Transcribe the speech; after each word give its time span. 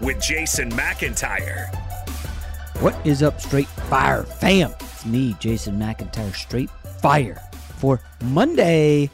with 0.00 0.20
Jason 0.20 0.70
McIntyre. 0.72 1.72
What 2.80 2.94
is 3.06 3.22
up, 3.22 3.40
Straight 3.40 3.68
Fire 3.68 4.24
fam? 4.24 4.74
It's 4.80 5.06
me, 5.06 5.34
Jason 5.38 5.78
McIntyre, 5.78 6.34
Straight 6.34 6.70
Fire 7.00 7.40
for 7.78 8.00
Monday, 8.24 9.10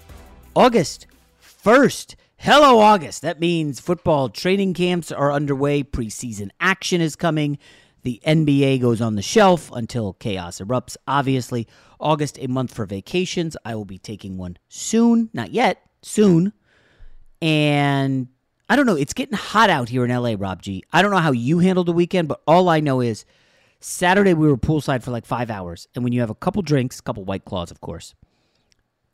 August 0.55 1.07
1st. 1.43 2.15
Hello, 2.37 2.79
August. 2.79 3.23
That 3.23 3.41
means 3.41 3.81
football 3.81 4.29
training 4.29 4.75
camps 4.75 5.11
are 5.11 5.33
underway, 5.33 5.83
preseason 5.83 6.51
action 6.61 7.01
is 7.01 7.17
coming. 7.17 7.59
The 8.03 8.21
NBA 8.27 8.81
goes 8.81 9.01
on 9.01 9.17
the 9.17 9.23
shelf 9.23 9.71
until 9.73 10.15
chaos 10.15 10.61
erupts. 10.61 10.97
Obviously, 11.07 11.67
August, 12.01 12.39
a 12.41 12.47
month 12.47 12.73
for 12.73 12.87
vacations. 12.87 13.57
I 13.65 13.75
will 13.75 13.85
be 13.85 13.99
taking 13.99 14.39
one 14.39 14.57
soon. 14.69 15.31
Not 15.33 15.51
yet, 15.51 15.83
soon. 16.03 16.53
And 17.43 18.29
I 18.69 18.77
don't 18.77 18.87
know. 18.87 18.97
It's 18.97 19.15
getting 19.15 19.37
hot 19.37 19.71
out 19.71 19.89
here 19.89 20.05
in 20.05 20.11
LA, 20.11 20.35
Rob 20.39 20.63
G. 20.63 20.85
I 20.93 21.01
don't 21.01 21.11
know 21.11 21.19
how 21.19 21.33
you 21.33 21.59
handled 21.61 21.87
the 21.87 21.93
weekend, 21.93 22.29
but 22.29 22.43
all 22.47 22.69
I 22.69 22.81
know 22.81 23.01
is 23.01 23.25
Saturday 23.81 24.35
we 24.35 24.49
were 24.49 24.57
poolside 24.59 25.03
for 25.03 25.11
like 25.11 25.25
five 25.25 25.51
hours. 25.51 25.89
And 25.95 26.05
when 26.05 26.13
you 26.13 26.21
have 26.21 26.31
a 26.31 26.35
couple 26.35 26.61
drinks, 26.63 26.99
a 26.99 27.03
couple 27.03 27.25
White 27.25 27.45
Claws, 27.45 27.71
of 27.71 27.81
course, 27.81 28.15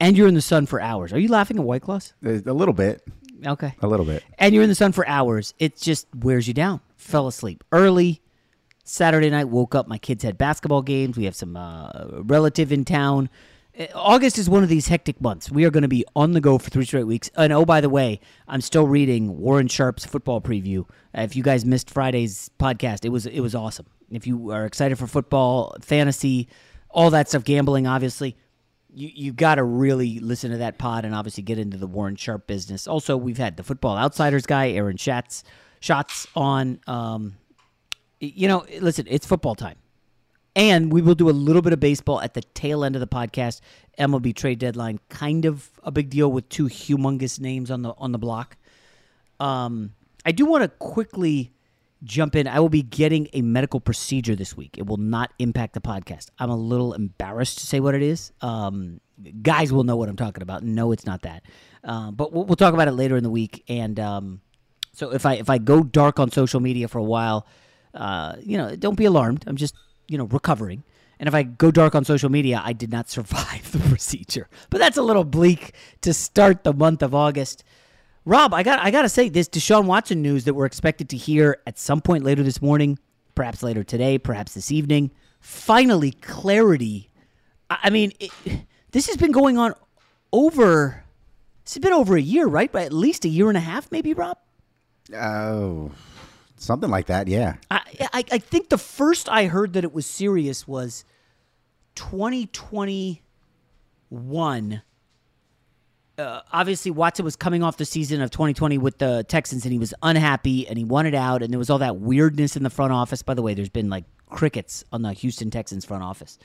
and 0.00 0.16
you're 0.16 0.28
in 0.28 0.34
the 0.34 0.41
sun 0.41 0.66
for 0.66 0.81
hours. 0.81 1.12
Are 1.12 1.19
you 1.19 1.28
laughing 1.28 1.59
at 1.59 1.64
White 1.64 1.82
Claws? 1.82 2.14
A 2.25 2.53
little 2.53 2.75
bit. 2.75 3.03
Okay. 3.47 3.75
A 3.81 3.87
little 3.87 4.06
bit. 4.06 4.25
And 4.38 4.54
you're 4.54 4.62
in 4.64 4.69
the 4.69 4.75
sun 4.75 4.93
for 4.93 5.06
hours. 5.06 5.54
It 5.59 5.76
just 5.76 6.06
wears 6.14 6.48
you 6.48 6.54
down. 6.54 6.81
Fell 6.97 7.26
asleep 7.28 7.62
early. 7.72 8.20
Saturday 8.84 9.31
night, 9.31 9.48
woke 9.48 9.75
up. 9.75 9.88
My 9.88 9.97
kids 9.98 10.25
had 10.25 10.37
basketball 10.37 10.82
games. 10.82 11.16
We 11.16 11.25
have 11.25 11.34
some 11.34 11.56
uh, 11.56 11.91
relative 12.22 12.70
in 12.70 12.84
town. 12.84 13.31
August 13.95 14.39
is 14.39 14.49
one 14.49 14.62
of 14.62 14.69
these 14.69 14.87
hectic 14.87 15.21
months. 15.21 15.51
We 15.51 15.65
are 15.65 15.71
going 15.71 15.83
to 15.83 15.89
be 15.89 16.05
on 16.15 16.33
the 16.33 16.41
go 16.41 16.59
for 16.59 16.71
three 16.71 16.85
straight 16.85 17.07
weeks. 17.07 17.31
And 17.37 17.53
oh, 17.53 17.65
by 17.65 17.81
the 17.81 17.89
way, 17.89 18.21
I'm 18.47 18.61
still 18.61 18.87
reading 18.87 19.39
Warren 19.39 19.67
Sharp's 19.67 20.05
football 20.05 20.41
preview. 20.41 20.89
If 21.12 21.35
you 21.35 21.43
guys 21.43 21.65
missed 21.65 21.91
Friday's 21.91 22.51
podcast, 22.59 23.05
it 23.05 23.09
was 23.09 23.27
it 23.27 23.41
was 23.41 23.55
awesome. 23.55 23.87
If 24.11 24.27
you 24.27 24.51
are 24.53 24.65
excited 24.65 24.97
for 24.97 25.07
football, 25.07 25.77
fantasy, 25.81 26.49
all 26.89 27.11
that 27.11 27.29
stuff, 27.29 27.43
gambling, 27.43 27.89
obviously, 27.89 28.37
you 28.93 29.11
you 29.12 29.33
got 29.33 29.57
to 29.57 29.65
really 29.65 30.21
listen 30.21 30.53
to 30.53 30.59
that 30.59 30.79
pod 30.79 31.05
and 31.05 31.15
obviously 31.15 31.43
get 31.43 31.59
into 31.59 31.77
the 31.77 31.89
Warren 31.89 32.15
Sharp 32.15 32.47
business. 32.47 32.87
Also, 32.87 33.17
we've 33.17 33.39
had 33.39 33.56
the 33.56 33.65
Football 33.65 33.97
Outsiders 33.97 34.47
guy, 34.47 34.71
Aaron 34.71 34.97
Schatz, 34.97 35.43
shots 35.81 36.29
on. 36.37 36.81
Um, 36.87 37.37
you 38.21 38.47
know, 38.47 38.65
listen, 38.81 39.06
it's 39.09 39.27
football 39.27 39.56
time. 39.56 39.77
And 40.56 40.92
we 40.92 41.03
will 41.03 41.16
do 41.16 41.28
a 41.28 41.32
little 41.32 41.62
bit 41.62 41.72
of 41.72 41.81
baseball 41.81 42.20
at 42.20 42.34
the 42.34 42.42
tail 42.42 42.84
end 42.84 42.94
of 42.94 43.00
the 43.00 43.09
podcast. 43.09 43.60
MLB 43.98 44.34
trade 44.34 44.59
deadline, 44.59 45.00
kind 45.09 45.44
of 45.44 45.70
a 45.82 45.91
big 45.91 46.10
deal 46.10 46.31
with 46.31 46.48
two 46.48 46.66
humongous 46.66 47.41
names 47.41 47.70
on 47.70 47.82
the 47.82 47.94
on 47.98 48.12
the 48.12 48.19
block. 48.19 48.56
Um, 49.41 49.94
I 50.25 50.32
do 50.32 50.47
want 50.47 50.62
to 50.62 50.69
quickly 50.69 51.53
jump 52.04 52.37
in. 52.37 52.47
I 52.47 52.60
will 52.60 52.69
be 52.69 52.82
getting 52.82 53.28
a 53.32 53.43
medical 53.43 53.81
procedure 53.81 54.37
this 54.37 54.56
week. 54.56 54.76
It 54.78 54.87
will 54.87 54.97
not 54.97 55.32
impact 55.38 55.75
the 55.75 55.81
podcast. 55.81 56.31
I'm 56.38 56.50
a 56.50 56.56
little 56.56 56.93
embarrassed 56.93 57.59
to 57.59 57.66
say 57.66 57.81
what 57.81 57.94
it 57.94 58.03
is. 58.03 58.32
Um, 58.41 59.00
guys 59.43 59.72
will 59.72 59.84
know 59.84 59.97
what 59.97 60.09
I'm 60.09 60.16
talking 60.16 60.43
about. 60.43 60.62
No, 60.62 60.93
it's 60.93 61.06
not 61.06 61.22
that. 61.22 61.44
Uh, 61.82 62.10
but 62.10 62.32
we'll, 62.32 62.44
we'll, 62.44 62.56
talk 62.56 62.75
about 62.75 62.88
it 62.88 62.93
later 62.93 63.16
in 63.16 63.22
the 63.22 63.31
week. 63.31 63.64
And 63.69 63.98
um, 64.00 64.41
so 64.93 65.12
if 65.12 65.26
I 65.26 65.34
if 65.34 65.50
I 65.50 65.59
go 65.59 65.82
dark 65.82 66.19
on 66.19 66.31
social 66.31 66.60
media 66.60 66.88
for 66.88 66.98
a 66.98 67.04
while, 67.04 67.47
uh, 67.94 68.37
you 68.41 68.56
know, 68.56 68.75
don't 68.76 68.97
be 68.97 69.04
alarmed. 69.04 69.44
I'm 69.47 69.56
just 69.56 69.75
you 70.09 70.19
know, 70.19 70.25
recovering. 70.25 70.84
And 71.19 71.28
if 71.28 71.34
I 71.34 71.44
go 71.44 71.70
dark 71.70 71.94
on 71.94 72.04
social 72.04 72.28
media, 72.28 72.61
I 72.64 72.73
did 72.73 72.90
not 72.90 73.08
survive 73.17 73.70
the 73.73 73.79
procedure. 73.88 74.49
But 74.70 74.79
that's 74.79 74.96
a 74.96 75.02
little 75.02 75.25
bleak 75.25 75.75
to 76.02 76.12
start 76.12 76.64
the 76.64 76.73
month 76.73 77.02
of 77.02 77.14
August. 77.14 77.64
Rob, 78.26 78.55
I 78.55 78.62
got 78.62 78.79
I 78.79 78.90
got 78.90 79.02
to 79.02 79.08
say 79.08 79.29
this 79.29 79.49
Deshaun 79.49 79.84
Watson 79.84 80.23
news 80.23 80.44
that 80.44 80.55
we're 80.55 80.64
expected 80.64 81.11
to 81.11 81.17
hear 81.17 81.58
at 81.67 81.79
some 81.79 82.00
point 82.00 82.25
later 82.25 82.43
this 82.43 82.62
morning, 82.62 82.99
perhaps 83.34 83.62
later 83.62 83.84
today, 83.84 84.19
perhaps 84.19 84.55
this 84.55 84.73
evening. 84.73 85.11
Finally, 85.40 86.12
clarity. 86.12 87.11
I 87.69 87.90
mean, 87.90 88.12
it, 88.19 88.31
this 88.93 89.08
has 89.08 89.17
been 89.19 89.32
going 89.32 89.58
on 89.58 89.75
over. 90.32 91.05
It's 91.62 91.76
been 91.76 91.93
over 91.93 92.17
a 92.17 92.20
year, 92.20 92.46
right? 92.46 92.73
But 92.73 92.84
at 92.84 92.93
least 92.93 93.25
a 93.26 93.29
year 93.29 93.49
and 93.49 93.56
a 93.56 93.61
half, 93.61 93.90
maybe, 93.93 94.14
Rob. 94.14 94.38
Oh, 95.14 95.90
Something 96.64 96.90
like 96.90 97.06
that, 97.06 97.28
yeah. 97.28 97.55
I, 97.70 97.81
I, 98.12 98.25
I 98.32 98.38
think 98.38 98.70
the 98.70 98.78
first 98.78 99.28
I 99.28 99.46
heard 99.46 99.75
that 99.75 99.84
it 99.84 99.93
was 99.93 100.06
serious 100.06 100.66
was 100.66 101.05
2021. 101.94 104.82
Uh, 106.16 106.40
obviously, 106.52 106.90
Watson 106.90 107.25
was 107.25 107.37
coming 107.37 107.62
off 107.62 107.76
the 107.76 107.84
season 107.84 108.22
of 108.22 108.31
2020 108.31 108.78
with 108.78 108.96
the 108.96 109.26
Texans, 109.28 109.66
and 109.66 109.72
he 109.72 109.78
was 109.78 109.93
unhappy 110.02 110.66
and 110.66 110.78
he 110.78 110.84
wanted 110.84 111.14
out, 111.14 111.43
and 111.43 111.52
there 111.52 111.58
was 111.58 111.69
all 111.69 111.81
that 111.81 111.96
weirdness 111.96 112.56
in 112.56 112.62
the 112.62 112.70
front 112.70 112.94
office. 112.94 113.22
By 113.22 113.34
the 113.34 113.43
way, 113.43 113.52
there's 113.52 113.69
been 113.69 113.90
like 113.90 114.05
crickets 114.31 114.84
on 114.90 115.02
the 115.02 115.12
Houston 115.12 115.50
Texans 115.50 115.84
front 115.84 116.02
office. 116.02 116.38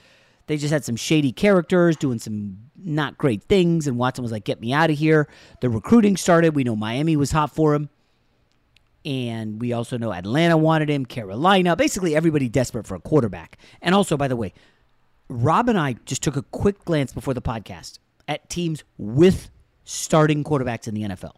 They 0.47 0.57
just 0.57 0.73
had 0.73 0.83
some 0.83 0.97
shady 0.97 1.31
characters 1.31 1.95
doing 1.95 2.19
some 2.19 2.57
not 2.75 3.17
great 3.17 3.43
things, 3.43 3.87
and 3.87 3.97
Watson 3.97 4.23
was 4.23 4.33
like, 4.33 4.43
"Get 4.43 4.59
me 4.59 4.73
out 4.73 4.89
of 4.89 4.97
here." 4.97 5.29
The 5.61 5.69
recruiting 5.69 6.17
started. 6.17 6.55
We 6.55 6.65
know 6.65 6.75
Miami 6.75 7.15
was 7.15 7.31
hot 7.31 7.55
for 7.55 7.73
him, 7.73 7.89
and 9.05 9.61
we 9.61 9.73
also 9.73 9.97
know 9.97 10.13
Atlanta 10.13 10.57
wanted 10.57 10.89
him, 10.89 11.05
Carolina, 11.05 11.75
basically 11.75 12.15
everybody 12.15 12.49
desperate 12.49 12.85
for 12.85 12.95
a 12.95 12.99
quarterback. 12.99 13.57
And 13.81 13.95
also, 13.95 14.17
by 14.17 14.27
the 14.27 14.35
way, 14.35 14.53
Rob 15.29 15.69
and 15.69 15.79
I 15.79 15.95
just 16.05 16.23
took 16.23 16.35
a 16.35 16.41
quick 16.41 16.83
glance 16.85 17.13
before 17.13 17.33
the 17.33 17.41
podcast 17.41 17.99
at 18.27 18.49
teams 18.49 18.83
with 18.97 19.49
starting 19.85 20.43
quarterbacks 20.43 20.87
in 20.87 20.93
the 20.95 21.03
NFL. 21.03 21.35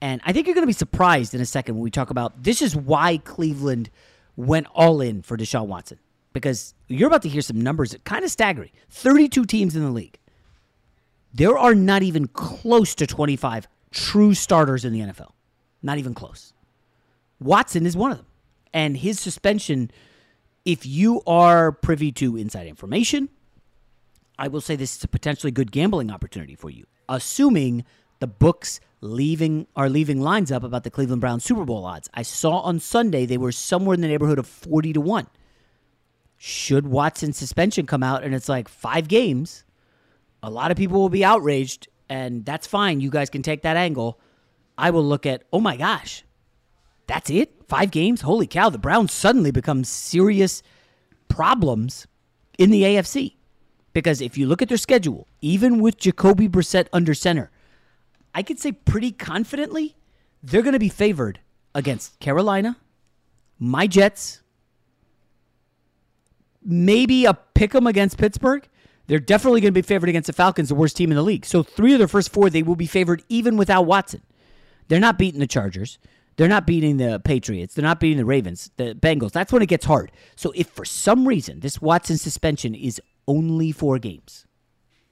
And 0.00 0.20
I 0.24 0.32
think 0.32 0.46
you're 0.46 0.54
going 0.54 0.64
to 0.64 0.66
be 0.66 0.72
surprised 0.72 1.34
in 1.34 1.40
a 1.40 1.46
second 1.46 1.76
when 1.76 1.82
we 1.82 1.90
talk 1.90 2.10
about 2.10 2.42
this 2.42 2.60
is 2.60 2.76
why 2.76 3.18
Cleveland 3.18 3.90
went 4.36 4.66
all 4.74 5.00
in 5.00 5.22
for 5.22 5.36
Deshaun 5.36 5.66
Watson. 5.66 5.98
Because 6.32 6.74
you're 6.88 7.06
about 7.06 7.22
to 7.22 7.28
hear 7.28 7.42
some 7.42 7.60
numbers 7.60 7.92
that 7.92 8.04
kind 8.04 8.24
of 8.24 8.30
staggering 8.30 8.70
32 8.90 9.44
teams 9.44 9.76
in 9.76 9.82
the 9.82 9.90
league. 9.90 10.18
There 11.32 11.56
are 11.56 11.74
not 11.74 12.02
even 12.02 12.28
close 12.28 12.94
to 12.96 13.06
25 13.06 13.68
true 13.92 14.34
starters 14.34 14.84
in 14.84 14.92
the 14.92 15.00
NFL. 15.00 15.30
Not 15.84 15.98
even 15.98 16.14
close. 16.14 16.52
Watson 17.38 17.86
is 17.86 17.96
one 17.96 18.10
of 18.10 18.16
them. 18.16 18.26
And 18.72 18.96
his 18.96 19.20
suspension, 19.20 19.90
if 20.64 20.84
you 20.86 21.22
are 21.26 21.70
privy 21.70 22.10
to 22.12 22.36
inside 22.36 22.66
information, 22.66 23.28
I 24.38 24.48
will 24.48 24.62
say 24.62 24.74
this 24.74 24.96
is 24.96 25.04
a 25.04 25.08
potentially 25.08 25.52
good 25.52 25.70
gambling 25.70 26.10
opportunity 26.10 26.56
for 26.56 26.70
you, 26.70 26.86
assuming 27.08 27.84
the 28.18 28.26
books 28.26 28.80
leaving 29.02 29.66
are 29.76 29.90
leaving 29.90 30.22
lines 30.22 30.50
up 30.50 30.64
about 30.64 30.84
the 30.84 30.90
Cleveland 30.90 31.20
Browns 31.20 31.44
Super 31.44 31.66
Bowl 31.66 31.84
odds. 31.84 32.08
I 32.14 32.22
saw 32.22 32.60
on 32.60 32.80
Sunday 32.80 33.26
they 33.26 33.36
were 33.36 33.52
somewhere 33.52 33.94
in 33.94 34.00
the 34.00 34.08
neighborhood 34.08 34.38
of 34.38 34.46
40 34.46 34.94
to 34.94 35.00
1. 35.02 35.26
Should 36.38 36.86
Watson's 36.86 37.36
suspension 37.36 37.86
come 37.86 38.02
out 38.02 38.24
and 38.24 38.34
it's 38.34 38.48
like 38.48 38.68
5 38.68 39.06
games, 39.06 39.64
a 40.42 40.48
lot 40.50 40.70
of 40.70 40.78
people 40.78 41.00
will 41.00 41.10
be 41.10 41.24
outraged 41.24 41.88
and 42.08 42.44
that's 42.44 42.66
fine. 42.66 43.00
You 43.00 43.10
guys 43.10 43.28
can 43.28 43.42
take 43.42 43.62
that 43.62 43.76
angle. 43.76 44.18
I 44.76 44.90
will 44.90 45.04
look 45.04 45.26
at, 45.26 45.44
"Oh 45.52 45.60
my 45.60 45.76
gosh. 45.76 46.24
That's 47.06 47.30
it? 47.30 47.62
5 47.68 47.90
games? 47.90 48.22
Holy 48.22 48.46
cow, 48.46 48.70
the 48.70 48.78
Browns 48.78 49.12
suddenly 49.12 49.50
become 49.50 49.84
serious 49.84 50.62
problems 51.28 52.06
in 52.58 52.70
the 52.70 52.82
AFC." 52.84 53.36
Because 53.92 54.20
if 54.20 54.36
you 54.36 54.46
look 54.46 54.62
at 54.62 54.68
their 54.68 54.78
schedule, 54.78 55.28
even 55.40 55.80
with 55.80 55.98
Jacoby 55.98 56.48
Brissett 56.48 56.88
under 56.92 57.14
center, 57.14 57.50
I 58.34 58.42
could 58.42 58.58
say 58.58 58.72
pretty 58.72 59.12
confidently 59.12 59.96
they're 60.42 60.62
going 60.62 60.72
to 60.72 60.80
be 60.80 60.88
favored 60.88 61.38
against 61.74 62.18
Carolina, 62.18 62.76
my 63.58 63.86
Jets, 63.86 64.42
maybe 66.64 67.24
a 67.24 67.34
pick 67.34 67.74
'em 67.74 67.86
against 67.86 68.18
Pittsburgh. 68.18 68.68
They're 69.06 69.20
definitely 69.20 69.60
going 69.60 69.72
to 69.72 69.78
be 69.78 69.86
favored 69.86 70.08
against 70.08 70.26
the 70.26 70.32
Falcons, 70.32 70.70
the 70.70 70.74
worst 70.74 70.96
team 70.96 71.12
in 71.12 71.16
the 71.16 71.22
league. 71.22 71.44
So 71.44 71.62
three 71.62 71.92
of 71.92 71.98
their 71.98 72.08
first 72.08 72.32
four, 72.32 72.50
they 72.50 72.62
will 72.62 72.74
be 72.74 72.86
favored 72.86 73.22
even 73.28 73.56
without 73.56 73.82
Watson. 73.86 74.22
They're 74.88 75.00
not 75.00 75.18
beating 75.18 75.40
the 75.40 75.46
Chargers. 75.46 75.98
They're 76.36 76.48
not 76.48 76.66
beating 76.66 76.96
the 76.96 77.20
Patriots. 77.20 77.74
They're 77.74 77.84
not 77.84 78.00
beating 78.00 78.18
the 78.18 78.24
Ravens, 78.24 78.70
the 78.76 78.94
Bengals. 78.94 79.32
That's 79.32 79.52
when 79.52 79.62
it 79.62 79.68
gets 79.68 79.86
hard. 79.86 80.10
So 80.36 80.52
if 80.54 80.68
for 80.68 80.84
some 80.84 81.28
reason 81.28 81.60
this 81.60 81.80
Watson 81.80 82.18
suspension 82.18 82.74
is 82.74 83.00
only 83.28 83.72
four 83.72 83.98
games, 83.98 84.46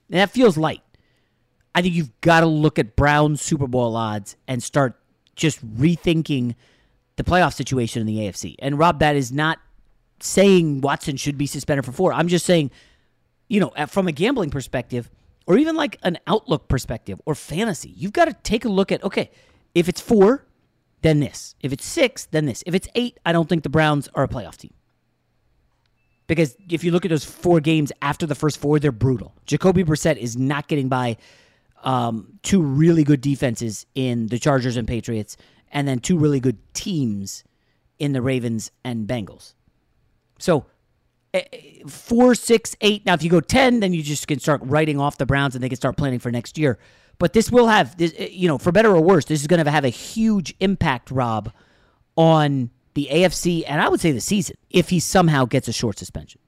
and 0.09 0.19
that 0.19 0.31
feels 0.31 0.57
light, 0.57 0.81
I 1.73 1.81
think 1.81 1.95
you've 1.95 2.19
got 2.21 2.41
to 2.41 2.45
look 2.45 2.77
at 2.77 2.95
Brown's 2.95 3.41
Super 3.41 3.67
Bowl 3.67 3.95
odds 3.95 4.35
and 4.47 4.61
start 4.61 4.99
just 5.35 5.65
rethinking 5.77 6.55
the 7.15 7.23
playoff 7.23 7.53
situation 7.53 8.01
in 8.01 8.07
the 8.07 8.17
AFC. 8.17 8.55
And 8.59 8.77
Rob, 8.77 8.99
that 8.99 9.15
is 9.15 9.31
not 9.31 9.59
saying 10.19 10.81
Watson 10.81 11.17
should 11.17 11.37
be 11.37 11.45
suspended 11.45 11.85
for 11.85 11.91
four. 11.91 12.13
I'm 12.13 12.27
just 12.27 12.45
saying, 12.45 12.71
you 13.47 13.59
know, 13.59 13.71
from 13.87 14.07
a 14.07 14.11
gambling 14.11 14.49
perspective, 14.49 15.09
or 15.45 15.57
even 15.57 15.75
like 15.75 15.97
an 16.03 16.17
outlook 16.27 16.67
perspective 16.67 17.21
or 17.25 17.35
fantasy, 17.35 17.93
you've 17.95 18.13
got 18.13 18.25
to 18.25 18.33
take 18.43 18.65
a 18.65 18.69
look 18.69 18.91
at 18.91 19.03
okay, 19.03 19.31
if 19.73 19.89
it's 19.89 20.01
four, 20.01 20.45
then 21.01 21.19
this. 21.19 21.55
If 21.61 21.73
it's 21.73 21.85
six, 21.85 22.25
then 22.25 22.45
this. 22.45 22.63
If 22.65 22.73
it's 22.73 22.87
eight, 22.95 23.19
I 23.25 23.31
don't 23.31 23.47
think 23.49 23.63
the 23.63 23.69
Browns 23.69 24.09
are 24.15 24.23
a 24.23 24.27
playoff 24.27 24.57
team. 24.57 24.73
Because 26.27 26.55
if 26.69 26.83
you 26.83 26.91
look 26.91 27.05
at 27.05 27.09
those 27.09 27.25
four 27.25 27.59
games 27.59 27.91
after 28.01 28.25
the 28.25 28.35
first 28.35 28.57
four, 28.57 28.79
they're 28.79 28.91
brutal. 28.91 29.35
Jacoby 29.45 29.83
Brissett 29.83 30.17
is 30.17 30.37
not 30.37 30.67
getting 30.67 30.87
by 30.87 31.17
um, 31.83 32.39
two 32.43 32.61
really 32.61 33.03
good 33.03 33.19
defenses 33.19 33.85
in 33.93 34.27
the 34.27 34.39
Chargers 34.39 34.77
and 34.77 34.87
Patriots, 34.87 35.35
and 35.71 35.87
then 35.87 35.99
two 35.99 36.17
really 36.17 36.39
good 36.39 36.57
teams 36.73 37.43
in 37.99 38.13
the 38.13 38.21
Ravens 38.21 38.71
and 38.85 39.05
Bengals. 39.05 39.53
So 40.39 40.65
eh, 41.33 41.43
four, 41.87 42.35
six, 42.35 42.75
eight. 42.79 43.05
Now, 43.05 43.13
if 43.15 43.23
you 43.23 43.29
go 43.29 43.41
ten, 43.41 43.81
then 43.81 43.93
you 43.93 44.01
just 44.01 44.27
can 44.27 44.39
start 44.39 44.61
writing 44.63 44.99
off 44.99 45.17
the 45.17 45.25
Browns, 45.25 45.55
and 45.55 45.63
they 45.63 45.69
can 45.69 45.75
start 45.75 45.97
planning 45.97 46.19
for 46.19 46.31
next 46.31 46.57
year. 46.57 46.79
But 47.23 47.31
this 47.31 47.49
will 47.49 47.67
have, 47.67 47.95
this, 47.95 48.13
eh, 48.17 48.27
you 48.33 48.49
know, 48.49 48.57
for 48.57 48.73
better 48.73 48.93
or 48.93 48.99
worse, 48.99 49.23
this 49.23 49.39
is 49.39 49.47
going 49.47 49.63
to 49.63 49.71
have 49.71 49.85
a 49.85 49.89
huge 49.89 50.53
impact, 50.59 51.09
Rob, 51.09 51.53
on 52.17 52.69
the 52.95 53.07
AFC 53.09 53.63
and 53.65 53.79
I 53.79 53.87
would 53.87 54.01
say 54.01 54.11
the 54.11 54.19
season 54.19 54.57
if 54.69 54.89
he 54.89 54.99
somehow 54.99 55.45
gets 55.45 55.69
a 55.69 55.71
short 55.71 55.97
suspension. 55.97 56.41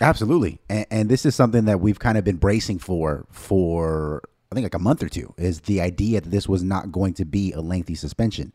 Absolutely, 0.00 0.58
and, 0.68 0.84
and 0.90 1.08
this 1.08 1.24
is 1.24 1.36
something 1.36 1.66
that 1.66 1.80
we've 1.80 2.00
kind 2.00 2.18
of 2.18 2.24
been 2.24 2.38
bracing 2.38 2.80
for 2.80 3.24
for 3.30 4.20
I 4.50 4.56
think 4.56 4.64
like 4.64 4.74
a 4.74 4.80
month 4.80 5.00
or 5.00 5.08
two. 5.08 5.32
Is 5.36 5.60
the 5.60 5.80
idea 5.80 6.20
that 6.20 6.30
this 6.30 6.48
was 6.48 6.64
not 6.64 6.90
going 6.90 7.14
to 7.14 7.24
be 7.24 7.52
a 7.52 7.60
lengthy 7.60 7.94
suspension? 7.94 8.52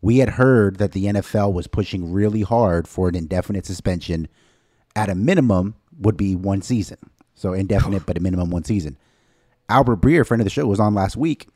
We 0.00 0.18
had 0.18 0.30
heard 0.30 0.78
that 0.78 0.90
the 0.90 1.04
NFL 1.04 1.52
was 1.52 1.68
pushing 1.68 2.10
really 2.10 2.42
hard 2.42 2.88
for 2.88 3.08
an 3.08 3.14
indefinite 3.14 3.66
suspension. 3.66 4.26
At 4.96 5.08
a 5.08 5.14
minimum, 5.14 5.76
would 6.00 6.16
be 6.16 6.34
one 6.34 6.60
season. 6.60 6.98
So 7.36 7.52
indefinite, 7.52 8.04
but 8.06 8.18
a 8.18 8.20
minimum 8.20 8.50
one 8.50 8.64
season. 8.64 8.98
Albert 9.72 10.00
Breer, 10.00 10.26
friend 10.26 10.40
of 10.40 10.44
the 10.44 10.50
show, 10.50 10.66
was 10.66 10.80
on 10.80 10.94
last 10.94 11.16
week, 11.16 11.48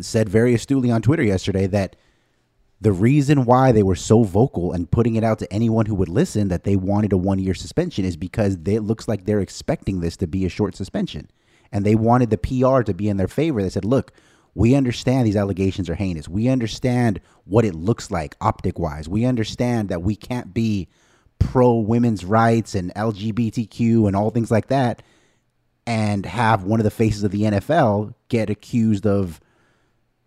said 0.00 0.28
very 0.28 0.54
astutely 0.54 0.90
on 0.90 1.02
Twitter 1.02 1.22
yesterday 1.22 1.66
that 1.66 1.96
the 2.80 2.92
reason 2.92 3.44
why 3.44 3.72
they 3.72 3.82
were 3.82 3.94
so 3.94 4.22
vocal 4.22 4.72
and 4.72 4.90
putting 4.90 5.16
it 5.16 5.24
out 5.24 5.38
to 5.38 5.52
anyone 5.52 5.86
who 5.86 5.94
would 5.94 6.08
listen 6.08 6.48
that 6.48 6.64
they 6.64 6.76
wanted 6.76 7.12
a 7.12 7.16
one 7.16 7.38
year 7.38 7.54
suspension 7.54 8.04
is 8.04 8.16
because 8.16 8.58
it 8.66 8.80
looks 8.80 9.06
like 9.06 9.24
they're 9.24 9.40
expecting 9.40 10.00
this 10.00 10.16
to 10.18 10.26
be 10.26 10.44
a 10.44 10.50
short 10.50 10.74
suspension. 10.74 11.30
And 11.72 11.84
they 11.84 11.94
wanted 11.94 12.30
the 12.30 12.38
PR 12.38 12.82
to 12.82 12.94
be 12.94 13.08
in 13.08 13.16
their 13.16 13.28
favor. 13.28 13.62
They 13.62 13.70
said, 13.70 13.84
look, 13.84 14.12
we 14.54 14.74
understand 14.74 15.26
these 15.26 15.36
allegations 15.36 15.90
are 15.90 15.94
heinous. 15.94 16.28
We 16.28 16.48
understand 16.48 17.20
what 17.44 17.64
it 17.64 17.74
looks 17.74 18.10
like 18.10 18.36
optic 18.40 18.78
wise. 18.78 19.08
We 19.08 19.24
understand 19.24 19.88
that 19.90 20.02
we 20.02 20.16
can't 20.16 20.54
be 20.54 20.88
pro 21.38 21.74
women's 21.74 22.24
rights 22.24 22.74
and 22.74 22.94
LGBTQ 22.94 24.06
and 24.06 24.16
all 24.16 24.30
things 24.30 24.50
like 24.50 24.68
that 24.68 25.02
and 25.86 26.26
have 26.26 26.64
one 26.64 26.80
of 26.80 26.84
the 26.84 26.90
faces 26.90 27.22
of 27.22 27.30
the 27.30 27.42
NFL 27.42 28.14
get 28.28 28.50
accused 28.50 29.06
of 29.06 29.40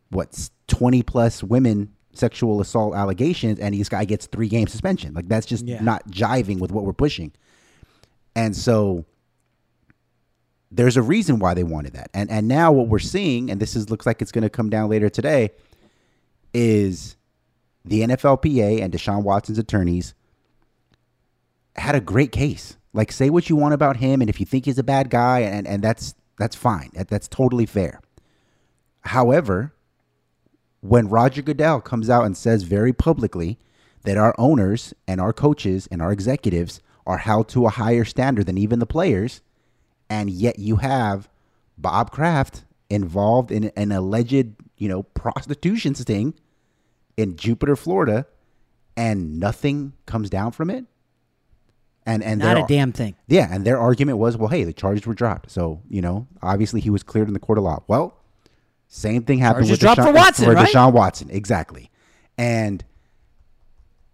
what 0.09 0.49
20 0.67 1.03
plus 1.03 1.43
women 1.43 1.93
sexual 2.13 2.59
assault 2.61 2.95
allegations 2.95 3.59
and 3.59 3.75
this 3.75 3.89
guy 3.89 4.03
gets 4.05 4.25
3 4.27 4.47
game 4.47 4.67
suspension. 4.67 5.13
Like 5.13 5.27
that's 5.27 5.45
just 5.45 5.65
Yeah. 5.65 5.81
not 5.81 6.07
jiving 6.09 6.59
with 6.59 6.71
what 6.71 6.83
we're 6.83 6.93
pushing. 6.93 7.31
And 8.35 8.55
so 8.55 9.05
there's 10.71 10.97
a 10.97 11.01
reason 11.01 11.39
why 11.39 11.53
they 11.53 11.63
wanted 11.63 11.93
that. 11.93 12.09
And 12.13 12.29
and 12.29 12.47
now 12.47 12.71
what 12.71 12.87
we're 12.87 12.99
seeing 12.99 13.49
and 13.49 13.59
this 13.59 13.75
is 13.75 13.89
looks 13.89 14.05
like 14.05 14.21
it's 14.21 14.31
going 14.31 14.43
to 14.43 14.49
come 14.49 14.69
down 14.69 14.89
later 14.89 15.09
today 15.09 15.51
is 16.53 17.15
the 17.85 18.01
NFLPA 18.01 18.81
and 18.81 18.91
Deshaun 18.93 19.23
Watson's 19.23 19.57
attorneys 19.59 20.13
had 21.75 21.95
a 21.95 22.01
great 22.01 22.31
case. 22.31 22.75
Like 22.93 23.11
say 23.11 23.29
what 23.29 23.49
you 23.49 23.55
want 23.55 23.73
about 23.73 23.97
him 23.97 24.21
and 24.21 24.29
if 24.29 24.39
you 24.39 24.45
think 24.45 24.65
he's 24.65 24.79
a 24.79 24.83
bad 24.83 25.09
guy 25.09 25.41
and 25.41 25.67
and 25.67 25.83
that's 25.83 26.15
that's 26.37 26.55
fine. 26.55 26.89
That, 26.93 27.09
that's 27.09 27.27
totally 27.27 27.65
fair. 27.65 28.01
However, 29.01 29.73
when 30.81 31.09
Roger 31.09 31.41
Goodell 31.41 31.81
comes 31.81 32.09
out 32.09 32.25
and 32.25 32.35
says 32.35 32.63
very 32.63 32.93
publicly 32.93 33.59
that 34.03 34.17
our 34.17 34.33
owners 34.37 34.93
and 35.07 35.19
our 35.19 35.33
coaches 35.33 35.87
and 35.91 36.01
our 36.01 36.11
executives 36.11 36.81
are 37.05 37.17
held 37.17 37.49
to 37.49 37.65
a 37.65 37.71
higher 37.71 38.05
standard 38.05 38.45
than 38.45 38.57
even 38.57 38.79
the 38.79 38.85
players, 38.85 39.41
and 40.09 40.29
yet 40.29 40.59
you 40.59 40.77
have 40.77 41.29
Bob 41.77 42.11
Kraft 42.11 42.63
involved 42.89 43.51
in 43.51 43.65
an 43.75 43.91
alleged, 43.91 44.55
you 44.77 44.87
know, 44.87 45.03
prostitution 45.03 45.95
sting 45.95 46.33
in 47.17 47.35
Jupiter, 47.35 47.75
Florida, 47.75 48.25
and 48.95 49.39
nothing 49.39 49.93
comes 50.05 50.29
down 50.29 50.51
from 50.51 50.69
it. 50.69 50.85
And 52.05 52.23
and 52.23 52.39
Not 52.39 52.55
their- 52.55 52.63
a 52.65 52.67
damn 52.67 52.91
thing. 52.91 53.15
Yeah, 53.27 53.47
and 53.51 53.65
their 53.65 53.77
argument 53.77 54.17
was, 54.17 54.35
well, 54.37 54.47
hey, 54.49 54.63
the 54.63 54.73
charges 54.73 55.05
were 55.05 55.13
dropped, 55.13 55.51
so 55.51 55.81
you 55.89 56.01
know, 56.01 56.27
obviously 56.41 56.81
he 56.81 56.89
was 56.89 57.03
cleared 57.03 57.27
in 57.27 57.33
the 57.33 57.39
court 57.39 57.57
of 57.57 57.63
law. 57.63 57.83
Well, 57.87 58.15
same 58.87 59.23
thing 59.23 59.37
happened 59.39 59.67
Charges 59.67 59.71
with 59.71 59.79
dropped 59.81 59.99
Deshaun, 60.01 60.05
for 60.05 60.13
Watson, 60.13 60.45
for 60.45 60.53
right? 60.53 60.67
Deshaun 60.67 60.93
Watson, 60.93 61.29
exactly. 61.29 61.91
And 62.37 62.83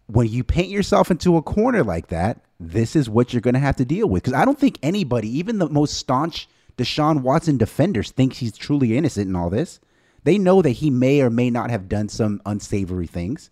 when 0.08 0.28
you 0.28 0.44
paint 0.44 0.70
yourself 0.70 1.10
into 1.10 1.38
a 1.38 1.42
corner 1.42 1.84
like 1.84 2.08
that, 2.08 2.42
this 2.60 2.96
is 2.96 3.10
what 3.10 3.34
you're 3.34 3.42
going 3.42 3.54
to 3.54 3.60
have 3.60 3.76
to 3.78 3.86
deal 3.86 4.08
with. 4.08 4.24
Because 4.24 4.38
I 4.40 4.46
don't 4.46 4.60
think 4.60 4.78
anybody, 4.84 5.30
even 5.38 5.58
the 5.60 5.70
most 5.70 5.96
staunch 5.96 6.48
Deshaun 6.78 7.22
Watson 7.22 7.58
defenders, 7.58 8.12
thinks 8.12 8.38
he's 8.38 8.56
truly 8.58 8.98
innocent 8.98 9.28
in 9.30 9.36
all 9.36 9.50
this. 9.50 9.80
They 10.24 10.38
know 10.38 10.62
that 10.62 10.72
he 10.72 10.90
may 10.90 11.22
or 11.22 11.30
may 11.30 11.50
not 11.50 11.70
have 11.70 11.88
done 11.88 12.10
some 12.10 12.42
unsavory 12.46 13.08
things 13.08 13.50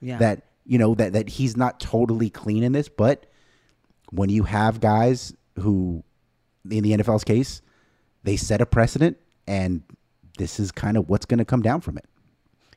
Yeah. 0.00 0.18
that 0.18 0.42
you 0.66 0.78
know, 0.78 0.94
that 0.94 1.12
that 1.12 1.28
he's 1.28 1.56
not 1.58 1.78
totally 1.78 2.30
clean 2.30 2.62
in 2.62 2.72
this, 2.72 2.88
but 2.88 3.26
when 4.14 4.30
you 4.30 4.44
have 4.44 4.80
guys 4.80 5.34
who 5.58 6.04
in 6.70 6.82
the 6.82 6.92
NFL's 6.92 7.24
case, 7.24 7.60
they 8.22 8.36
set 8.36 8.60
a 8.60 8.66
precedent 8.66 9.18
and 9.46 9.82
this 10.38 10.58
is 10.58 10.72
kind 10.72 10.96
of 10.96 11.08
what's 11.08 11.26
going 11.26 11.38
to 11.38 11.44
come 11.44 11.62
down 11.62 11.80
from 11.80 11.98
it. 11.98 12.06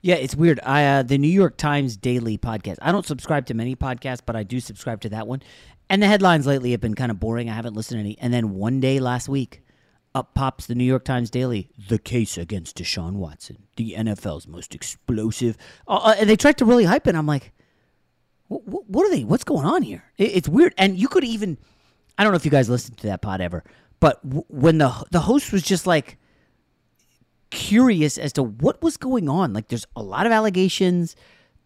Yeah, 0.01 0.15
it's 0.15 0.35
weird. 0.35 0.59
I 0.63 0.85
uh, 0.85 1.03
the 1.03 1.17
New 1.17 1.27
York 1.27 1.57
Times 1.57 1.97
Daily 1.97 2.37
podcast. 2.37 2.77
I 2.81 2.91
don't 2.91 3.05
subscribe 3.05 3.47
to 3.47 3.53
many 3.53 3.75
podcasts, 3.75 4.21
but 4.23 4.35
I 4.35 4.43
do 4.43 4.59
subscribe 4.59 5.01
to 5.01 5.09
that 5.09 5.27
one. 5.27 5.41
And 5.89 6.03
the 6.03 6.07
headlines 6.07 6.45
lately 6.45 6.71
have 6.71 6.81
been 6.81 6.93
kind 6.93 7.11
of 7.11 7.19
boring. 7.19 7.49
I 7.49 7.53
haven't 7.53 7.75
listened 7.75 7.97
to 7.97 8.01
any. 8.01 8.17
And 8.19 8.33
then 8.33 8.53
one 8.53 8.79
day 8.79 8.99
last 8.99 9.27
week, 9.27 9.63
up 10.13 10.33
pops 10.33 10.65
the 10.67 10.75
New 10.75 10.83
York 10.83 11.03
Times 11.03 11.29
Daily. 11.29 11.69
The 11.89 11.97
case 11.97 12.37
against 12.37 12.77
Deshaun 12.77 13.13
Watson, 13.13 13.63
the 13.75 13.95
NFL's 13.97 14.47
most 14.47 14.75
explosive. 14.75 15.57
Uh, 15.87 15.97
uh, 16.03 16.15
and 16.19 16.29
they 16.29 16.35
tried 16.35 16.57
to 16.59 16.65
really 16.65 16.85
hype 16.85 17.07
it. 17.07 17.15
I'm 17.15 17.27
like, 17.27 17.53
what, 18.47 18.89
what 18.89 19.05
are 19.05 19.11
they? 19.11 19.23
What's 19.23 19.43
going 19.43 19.65
on 19.65 19.81
here? 19.81 20.03
It, 20.17 20.35
it's 20.35 20.49
weird. 20.49 20.73
And 20.77 20.97
you 20.97 21.07
could 21.07 21.23
even, 21.23 21.57
I 22.17 22.23
don't 22.23 22.31
know 22.31 22.37
if 22.37 22.45
you 22.45 22.51
guys 22.51 22.69
listened 22.69 22.97
to 22.99 23.07
that 23.07 23.21
pod 23.21 23.41
ever, 23.41 23.63
but 23.99 24.23
w- 24.23 24.45
when 24.47 24.77
the 24.77 25.05
the 25.11 25.21
host 25.21 25.51
was 25.51 25.63
just 25.63 25.87
like 25.87 26.17
curious 27.49 28.17
as 28.17 28.33
to 28.33 28.43
what 28.43 28.81
was 28.81 28.97
going 28.97 29.29
on. 29.29 29.53
Like, 29.53 29.67
there's 29.67 29.85
a 29.95 30.03
lot 30.03 30.25
of 30.25 30.31
allegations. 30.31 31.15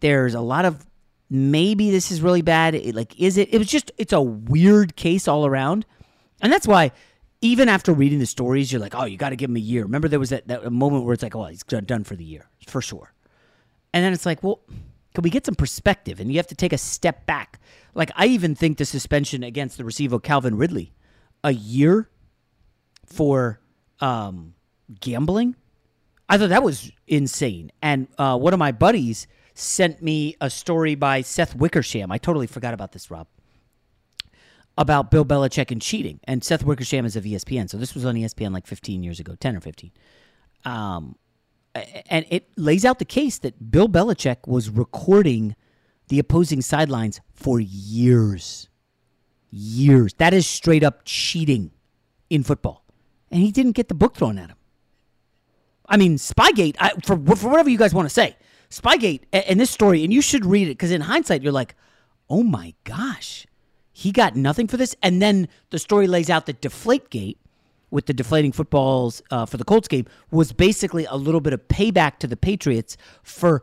There's 0.00 0.34
a 0.34 0.40
lot 0.40 0.64
of 0.64 0.86
maybe 1.30 1.90
this 1.90 2.10
is 2.10 2.20
really 2.20 2.42
bad. 2.42 2.74
It, 2.74 2.94
like, 2.94 3.18
is 3.18 3.36
it? 3.36 3.52
It 3.52 3.58
was 3.58 3.68
just, 3.68 3.90
it's 3.98 4.12
a 4.12 4.20
weird 4.20 4.96
case 4.96 5.26
all 5.28 5.46
around. 5.46 5.86
And 6.40 6.52
that's 6.52 6.66
why, 6.66 6.92
even 7.40 7.68
after 7.68 7.92
reading 7.92 8.18
the 8.18 8.26
stories, 8.26 8.70
you're 8.70 8.80
like, 8.80 8.94
oh, 8.94 9.04
you 9.04 9.16
got 9.16 9.30
to 9.30 9.36
give 9.36 9.50
him 9.50 9.56
a 9.56 9.60
year. 9.60 9.82
Remember, 9.82 10.08
there 10.08 10.20
was 10.20 10.30
that, 10.30 10.46
that 10.48 10.70
moment 10.70 11.04
where 11.04 11.14
it's 11.14 11.22
like, 11.22 11.34
oh, 11.34 11.46
he's 11.46 11.62
done 11.62 12.04
for 12.04 12.16
the 12.16 12.24
year, 12.24 12.48
for 12.66 12.80
sure. 12.80 13.12
And 13.92 14.04
then 14.04 14.12
it's 14.12 14.26
like, 14.26 14.42
well, 14.42 14.60
can 15.14 15.22
we 15.22 15.30
get 15.30 15.46
some 15.46 15.54
perspective? 15.54 16.20
And 16.20 16.30
you 16.30 16.38
have 16.38 16.46
to 16.48 16.54
take 16.54 16.72
a 16.72 16.78
step 16.78 17.26
back. 17.26 17.60
Like, 17.94 18.10
I 18.16 18.26
even 18.26 18.54
think 18.54 18.78
the 18.78 18.84
suspension 18.84 19.42
against 19.42 19.76
the 19.76 19.84
receiver, 19.84 20.18
Calvin 20.18 20.56
Ridley, 20.56 20.92
a 21.44 21.52
year 21.52 22.08
for 23.06 23.60
um, 24.00 24.54
gambling 25.00 25.56
I 26.32 26.38
thought 26.38 26.48
that 26.48 26.62
was 26.62 26.90
insane. 27.06 27.70
And 27.82 28.08
uh, 28.16 28.38
one 28.38 28.54
of 28.54 28.58
my 28.58 28.72
buddies 28.72 29.26
sent 29.52 30.02
me 30.02 30.34
a 30.40 30.48
story 30.48 30.94
by 30.94 31.20
Seth 31.20 31.54
Wickersham. 31.54 32.10
I 32.10 32.16
totally 32.16 32.46
forgot 32.46 32.72
about 32.72 32.92
this, 32.92 33.10
Rob. 33.10 33.26
About 34.78 35.10
Bill 35.10 35.26
Belichick 35.26 35.70
and 35.70 35.82
cheating. 35.82 36.20
And 36.24 36.42
Seth 36.42 36.64
Wickersham 36.64 37.04
is 37.04 37.16
of 37.16 37.24
ESPN. 37.24 37.68
So 37.68 37.76
this 37.76 37.94
was 37.94 38.06
on 38.06 38.14
ESPN 38.14 38.54
like 38.54 38.66
15 38.66 39.02
years 39.02 39.20
ago, 39.20 39.36
10 39.38 39.56
or 39.56 39.60
15. 39.60 39.90
Um, 40.64 41.16
and 41.74 42.26
it 42.28 42.48
lays 42.56 42.84
out 42.84 42.98
the 42.98 43.04
case 43.04 43.38
that 43.38 43.70
Bill 43.70 43.88
Belichick 43.88 44.46
was 44.46 44.68
recording 44.68 45.56
the 46.08 46.18
opposing 46.18 46.60
sidelines 46.60 47.20
for 47.32 47.60
years. 47.60 48.68
Years. 49.50 50.14
That 50.14 50.34
is 50.34 50.46
straight 50.46 50.84
up 50.84 51.02
cheating 51.04 51.70
in 52.28 52.42
football. 52.42 52.84
And 53.30 53.40
he 53.40 53.50
didn't 53.50 53.72
get 53.72 53.88
the 53.88 53.94
book 53.94 54.16
thrown 54.16 54.38
at 54.38 54.50
him. 54.50 54.56
I 55.88 55.96
mean, 55.96 56.16
Spygate, 56.16 56.76
I, 56.78 56.90
for, 57.04 57.16
for 57.36 57.48
whatever 57.48 57.70
you 57.70 57.78
guys 57.78 57.94
want 57.94 58.06
to 58.06 58.14
say, 58.14 58.36
Spygate 58.70 59.22
and 59.32 59.60
this 59.60 59.70
story, 59.70 60.04
and 60.04 60.12
you 60.12 60.22
should 60.22 60.46
read 60.46 60.68
it 60.68 60.72
because 60.72 60.90
in 60.90 61.02
hindsight, 61.02 61.42
you're 61.42 61.52
like, 61.52 61.74
oh 62.30 62.42
my 62.42 62.74
gosh, 62.84 63.46
he 63.92 64.12
got 64.12 64.34
nothing 64.34 64.66
for 64.66 64.78
this. 64.78 64.96
And 65.02 65.20
then 65.20 65.48
the 65.70 65.78
story 65.78 66.06
lays 66.06 66.30
out 66.30 66.46
that 66.46 66.62
Deflategate, 66.62 67.36
with 67.92 68.06
the 68.06 68.14
deflating 68.14 68.50
footballs 68.50 69.22
uh, 69.30 69.46
for 69.46 69.58
the 69.58 69.64
Colts 69.64 69.86
game, 69.86 70.06
was 70.32 70.52
basically 70.52 71.04
a 71.04 71.14
little 71.14 71.42
bit 71.42 71.52
of 71.52 71.68
payback 71.68 72.18
to 72.18 72.26
the 72.26 72.36
Patriots 72.38 72.96
for, 73.22 73.62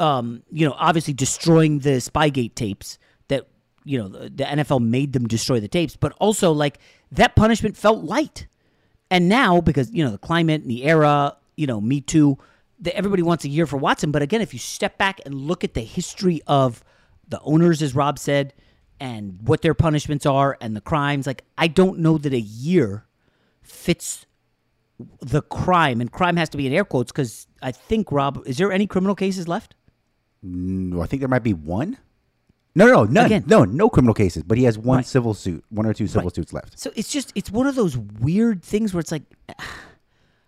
um, 0.00 0.42
you 0.50 0.68
know, 0.68 0.74
obviously 0.76 1.14
destroying 1.14 1.78
the 1.78 2.00
Spygate 2.00 2.56
tapes 2.56 2.98
that, 3.28 3.46
you 3.84 3.98
know, 3.98 4.08
the, 4.08 4.28
the 4.28 4.44
NFL 4.44 4.84
made 4.84 5.12
them 5.12 5.28
destroy 5.28 5.60
the 5.60 5.68
tapes, 5.68 5.96
but 5.96 6.12
also 6.18 6.50
like 6.50 6.80
that 7.12 7.36
punishment 7.36 7.76
felt 7.76 8.04
light. 8.04 8.48
And 9.12 9.28
now, 9.28 9.60
because, 9.60 9.92
you 9.92 10.04
know, 10.04 10.10
the 10.10 10.18
climate 10.18 10.62
and 10.62 10.70
the 10.70 10.84
era, 10.84 11.36
you 11.56 11.68
know, 11.68 11.80
Me 11.80 12.00
Too, 12.00 12.36
the, 12.80 12.94
everybody 12.96 13.22
wants 13.22 13.44
a 13.44 13.48
year 13.48 13.66
for 13.66 13.76
Watson. 13.76 14.10
But 14.10 14.22
again, 14.22 14.40
if 14.40 14.52
you 14.52 14.58
step 14.58 14.98
back 14.98 15.20
and 15.24 15.32
look 15.34 15.62
at 15.62 15.74
the 15.74 15.82
history 15.82 16.42
of 16.48 16.82
the 17.28 17.40
owners, 17.42 17.80
as 17.80 17.94
Rob 17.94 18.18
said, 18.18 18.54
and 18.98 19.38
what 19.42 19.62
their 19.62 19.74
punishments 19.74 20.26
are 20.26 20.58
and 20.60 20.74
the 20.74 20.80
crimes, 20.80 21.28
like, 21.28 21.44
I 21.56 21.68
don't 21.68 22.00
know 22.00 22.18
that 22.18 22.32
a 22.32 22.40
year 22.40 23.06
fits 23.66 24.26
the 25.20 25.42
crime. 25.42 26.00
And 26.00 26.10
crime 26.10 26.36
has 26.36 26.48
to 26.50 26.56
be 26.56 26.66
in 26.66 26.72
air 26.72 26.84
quotes 26.84 27.12
because 27.12 27.46
I 27.62 27.72
think, 27.72 28.10
Rob, 28.12 28.42
is 28.46 28.58
there 28.58 28.72
any 28.72 28.86
criminal 28.86 29.14
cases 29.14 29.48
left? 29.48 29.74
No, 30.42 31.02
I 31.02 31.06
think 31.06 31.20
there 31.20 31.28
might 31.28 31.42
be 31.42 31.54
one. 31.54 31.98
No, 32.74 32.86
no, 32.86 33.04
none. 33.04 33.26
Again, 33.26 33.44
no, 33.46 33.64
no 33.64 33.88
criminal 33.88 34.14
cases. 34.14 34.42
But 34.42 34.58
he 34.58 34.64
has 34.64 34.78
one 34.78 34.98
right. 34.98 35.06
civil 35.06 35.32
suit, 35.32 35.64
one 35.70 35.86
or 35.86 35.94
two 35.94 36.06
civil 36.06 36.28
right. 36.28 36.34
suits 36.34 36.52
left. 36.52 36.78
So 36.78 36.92
it's 36.94 37.10
just 37.10 37.32
it's 37.34 37.50
one 37.50 37.66
of 37.66 37.74
those 37.74 37.96
weird 37.96 38.62
things 38.62 38.92
where 38.92 39.00
it's 39.00 39.10
like, 39.10 39.22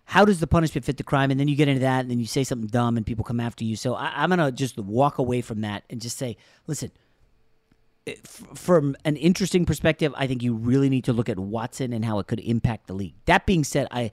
how 0.05 0.25
does 0.25 0.39
the 0.39 0.47
punishment 0.47 0.85
fit 0.85 0.97
the 0.97 1.03
crime? 1.03 1.31
And 1.31 1.39
then 1.39 1.47
you 1.47 1.55
get 1.55 1.67
into 1.67 1.81
that, 1.81 2.01
and 2.01 2.11
then 2.11 2.19
you 2.19 2.27
say 2.27 2.43
something 2.43 2.67
dumb, 2.67 2.97
and 2.97 3.05
people 3.05 3.23
come 3.23 3.39
after 3.39 3.63
you. 3.63 3.75
So 3.75 3.95
I, 3.95 4.23
am 4.23 4.29
gonna 4.29 4.51
just 4.51 4.77
walk 4.77 5.17
away 5.17 5.41
from 5.41 5.61
that 5.61 5.83
and 5.89 5.99
just 6.01 6.17
say, 6.17 6.37
listen. 6.67 6.91
From 8.55 8.95
an 9.05 9.15
interesting 9.15 9.65
perspective, 9.65 10.13
I 10.15 10.27
think 10.27 10.43
you 10.43 10.53
really 10.53 10.89
need 10.89 11.05
to 11.05 11.13
look 11.13 11.29
at 11.29 11.39
Watson 11.39 11.93
and 11.93 12.03
how 12.03 12.19
it 12.19 12.27
could 12.27 12.39
impact 12.39 12.87
the 12.87 12.93
league. 12.93 13.15
That 13.25 13.45
being 13.45 13.63
said, 13.63 13.87
I 13.91 14.11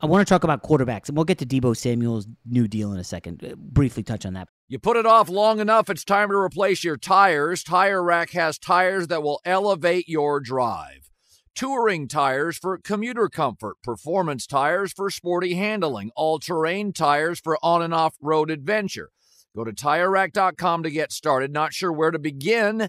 I 0.00 0.06
want 0.06 0.26
to 0.26 0.32
talk 0.32 0.44
about 0.44 0.62
quarterbacks, 0.62 1.08
and 1.08 1.16
we'll 1.16 1.24
get 1.24 1.38
to 1.38 1.46
Deebo 1.46 1.76
Samuel's 1.76 2.28
new 2.46 2.68
deal 2.68 2.92
in 2.92 3.00
a 3.00 3.04
second. 3.04 3.44
Uh, 3.44 3.56
briefly 3.56 4.04
touch 4.04 4.24
on 4.24 4.34
that. 4.34 4.48
You 4.68 4.78
put 4.78 4.96
it 4.96 5.06
off 5.06 5.28
long 5.28 5.58
enough, 5.58 5.90
it's 5.90 6.04
time 6.04 6.28
to 6.28 6.36
replace 6.36 6.84
your 6.84 6.96
tires. 6.96 7.64
Tire 7.64 8.02
Rack 8.02 8.30
has 8.30 8.58
tires 8.58 9.08
that 9.08 9.22
will 9.22 9.40
elevate 9.44 10.08
your 10.08 10.38
drive. 10.40 11.10
Touring 11.54 12.06
tires 12.06 12.56
for 12.56 12.78
commuter 12.78 13.28
comfort, 13.28 13.78
performance 13.82 14.46
tires 14.46 14.92
for 14.92 15.10
sporty 15.10 15.54
handling, 15.54 16.12
all 16.14 16.38
terrain 16.38 16.92
tires 16.92 17.40
for 17.40 17.58
on 17.60 17.82
and 17.82 17.92
off 17.92 18.14
road 18.20 18.52
adventure. 18.52 19.10
Go 19.56 19.64
to 19.64 19.72
tirerack.com 19.72 20.84
to 20.84 20.90
get 20.90 21.10
started. 21.10 21.52
Not 21.52 21.72
sure 21.72 21.92
where 21.92 22.12
to 22.12 22.18
begin? 22.20 22.88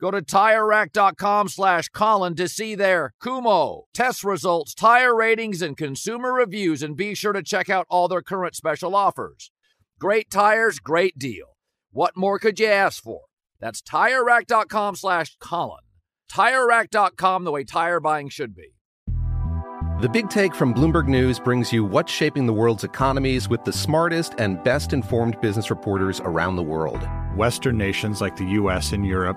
Go 0.00 0.12
to 0.12 0.22
TireRack.com 0.22 1.48
slash 1.48 1.88
Colin 1.88 2.36
to 2.36 2.48
see 2.48 2.74
their 2.74 3.14
Kumho 3.20 3.82
test 3.92 4.22
results, 4.22 4.74
tire 4.74 5.14
ratings, 5.14 5.60
and 5.60 5.76
consumer 5.76 6.32
reviews, 6.32 6.82
and 6.82 6.96
be 6.96 7.14
sure 7.14 7.32
to 7.32 7.42
check 7.42 7.68
out 7.68 7.86
all 7.90 8.06
their 8.06 8.22
current 8.22 8.54
special 8.54 8.94
offers. 8.94 9.50
Great 9.98 10.30
tires, 10.30 10.78
great 10.78 11.18
deal. 11.18 11.56
What 11.90 12.16
more 12.16 12.38
could 12.38 12.60
you 12.60 12.68
ask 12.68 13.02
for? 13.02 13.22
That's 13.60 13.82
TireRack.com 13.82 14.94
slash 14.94 15.36
Colin. 15.40 15.80
TireRack.com, 16.30 17.44
the 17.44 17.50
way 17.50 17.64
tire 17.64 17.98
buying 17.98 18.28
should 18.28 18.54
be. 18.54 18.74
The 20.00 20.08
Big 20.08 20.30
Take 20.30 20.54
from 20.54 20.72
Bloomberg 20.74 21.08
News 21.08 21.40
brings 21.40 21.72
you 21.72 21.84
what's 21.84 22.12
shaping 22.12 22.46
the 22.46 22.52
world's 22.52 22.84
economies 22.84 23.48
with 23.48 23.64
the 23.64 23.72
smartest 23.72 24.34
and 24.38 24.62
best 24.62 24.92
informed 24.92 25.40
business 25.40 25.70
reporters 25.70 26.20
around 26.20 26.54
the 26.54 26.62
world. 26.62 27.00
Western 27.34 27.76
nations 27.76 28.20
like 28.20 28.36
the 28.36 28.44
U.S. 28.44 28.92
and 28.92 29.04
Europe. 29.04 29.36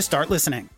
start 0.00 0.30
listening. 0.30 0.70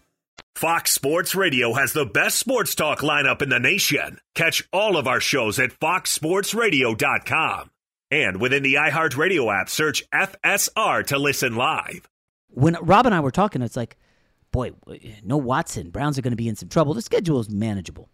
Fox 0.54 0.92
Sports 0.92 1.34
Radio 1.34 1.72
has 1.72 1.92
the 1.92 2.04
best 2.04 2.38
sports 2.38 2.74
talk 2.74 3.00
lineup 3.00 3.42
in 3.42 3.48
the 3.48 3.58
nation. 3.58 4.18
Catch 4.34 4.68
all 4.72 4.96
of 4.96 5.08
our 5.08 5.20
shows 5.20 5.58
at 5.58 5.70
foxsportsradio.com. 5.70 7.70
And 8.10 8.40
within 8.40 8.62
the 8.62 8.74
iHeartRadio 8.74 9.60
app, 9.60 9.70
search 9.70 10.08
FSR 10.10 11.06
to 11.06 11.18
listen 11.18 11.56
live. 11.56 12.08
When 12.48 12.76
Rob 12.82 13.06
and 13.06 13.14
I 13.14 13.20
were 13.20 13.30
talking, 13.30 13.62
it's 13.62 13.76
like, 13.76 13.96
boy, 14.50 14.72
no 15.24 15.38
Watson. 15.38 15.90
Browns 15.90 16.18
are 16.18 16.22
going 16.22 16.32
to 16.32 16.36
be 16.36 16.48
in 16.48 16.56
some 16.56 16.68
trouble. 16.68 16.92
The 16.92 17.00
schedule 17.00 17.40
is 17.40 17.48
manageable. 17.48 18.10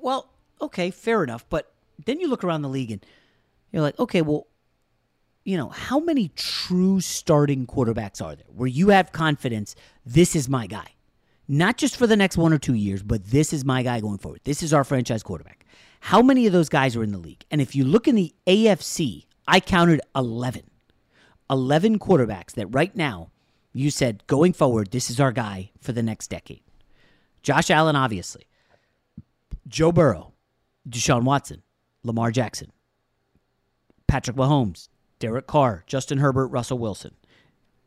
Well, 0.00 0.28
okay, 0.60 0.90
fair 0.90 1.22
enough. 1.22 1.44
But 1.48 1.72
then 2.04 2.18
you 2.18 2.28
look 2.28 2.42
around 2.42 2.62
the 2.62 2.68
league 2.68 2.90
and 2.90 3.06
you're 3.70 3.82
like, 3.82 3.98
okay, 4.00 4.22
well, 4.22 4.48
you 5.44 5.56
know, 5.56 5.68
how 5.68 6.00
many 6.00 6.28
true 6.36 7.00
starting 7.00 7.66
quarterbacks 7.66 8.24
are 8.24 8.34
there 8.34 8.46
where 8.48 8.66
you 8.66 8.88
have 8.88 9.12
confidence 9.12 9.76
this 10.04 10.34
is 10.34 10.48
my 10.48 10.66
guy? 10.66 10.88
Not 11.46 11.76
just 11.76 11.96
for 11.96 12.06
the 12.06 12.16
next 12.16 12.38
one 12.38 12.52
or 12.54 12.58
two 12.58 12.74
years, 12.74 13.02
but 13.02 13.26
this 13.26 13.52
is 13.52 13.64
my 13.64 13.82
guy 13.82 14.00
going 14.00 14.18
forward. 14.18 14.40
This 14.44 14.62
is 14.62 14.72
our 14.72 14.84
franchise 14.84 15.22
quarterback. 15.22 15.66
How 16.00 16.22
many 16.22 16.46
of 16.46 16.52
those 16.52 16.70
guys 16.70 16.96
are 16.96 17.02
in 17.02 17.12
the 17.12 17.18
league? 17.18 17.44
And 17.50 17.60
if 17.60 17.76
you 17.76 17.84
look 17.84 18.08
in 18.08 18.14
the 18.14 18.34
AFC, 18.46 19.26
I 19.46 19.60
counted 19.60 20.00
11. 20.16 20.62
11 21.50 21.98
quarterbacks 21.98 22.52
that 22.52 22.66
right 22.68 22.94
now 22.96 23.30
you 23.74 23.90
said 23.90 24.26
going 24.26 24.54
forward, 24.54 24.90
this 24.90 25.10
is 25.10 25.20
our 25.20 25.32
guy 25.32 25.70
for 25.80 25.92
the 25.92 26.02
next 26.02 26.28
decade. 26.28 26.62
Josh 27.42 27.70
Allen, 27.70 27.96
obviously. 27.96 28.44
Joe 29.68 29.92
Burrow, 29.92 30.32
Deshaun 30.88 31.24
Watson, 31.24 31.62
Lamar 32.02 32.30
Jackson, 32.30 32.70
Patrick 34.06 34.36
Mahomes, 34.36 34.88
Derek 35.18 35.46
Carr, 35.46 35.84
Justin 35.86 36.18
Herbert, 36.18 36.48
Russell 36.48 36.78
Wilson. 36.78 37.14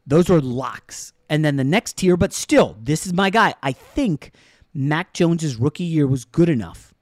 Those 0.06 0.30
are 0.30 0.42
locks. 0.42 1.13
And 1.30 1.44
then 1.44 1.58
the 1.58 1.63
next 1.63 1.98
tier, 1.98 2.16
but 2.16 2.34
still, 2.34 2.78
this 2.82 3.06
is 3.06 3.13
my 3.13 3.30
guy. 3.30 3.54
I 3.62 3.74
think 3.74 4.32
Mac 4.74 5.13
Jones's 5.13 5.58
rookie 5.58 5.84
year 5.84 6.08
was 6.08 6.24
good 6.24 6.50
enough, 6.50 6.94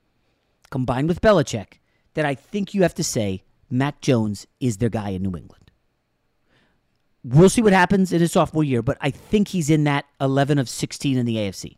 combined 0.72 1.08
with 1.08 1.22
Belichick, 1.22 1.80
that 2.16 2.26
I 2.26 2.34
think 2.34 2.74
you 2.74 2.82
have 2.82 2.96
to 2.96 3.04
say 3.04 3.44
Mac 3.70 4.02
Jones 4.02 4.48
is 4.60 4.78
their 4.78 4.90
guy 4.90 5.10
in 5.10 5.22
New 5.22 5.38
England. 5.38 5.72
We'll 7.24 7.50
see 7.50 7.62
what 7.62 7.74
happens 7.74 8.14
in 8.14 8.22
his 8.22 8.32
sophomore 8.32 8.64
year, 8.64 8.82
but 8.82 8.98
I 9.02 9.10
think 9.10 9.50
he's 9.50 9.70
in 9.70 9.84
that 9.86 10.06
11 10.22 10.60
of 10.60 10.70
16 10.70 11.18
in 11.18 11.26
the 11.26 11.36
AFC. 11.36 11.78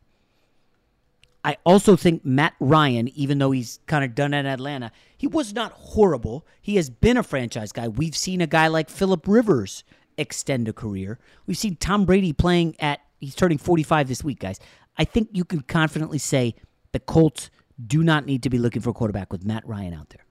I 1.48 1.56
also 1.66 1.96
think 1.96 2.26
Matt 2.26 2.56
Ryan, 2.60 3.08
even 3.18 3.38
though 3.38 3.52
he's 3.52 3.80
kind 3.88 4.04
of 4.04 4.14
done 4.14 4.34
in 4.34 4.46
Atlanta, 4.46 4.92
he 5.18 5.28
was 5.28 5.54
not 5.54 5.72
horrible. 5.72 6.46
He 6.62 6.76
has 6.76 6.90
been 6.90 7.16
a 7.16 7.24
franchise 7.24 7.72
guy. 7.72 7.88
We've 7.88 8.18
seen 8.18 8.42
a 8.42 8.48
guy 8.48 8.68
like 8.68 8.90
Philip 8.90 9.26
Rivers 9.26 9.86
extend 10.18 10.68
a 10.68 10.74
career. 10.74 11.20
We've 11.46 11.58
seen 11.58 11.78
Tom 11.78 12.04
Brady 12.04 12.34
playing 12.34 12.76
at, 12.82 13.00
he's 13.22 13.34
turning 13.34 13.58
45 13.58 14.10
this 14.10 14.26
week, 14.26 14.40
guys. 14.40 14.60
I 14.98 15.06
think 15.06 15.30
you 15.32 15.46
can 15.46 15.62
confidently 15.62 16.18
say 16.18 16.54
the 16.92 17.00
Colts 17.00 17.50
do 17.82 18.04
not 18.04 18.26
need 18.26 18.44
to 18.44 18.50
be 18.50 18.58
looking 18.58 18.82
for 18.82 18.90
a 18.90 18.94
quarterback 18.94 19.32
with 19.32 19.46
Matt 19.46 19.66
Ryan 19.66 19.94
out 19.94 20.10
there. 20.10 20.26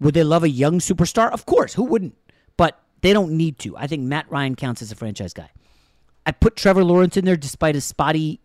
Would 0.00 0.14
they 0.14 0.24
love 0.24 0.44
a 0.44 0.48
young 0.48 0.78
superstar? 0.78 1.30
Of 1.30 1.44
course. 1.44 1.74
Who 1.74 1.84
wouldn't? 1.84 2.16
But 2.56 2.80
they 3.02 3.12
don't 3.12 3.32
need 3.32 3.58
to. 3.58 3.76
I 3.76 3.86
think 3.86 4.04
Matt 4.04 4.30
Ryan 4.30 4.54
counts 4.54 4.80
as 4.80 4.90
a 4.92 4.96
franchise 4.96 5.34
guy. 5.34 5.50
I 6.24 6.32
put 6.32 6.56
Trevor 6.56 6.84
Lawrence 6.84 7.18
in 7.18 7.26
there 7.26 7.36
despite 7.36 7.74
his 7.74 7.84
spotty 7.84 8.40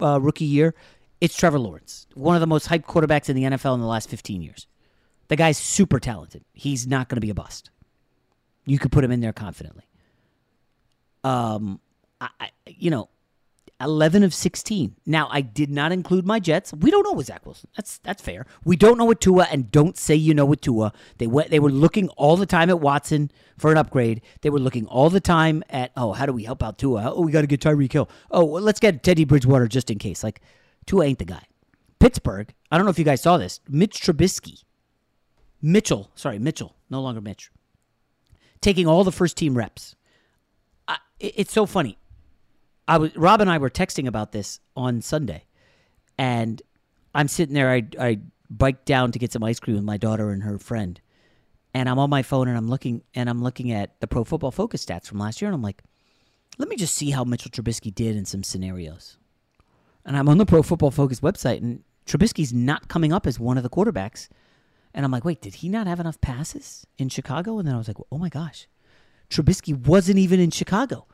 uh, 0.00 0.20
rookie 0.20 0.44
year. 0.44 0.74
It's 1.20 1.36
Trevor 1.36 1.58
Lawrence, 1.58 2.06
one 2.14 2.36
of 2.36 2.40
the 2.40 2.46
most 2.46 2.68
hyped 2.68 2.84
quarterbacks 2.84 3.28
in 3.28 3.36
the 3.36 3.42
NFL 3.42 3.74
in 3.74 3.80
the 3.80 3.86
last 3.86 4.08
15 4.08 4.40
years. 4.40 4.66
The 5.28 5.36
guy's 5.36 5.58
super 5.58 5.98
talented. 5.98 6.44
He's 6.52 6.86
not 6.86 7.08
going 7.08 7.16
to 7.16 7.20
be 7.20 7.30
a 7.30 7.34
bust. 7.34 7.70
You 8.66 8.78
could 8.78 8.92
put 8.92 9.04
him 9.04 9.10
in 9.10 9.20
there 9.20 9.32
confidently. 9.32 9.84
Um, 11.24 11.80
I, 12.20 12.28
I, 12.40 12.50
you 12.66 12.90
know, 12.90 13.08
11 13.80 14.24
of 14.24 14.34
16. 14.34 14.96
Now, 15.06 15.28
I 15.30 15.40
did 15.40 15.70
not 15.70 15.92
include 15.92 16.26
my 16.26 16.40
Jets. 16.40 16.72
We 16.72 16.90
don't 16.90 17.04
know 17.04 17.12
with 17.12 17.26
Zach 17.26 17.46
Wilson. 17.46 17.68
That's 17.76 17.98
that's 17.98 18.20
fair. 18.20 18.44
We 18.64 18.76
don't 18.76 18.98
know 18.98 19.04
with 19.04 19.20
Tua, 19.20 19.46
and 19.50 19.70
don't 19.70 19.96
say 19.96 20.16
you 20.16 20.34
know 20.34 20.44
with 20.44 20.60
Tua. 20.60 20.92
They 21.18 21.28
went. 21.28 21.50
They 21.50 21.60
were 21.60 21.70
looking 21.70 22.08
all 22.10 22.36
the 22.36 22.46
time 22.46 22.70
at 22.70 22.80
Watson 22.80 23.30
for 23.56 23.70
an 23.70 23.78
upgrade. 23.78 24.22
They 24.40 24.50
were 24.50 24.58
looking 24.58 24.86
all 24.86 25.10
the 25.10 25.20
time 25.20 25.62
at 25.70 25.92
oh, 25.96 26.12
how 26.12 26.26
do 26.26 26.32
we 26.32 26.42
help 26.42 26.62
out 26.62 26.78
Tua? 26.78 27.12
Oh, 27.14 27.22
we 27.22 27.30
got 27.30 27.42
to 27.42 27.46
get 27.46 27.60
Tyreek 27.60 27.92
Hill. 27.92 28.08
Oh, 28.30 28.44
well, 28.44 28.62
let's 28.62 28.80
get 28.80 29.02
Teddy 29.02 29.24
Bridgewater 29.24 29.68
just 29.68 29.90
in 29.90 29.98
case. 29.98 30.24
Like 30.24 30.40
Tua 30.88 31.04
ain't 31.04 31.18
the 31.18 31.26
guy. 31.26 31.42
Pittsburgh. 32.00 32.52
I 32.70 32.76
don't 32.76 32.86
know 32.86 32.90
if 32.90 32.98
you 32.98 33.04
guys 33.04 33.20
saw 33.20 33.36
this. 33.36 33.60
Mitch 33.68 34.00
Trubisky, 34.00 34.64
Mitchell. 35.60 36.10
Sorry, 36.14 36.38
Mitchell. 36.38 36.74
No 36.88 37.02
longer 37.02 37.20
Mitch. 37.20 37.50
Taking 38.62 38.86
all 38.86 39.04
the 39.04 39.12
first 39.12 39.36
team 39.36 39.56
reps. 39.56 39.94
I, 40.88 40.96
it's 41.20 41.52
so 41.52 41.66
funny. 41.66 41.98
I 42.88 42.96
was 42.96 43.14
Rob 43.16 43.42
and 43.42 43.50
I 43.50 43.58
were 43.58 43.68
texting 43.68 44.06
about 44.06 44.32
this 44.32 44.60
on 44.74 45.02
Sunday, 45.02 45.44
and 46.16 46.62
I'm 47.14 47.28
sitting 47.28 47.54
there. 47.54 47.70
I 47.70 47.82
I 48.00 48.20
biked 48.48 48.86
down 48.86 49.12
to 49.12 49.18
get 49.18 49.30
some 49.30 49.44
ice 49.44 49.60
cream 49.60 49.76
with 49.76 49.84
my 49.84 49.98
daughter 49.98 50.30
and 50.30 50.42
her 50.42 50.58
friend, 50.58 50.98
and 51.74 51.86
I'm 51.86 51.98
on 51.98 52.08
my 52.08 52.22
phone 52.22 52.48
and 52.48 52.56
I'm 52.56 52.68
looking 52.68 53.02
and 53.14 53.28
I'm 53.28 53.42
looking 53.42 53.72
at 53.72 54.00
the 54.00 54.06
Pro 54.06 54.24
Football 54.24 54.52
Focus 54.52 54.86
stats 54.86 55.06
from 55.06 55.18
last 55.18 55.42
year, 55.42 55.50
and 55.50 55.54
I'm 55.54 55.62
like, 55.62 55.82
let 56.56 56.70
me 56.70 56.76
just 56.76 56.94
see 56.94 57.10
how 57.10 57.24
Mitchell 57.24 57.50
Trubisky 57.50 57.94
did 57.94 58.16
in 58.16 58.24
some 58.24 58.42
scenarios. 58.42 59.18
And 60.08 60.16
I'm 60.16 60.26
on 60.30 60.38
the 60.38 60.46
Pro 60.46 60.62
Football 60.62 60.90
Focus 60.90 61.20
website, 61.20 61.58
and 61.58 61.84
Trubisky's 62.06 62.54
not 62.54 62.88
coming 62.88 63.12
up 63.12 63.26
as 63.26 63.38
one 63.38 63.58
of 63.58 63.62
the 63.62 63.68
quarterbacks. 63.68 64.28
And 64.94 65.04
I'm 65.04 65.12
like, 65.12 65.22
wait, 65.22 65.42
did 65.42 65.56
he 65.56 65.68
not 65.68 65.86
have 65.86 66.00
enough 66.00 66.18
passes 66.22 66.86
in 66.96 67.10
Chicago? 67.10 67.58
And 67.58 67.68
then 67.68 67.74
I 67.74 67.78
was 67.78 67.88
like, 67.88 67.98
oh 68.10 68.16
my 68.16 68.30
gosh, 68.30 68.66
Trubisky 69.28 69.76
wasn't 69.76 70.18
even 70.18 70.40
in 70.40 70.50
Chicago. 70.50 71.06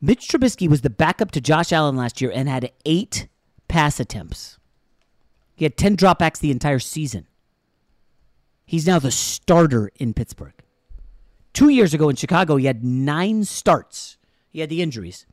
Mitch 0.00 0.28
Trubisky 0.28 0.68
was 0.68 0.82
the 0.82 0.88
backup 0.88 1.32
to 1.32 1.40
Josh 1.40 1.72
Allen 1.72 1.96
last 1.96 2.20
year 2.20 2.30
and 2.32 2.48
had 2.48 2.70
eight 2.84 3.26
pass 3.66 3.98
attempts. 3.98 4.60
He 5.56 5.64
had 5.64 5.76
10 5.76 5.96
dropbacks 5.96 6.38
the 6.38 6.52
entire 6.52 6.78
season. 6.78 7.26
He's 8.64 8.86
now 8.86 9.00
the 9.00 9.10
starter 9.10 9.90
in 9.96 10.14
Pittsburgh. 10.14 10.54
Two 11.52 11.70
years 11.70 11.92
ago 11.92 12.08
in 12.08 12.14
Chicago, 12.14 12.54
he 12.54 12.66
had 12.66 12.84
nine 12.84 13.42
starts. 13.42 14.16
He 14.48 14.60
had 14.60 14.68
the 14.68 14.80
injuries. 14.80 15.26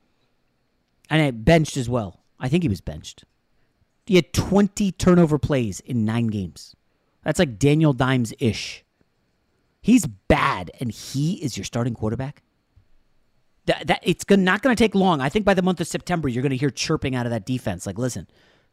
And 1.07 1.21
I 1.21 1.29
benched 1.29 1.77
as 1.77 1.87
well. 1.87 2.22
I 2.43 2.49
think 2.49 2.61
he 2.61 2.69
was 2.69 2.81
benched. 2.81 3.23
He 4.05 4.15
had 4.15 4.33
20 4.33 4.91
turnover 4.91 5.39
plays 5.39 5.79
in 5.79 6.03
nine 6.03 6.27
games. 6.27 6.75
That's 7.23 7.39
like 7.39 7.57
Danny 7.57 7.91
Dimes 7.93 8.33
ish. 8.37 8.83
He's 9.81 10.05
bad, 10.05 10.69
and 10.79 10.91
he 10.91 11.35
is 11.35 11.57
your 11.57 11.63
starting 11.63 11.93
quarterback. 11.93 12.43
That, 13.65 13.87
that 13.87 13.99
it's 14.03 14.25
not 14.29 14.61
going 14.61 14.75
to 14.75 14.83
take 14.83 14.93
long. 14.93 15.21
I 15.21 15.29
think 15.29 15.45
by 15.45 15.53
the 15.53 15.61
month 15.61 15.79
of 15.79 15.87
September, 15.87 16.27
you're 16.27 16.41
going 16.41 16.51
to 16.51 16.57
hear 16.57 16.69
chirping 16.69 17.15
out 17.15 17.25
of 17.25 17.31
that 17.31 17.45
defense. 17.45 17.85
Like, 17.85 17.97
listen, 17.97 18.27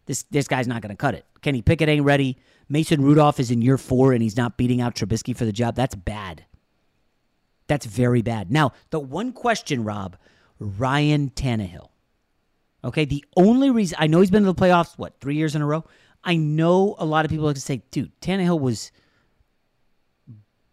this 0.07 0.25
this 0.31 0.49
guy's 0.49 0.67
not 0.67 0.83
going 0.83 0.91
to 0.91 0.97
cut 0.97 1.15
it. 1.15 1.25
Kenny 1.43 1.63
Pickett 1.63 1.89
ain't 1.89 2.05
ready. 2.05 2.39
Mason 2.69 3.03
Rudolph 3.03 3.39
is 3.39 3.53
in 3.53 3.63
year 3.63 3.79
four, 3.79 4.13
and 4.13 4.21
he's 4.21 4.37
not 4.37 4.57
beating 4.57 4.81
out 4.81 4.97
Trubisky 4.97 5.37
for 5.37 5.45
the 5.45 5.53
job. 5.53 5.77
That's 5.77 5.95
bad. 5.95 6.45
That's 7.69 7.87
very 7.87 8.21
bad. 8.21 8.51
Now, 8.51 8.73
the 8.91 8.99
one 8.99 9.33
question, 9.33 9.85
Rob, 9.85 10.17
Ryan 10.59 11.31
Tannehill. 11.31 11.90
Okay, 12.85 13.05
the 13.05 13.25
only 13.37 13.71
reason 13.71 13.97
I 14.01 14.07
know 14.07 14.21
he's 14.21 14.31
been 14.31 14.45
to 14.45 14.53
the 14.53 14.61
playoffs, 14.61 14.97
what, 14.97 15.21
three 15.21 15.37
years 15.37 15.55
in 15.55 15.63
a 15.63 15.67
row? 15.67 15.85
I 16.25 16.37
know 16.37 16.97
a 16.99 17.05
lot 17.05 17.25
of 17.25 17.31
people 17.31 17.47
like 17.47 17.55
to 17.55 17.61
say, 17.61 17.83
dude, 17.91 18.13
Tannehill 18.21 18.61
was 18.61 18.91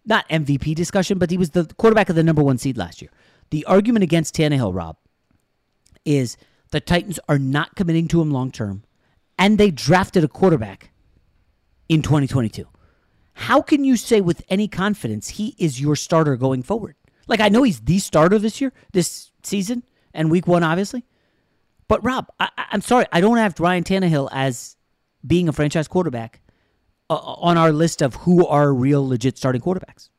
not 0.06 0.28
MVP 0.30 0.74
discussion, 0.76 1.18
but 1.18 1.30
he 1.30 1.38
was 1.38 1.52
the 1.52 1.66
quarterback 1.78 2.10
of 2.10 2.16
the 2.16 2.24
number 2.24 2.44
one 2.44 2.58
seed 2.58 2.78
last 2.78 3.02
year. 3.02 3.12
The 3.50 3.66
argument 3.66 4.04
against 4.04 4.36
Tannehill, 4.36 4.74
Rob, 4.74 4.98
is 6.06 6.38
the 6.72 6.80
Titans 6.80 7.20
are 7.28 7.40
not 7.40 7.76
committing 7.76 8.08
to 8.10 8.22
him 8.22 8.32
long 8.32 8.52
term, 8.52 8.84
and 9.38 9.58
they 9.58 9.72
drafted 9.72 10.24
a 10.24 10.28
quarterback 10.28 10.92
in 11.90 12.02
2022. 12.02 12.66
How 13.34 13.62
can 13.62 13.84
you 13.84 13.98
say 13.98 14.20
with 14.22 14.44
any 14.50 14.68
confidence 14.68 15.30
he 15.30 15.56
is 15.58 15.80
your 15.80 15.96
starter 15.96 16.36
going 16.36 16.64
forward? 16.64 16.96
Like, 17.28 17.40
I 17.40 17.50
know 17.50 17.64
he's 17.64 17.82
the 17.82 18.00
starter 18.00 18.40
this 18.40 18.60
year, 18.62 18.74
this 18.94 19.32
season, 19.44 19.84
and 20.14 20.32
week 20.32 20.48
one, 20.48 20.64
obviously. 20.64 21.06
But, 21.88 22.04
Rob, 22.04 22.28
I, 22.40 22.50
am 22.72 22.82
sorry, 22.82 23.06
I 23.12 23.22
don't 23.22 23.38
have 23.38 23.60
Ryan 23.60 23.84
Tannehill 23.84 24.30
as 24.32 24.76
being 25.26 25.48
a 25.48 25.54
franchise 25.54 25.88
quarterback 25.88 26.42
uh, 27.10 27.16
on 27.16 27.58
our 27.58 27.72
list 27.72 28.02
of 28.02 28.16
who 28.16 28.46
are 28.46 28.74
real, 28.74 29.08
legit 29.08 29.38
starting 29.38 29.62
quarterbacks. 29.62 30.10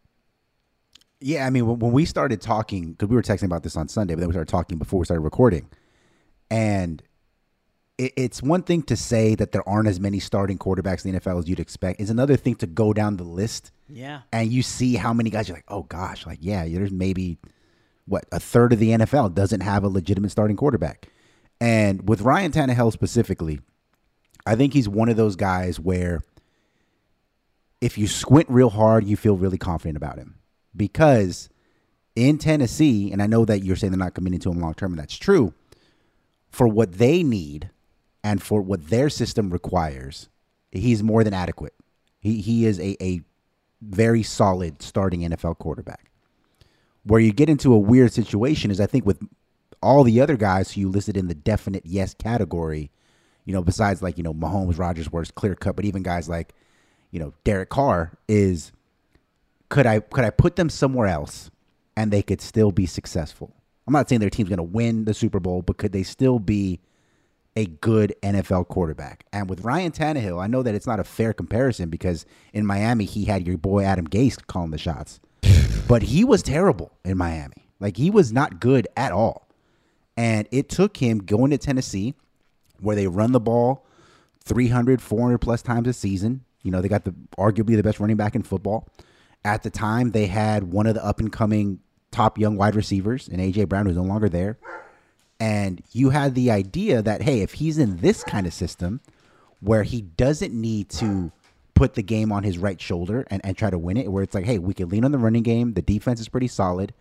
Yeah, 1.21 1.47
I 1.47 1.51
mean, 1.51 1.67
when, 1.67 1.93
we 1.93 2.05
started 2.05 2.41
talking, 2.41 2.93
because 2.93 3.09
we 3.09 3.17
were 3.17 3.23
texting 3.23 3.45
about 3.45 3.63
this 3.63 3.77
on 3.77 3.89
Sunday, 3.89 4.15
but 4.15 4.21
then 4.21 4.29
we 4.29 4.35
started 4.35 4.51
talking 4.51 4.79
before 4.79 5.01
we 5.01 5.05
started 5.05 5.23
recording, 5.23 5.69
and 6.49 7.03
it, 7.99 8.13
it's 8.17 8.41
one 8.41 8.63
thing 8.63 8.83
to 8.85 8.97
say 8.97 9.35
that 9.35 9.51
there 9.51 9.69
aren't 9.69 9.89
as 9.89 9.99
many 9.99 10.21
starting 10.21 10.59
quarterbacks 10.59 11.05
in 11.05 11.13
the 11.13 11.21
NFL 11.21 11.41
as 11.41 11.49
you'd 11.49 11.59
expect. 11.59 12.01
It's 12.01 12.11
another 12.11 12.37
thing 12.37 12.55
to 12.57 12.69
go 12.69 12.93
down 12.93 13.17
the 13.17 13.25
list, 13.25 13.73
yeah, 13.89 14.21
and 14.33 14.53
you 14.53 14.63
see 14.63 14.95
how 14.95 15.13
many 15.13 15.29
guys 15.29 15.49
you're 15.49 15.57
like, 15.57 15.65
oh 15.67 15.83
gosh, 15.83 16.25
like 16.25 16.39
yeah, 16.41 16.67
there's 16.69 16.93
maybe 16.93 17.39
what 18.07 18.25
a 18.31 18.39
third 18.39 18.73
of 18.73 18.79
the 18.79 18.91
NFL 18.91 19.35
doesn't 19.35 19.61
have 19.61 19.83
a 19.83 19.89
legitimate 19.89 20.31
starting 20.31 20.57
quarterback, 20.57 21.09
and 21.61 22.09
with 22.09 22.23
Ryan 22.23 22.53
Tannehill 22.53 22.93
specifically, 22.93 23.61
I 24.47 24.55
think 24.55 24.73
he's 24.73 24.89
one 24.89 25.09
of 25.09 25.17
those 25.17 25.37
guys 25.37 25.79
where 25.79 26.21
if 27.81 27.99
you 27.99 28.07
squint 28.07 28.49
real 28.49 28.71
hard, 28.71 29.05
you 29.05 29.17
feel 29.17 29.37
really 29.37 29.59
confident 29.59 29.97
about 29.97 30.19
him 30.19 30.37
because 30.77 31.49
in 32.15 32.39
Tennessee, 32.39 33.13
and 33.13 33.23
I 33.23 33.27
know 33.27 33.45
that 33.45 33.63
you're 33.63 33.77
saying 33.77 33.93
they're 33.93 33.99
not 33.99 34.15
committing 34.15 34.41
to 34.41 34.51
him 34.51 34.61
long 34.61 34.75
term, 34.75 34.93
and 34.93 34.99
that's 34.99 35.17
true. 35.17 35.55
For 36.51 36.67
what 36.67 36.95
they 36.95 37.23
need 37.23 37.71
and 38.25 38.43
for 38.43 38.61
what 38.61 38.89
their 38.89 39.09
system 39.09 39.51
requires, 39.51 40.29
he's 40.73 41.03
more 41.03 41.23
than 41.23 41.35
adequate. 41.35 41.75
He 42.21 42.41
he 42.41 42.67
is 42.67 42.81
a, 42.81 43.03
a 43.03 43.21
very 43.81 44.23
solid 44.23 44.83
starting 44.83 45.21
NFL 45.21 45.59
quarterback. 45.59 46.11
Where 47.05 47.21
you 47.21 47.33
get 47.33 47.49
into 47.49 47.73
a 47.73 47.79
weird 47.79 48.13
situation 48.13 48.71
is 48.71 48.81
I 48.81 48.87
think 48.87 49.07
with 49.07 49.21
all 49.83 50.05
the 50.05 50.21
other 50.21 50.37
guys 50.37 50.73
who 50.73 50.83
you 50.83 50.89
listed 50.89 51.17
in 51.17 51.29
the 51.29 51.35
definite 51.35 51.85
yes 51.87 52.15
category, 52.15 52.91
you 53.45 53.53
know, 53.53 53.63
besides 53.63 54.03
like, 54.03 54.19
you 54.19 54.25
know, 54.25 54.35
Mahomes, 54.35 54.79
Rodgers 54.79 55.11
where 55.11 55.23
it's 55.23 55.31
clear 55.31 55.55
cut, 55.55 55.77
but 55.77 55.85
even 55.85 56.03
guys 56.03 56.29
like, 56.29 56.55
you 57.11 57.19
know, 57.19 57.33
Derek 57.45 57.71
Carr 57.71 58.13
is 58.29 58.73
could 59.69 59.87
I 59.87 60.01
could 60.01 60.25
I 60.25 60.31
put 60.31 60.57
them 60.57 60.71
somewhere 60.71 61.07
else 61.07 61.51
and 61.97 62.13
they 62.13 62.23
could 62.23 62.41
still 62.41 62.73
be 62.73 62.87
successful? 62.87 63.55
I'm 63.87 63.93
not 63.93 64.09
saying 64.09 64.21
their 64.21 64.31
team's 64.31 64.51
going 64.51 64.59
to 64.59 64.63
win 64.63 65.07
the 65.07 65.15
Super 65.15 65.41
Bowl, 65.41 65.63
but 65.63 65.79
could 65.79 65.93
they 65.93 66.03
still 66.03 66.39
be 66.39 66.81
a 67.57 67.67
good 67.67 68.15
NFL 68.23 68.69
quarterback? 68.69 69.25
And 69.33 69.49
with 69.49 69.63
Ryan 69.63 69.93
Tannehill, 69.93 70.43
I 70.43 70.47
know 70.47 70.63
that 70.63 70.75
it's 70.75 70.87
not 70.87 71.01
a 71.01 71.05
fair 71.05 71.33
comparison 71.33 71.89
because 71.89 72.27
in 72.53 72.67
Miami 72.67 73.05
he 73.07 73.25
had 73.25 73.47
your 73.47 73.57
boy 73.57 73.85
Adam 73.85 74.07
Gase 74.07 74.47
calling 74.47 74.71
the 74.71 74.79
shots, 74.79 75.21
but 75.89 76.03
he 76.03 76.23
was 76.23 76.43
terrible 76.43 76.93
in 77.05 77.17
Miami. 77.17 77.67
Like 77.81 77.97
he 77.97 78.11
was 78.11 78.33
not 78.33 78.61
good 78.61 78.87
at 78.97 79.13
all. 79.13 79.48
And 80.19 80.49
it 80.51 80.69
took 80.69 80.97
him 80.97 81.21
going 81.21 81.53
to 81.53 81.59
Tennessee, 81.59 82.13
where 82.81 82.97
they 82.97 83.07
run 83.07 83.31
the 83.31 83.39
ball 83.39 83.87
300, 84.41 85.01
400 85.01 85.39
plus 85.39 85.63
times 85.63 85.87
a 85.87 85.93
season. 85.93 86.45
You 86.65 86.73
know, 86.73 86.81
they 86.81 86.89
got 86.89 87.05
the 87.05 87.15
arguably 87.39 87.77
the 87.77 87.85
best 87.85 88.01
running 88.01 88.17
back 88.17 88.35
in 88.35 88.43
football. 88.43 88.89
At 89.45 89.63
the 89.63 89.71
time, 89.71 90.11
they 90.11 90.27
had 90.27 90.73
one 90.73 90.89
of 90.89 90.95
the 90.95 91.05
up 91.05 91.21
and 91.21 91.33
coming 91.33 91.79
top 92.11 92.37
young 92.37 92.57
wide 92.57 92.75
receivers, 92.75 93.29
and 93.29 93.39
AJ 93.41 93.69
Brown, 93.69 93.87
who's 93.87 93.95
no 93.95 94.03
longer 94.03 94.29
there. 94.29 94.59
And 95.39 95.85
you 95.93 96.11
had 96.11 96.35
the 96.35 96.51
idea 96.51 97.01
that, 97.01 97.23
hey, 97.23 97.43
if 97.43 97.53
he's 97.53 97.79
in 97.79 97.99
this 97.99 98.25
kind 98.25 98.45
of 98.45 98.53
system 98.53 99.01
where 99.61 99.85
he 99.85 100.03
doesn't 100.03 100.53
need 100.53 100.89
to 100.91 101.31
put 101.75 101.95
the 101.95 102.03
game 102.03 102.33
on 102.33 102.43
his 102.43 102.59
right 102.59 102.81
shoulder 102.81 103.25
and, 103.31 103.41
and 103.45 103.57
try 103.57 103.71
to 103.71 103.79
win 103.79 103.97
it, 103.97 104.11
where 104.11 104.25
it's 104.25 104.35
like, 104.35 104.47
hey, 104.47 104.59
we 104.59 104.75
can 104.75 104.89
lean 104.89 105.05
on 105.05 105.13
the 105.13 105.19
running 105.19 105.45
game, 105.45 105.75
the 105.75 105.83
defense 105.83 106.19
is 106.19 106.29
pretty 106.29 106.49
solid. 106.49 106.93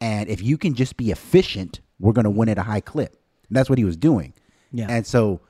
And 0.00 0.28
if 0.28 0.40
you 0.40 0.56
can 0.56 0.74
just 0.74 0.96
be 0.96 1.10
efficient, 1.10 1.80
we're 2.02 2.12
going 2.12 2.24
to 2.24 2.30
win 2.30 2.48
at 2.48 2.58
a 2.58 2.62
high 2.62 2.80
clip. 2.80 3.16
And 3.48 3.56
that's 3.56 3.70
what 3.70 3.78
he 3.78 3.84
was 3.84 3.96
doing. 3.96 4.34
Yeah. 4.72 4.88
And 4.90 5.06
so 5.06 5.40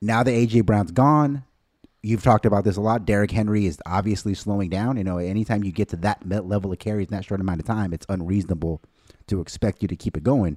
now 0.00 0.22
that 0.22 0.30
AJ 0.30 0.64
Brown's 0.64 0.92
gone, 0.92 1.44
you've 2.02 2.22
talked 2.22 2.46
about 2.46 2.64
this 2.64 2.76
a 2.76 2.80
lot. 2.80 3.04
Derrick 3.04 3.32
Henry 3.32 3.66
is 3.66 3.78
obviously 3.84 4.32
slowing 4.34 4.70
down. 4.70 4.96
You 4.96 5.04
know, 5.04 5.18
anytime 5.18 5.64
you 5.64 5.72
get 5.72 5.88
to 5.88 5.96
that 5.96 6.26
level 6.28 6.72
of 6.72 6.78
carries 6.78 7.08
in 7.08 7.14
that 7.14 7.24
short 7.24 7.40
amount 7.40 7.60
of 7.60 7.66
time, 7.66 7.92
it's 7.92 8.06
unreasonable 8.08 8.80
to 9.26 9.40
expect 9.40 9.82
you 9.82 9.88
to 9.88 9.96
keep 9.96 10.16
it 10.16 10.22
going. 10.22 10.56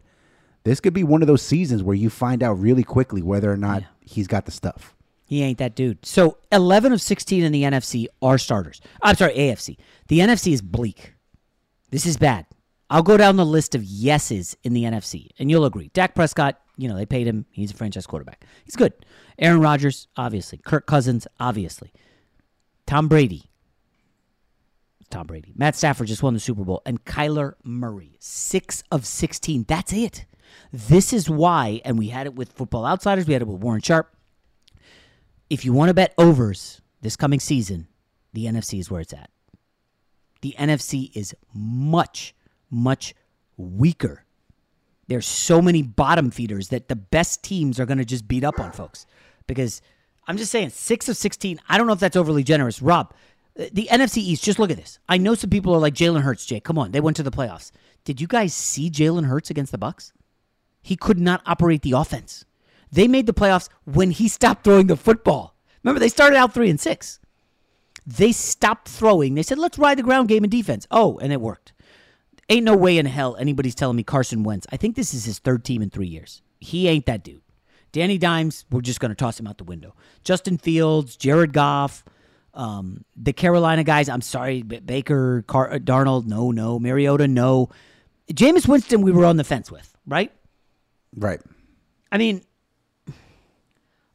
This 0.63 0.79
could 0.79 0.93
be 0.93 1.03
one 1.03 1.23
of 1.23 1.27
those 1.27 1.41
seasons 1.41 1.81
where 1.81 1.95
you 1.95 2.09
find 2.09 2.43
out 2.43 2.53
really 2.59 2.83
quickly 2.83 3.21
whether 3.21 3.51
or 3.51 3.57
not 3.57 3.81
yeah. 3.81 3.87
he's 4.01 4.27
got 4.27 4.45
the 4.45 4.51
stuff. 4.51 4.95
He 5.25 5.41
ain't 5.41 5.57
that 5.59 5.75
dude. 5.75 6.05
So 6.05 6.37
11 6.51 6.91
of 6.91 7.01
16 7.01 7.43
in 7.43 7.51
the 7.51 7.63
NFC 7.63 8.07
are 8.21 8.37
starters. 8.37 8.81
I'm 9.01 9.15
sorry, 9.15 9.33
AFC. 9.35 9.77
The 10.07 10.19
NFC 10.19 10.53
is 10.53 10.61
bleak. 10.61 11.13
This 11.91 12.05
is 12.05 12.17
bad. 12.17 12.45
I'll 12.89 13.03
go 13.03 13.17
down 13.17 13.35
the 13.35 13.45
list 13.45 13.75
of 13.75 13.83
yeses 13.83 14.57
in 14.63 14.73
the 14.73 14.83
NFC, 14.83 15.29
and 15.37 15.49
you'll 15.49 15.65
agree. 15.65 15.91
Dak 15.93 16.15
Prescott, 16.15 16.59
you 16.77 16.87
know, 16.87 16.95
they 16.95 17.05
paid 17.05 17.27
him. 17.27 17.45
He's 17.51 17.71
a 17.71 17.75
franchise 17.75 18.07
quarterback. 18.07 18.45
He's 18.65 18.75
good. 18.75 18.93
Aaron 19.37 19.61
Rodgers, 19.61 20.07
obviously. 20.17 20.57
Kirk 20.59 20.85
Cousins, 20.87 21.27
obviously. 21.39 21.91
Tom 22.87 23.07
Brady. 23.07 23.49
Tom 25.09 25.27
Brady. 25.27 25.53
Matt 25.55 25.75
Stafford 25.75 26.07
just 26.07 26.23
won 26.23 26.33
the 26.33 26.39
Super 26.39 26.63
Bowl. 26.63 26.81
And 26.85 27.03
Kyler 27.05 27.53
Murray, 27.63 28.15
six 28.19 28.83
of 28.91 29.05
16. 29.05 29.65
That's 29.67 29.93
it. 29.93 30.25
This 30.71 31.13
is 31.13 31.29
why, 31.29 31.81
and 31.85 31.97
we 31.97 32.07
had 32.07 32.25
it 32.25 32.35
with 32.35 32.53
Football 32.53 32.85
Outsiders, 32.85 33.27
we 33.27 33.33
had 33.33 33.41
it 33.41 33.47
with 33.47 33.61
Warren 33.61 33.81
Sharp. 33.81 34.15
If 35.49 35.65
you 35.65 35.73
want 35.73 35.89
to 35.89 35.93
bet 35.93 36.13
overs 36.17 36.81
this 37.01 37.15
coming 37.15 37.39
season, 37.39 37.87
the 38.33 38.45
NFC 38.45 38.79
is 38.79 38.91
where 38.91 39.01
it's 39.01 39.13
at. 39.13 39.29
The 40.41 40.55
NFC 40.57 41.11
is 41.15 41.35
much, 41.53 42.35
much 42.69 43.13
weaker. 43.57 44.25
There's 45.07 45.25
so 45.25 45.61
many 45.61 45.81
bottom 45.81 46.29
feeders 46.29 46.69
that 46.69 46.87
the 46.87 46.95
best 46.95 47.43
teams 47.43 47.79
are 47.79 47.85
going 47.85 47.97
to 47.97 48.05
just 48.05 48.27
beat 48.27 48.43
up 48.43 48.59
on 48.59 48.71
folks 48.71 49.05
because 49.47 49.81
I'm 50.27 50.37
just 50.37 50.51
saying, 50.51 50.69
six 50.69 51.09
of 51.09 51.17
16. 51.17 51.59
I 51.67 51.77
don't 51.77 51.87
know 51.87 51.93
if 51.93 51.99
that's 51.99 52.15
overly 52.15 52.43
generous. 52.43 52.81
Rob, 52.81 53.13
the 53.55 53.89
NFC 53.91 54.17
East, 54.17 54.43
just 54.43 54.59
look 54.59 54.69
at 54.69 54.77
this. 54.77 54.99
I 55.09 55.17
know 55.17 55.33
some 55.33 55.49
people 55.49 55.73
are 55.73 55.79
like 55.79 55.95
Jalen 55.95 56.21
Hurts, 56.21 56.45
Jay. 56.45 56.59
Come 56.59 56.77
on, 56.77 56.91
they 56.91 57.01
went 57.01 57.17
to 57.17 57.23
the 57.23 57.31
playoffs. 57.31 57.71
Did 58.03 58.21
you 58.21 58.27
guys 58.27 58.53
see 58.53 58.89
Jalen 58.91 59.25
Hurts 59.25 59.49
against 59.49 59.71
the 59.71 59.77
Bucks? 59.77 60.13
He 60.81 60.95
could 60.95 61.19
not 61.19 61.41
operate 61.45 61.81
the 61.81 61.93
offense. 61.93 62.45
They 62.91 63.07
made 63.07 63.25
the 63.25 63.33
playoffs 63.33 63.69
when 63.85 64.11
he 64.11 64.27
stopped 64.27 64.63
throwing 64.63 64.87
the 64.87 64.95
football. 64.95 65.55
Remember, 65.83 65.99
they 65.99 66.09
started 66.09 66.37
out 66.37 66.53
three 66.53 66.69
and 66.69 66.79
six. 66.79 67.19
They 68.05 68.31
stopped 68.31 68.87
throwing. 68.87 69.35
They 69.35 69.43
said, 69.43 69.57
let's 69.57 69.77
ride 69.77 69.97
the 69.97 70.03
ground 70.03 70.29
game 70.29 70.43
and 70.43 70.51
defense. 70.51 70.87
Oh, 70.89 71.17
and 71.19 71.33
it 71.33 71.41
worked. 71.41 71.73
Ain't 72.49 72.65
no 72.65 72.75
way 72.75 72.97
in 72.97 73.05
hell 73.05 73.35
anybody's 73.35 73.75
telling 73.75 73.95
me 73.95 74.03
Carson 74.03 74.43
Wentz. 74.43 74.65
I 74.71 74.77
think 74.77 74.95
this 74.95 75.13
is 75.13 75.25
his 75.25 75.39
third 75.39 75.63
team 75.63 75.81
in 75.81 75.89
three 75.89 76.07
years. 76.07 76.41
He 76.59 76.87
ain't 76.87 77.05
that 77.05 77.23
dude. 77.23 77.41
Danny 77.91 78.17
Dimes, 78.17 78.65
we're 78.71 78.81
just 78.81 78.99
going 78.99 79.09
to 79.09 79.15
toss 79.15 79.39
him 79.39 79.47
out 79.47 79.57
the 79.57 79.63
window. 79.63 79.95
Justin 80.23 80.57
Fields, 80.57 81.15
Jared 81.15 81.53
Goff, 81.53 82.03
um, 82.53 83.03
the 83.15 83.33
Carolina 83.33 83.83
guys. 83.83 84.09
I'm 84.09 84.21
sorry, 84.21 84.61
Baker, 84.61 85.43
Car- 85.47 85.73
uh, 85.73 85.77
Darnold, 85.77 86.25
no, 86.25 86.51
no. 86.51 86.79
Mariota, 86.79 87.27
no. 87.27 87.69
Jameis 88.31 88.67
Winston, 88.67 89.01
we 89.01 89.11
were 89.11 89.25
on 89.25 89.37
the 89.37 89.43
fence 89.43 89.71
with, 89.71 89.95
right? 90.05 90.31
Right. 91.15 91.41
I 92.11 92.17
mean, 92.17 92.43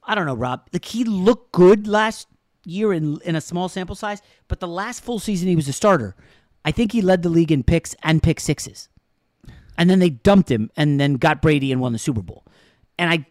I 0.03 0.15
don't 0.15 0.27
know, 0.27 0.35
Rob. 0.35 0.69
Like 0.73 0.85
he 0.85 1.05
looked 1.05 1.53
good 1.53 1.87
last 1.87 2.29
year 2.67 2.93
in 2.93 3.21
in 3.25 3.37
a 3.37 3.41
small 3.41 3.69
sample 3.69 3.95
size, 3.97 4.23
but 4.49 4.61
the 4.61 4.69
last 4.69 5.03
full 5.03 5.19
season 5.19 5.49
he 5.49 5.57
was 5.57 5.69
a 5.69 5.73
starter. 5.73 6.15
I 6.65 6.71
think 6.71 6.93
he 6.93 7.03
led 7.03 7.23
the 7.23 7.29
league 7.29 7.53
in 7.53 7.63
picks 7.63 7.95
and 8.03 8.23
pick 8.23 8.41
sixes, 8.41 8.89
and 9.77 9.91
then 9.91 9.99
they 9.99 10.11
dumped 10.11 10.51
him, 10.51 10.71
and 10.77 10.99
then 10.99 11.15
got 11.15 11.43
Brady 11.43 11.73
and 11.73 11.81
won 11.81 11.93
the 11.93 11.99
Super 11.99 12.23
Bowl. 12.23 12.45
And 12.99 13.11
I, 13.11 13.27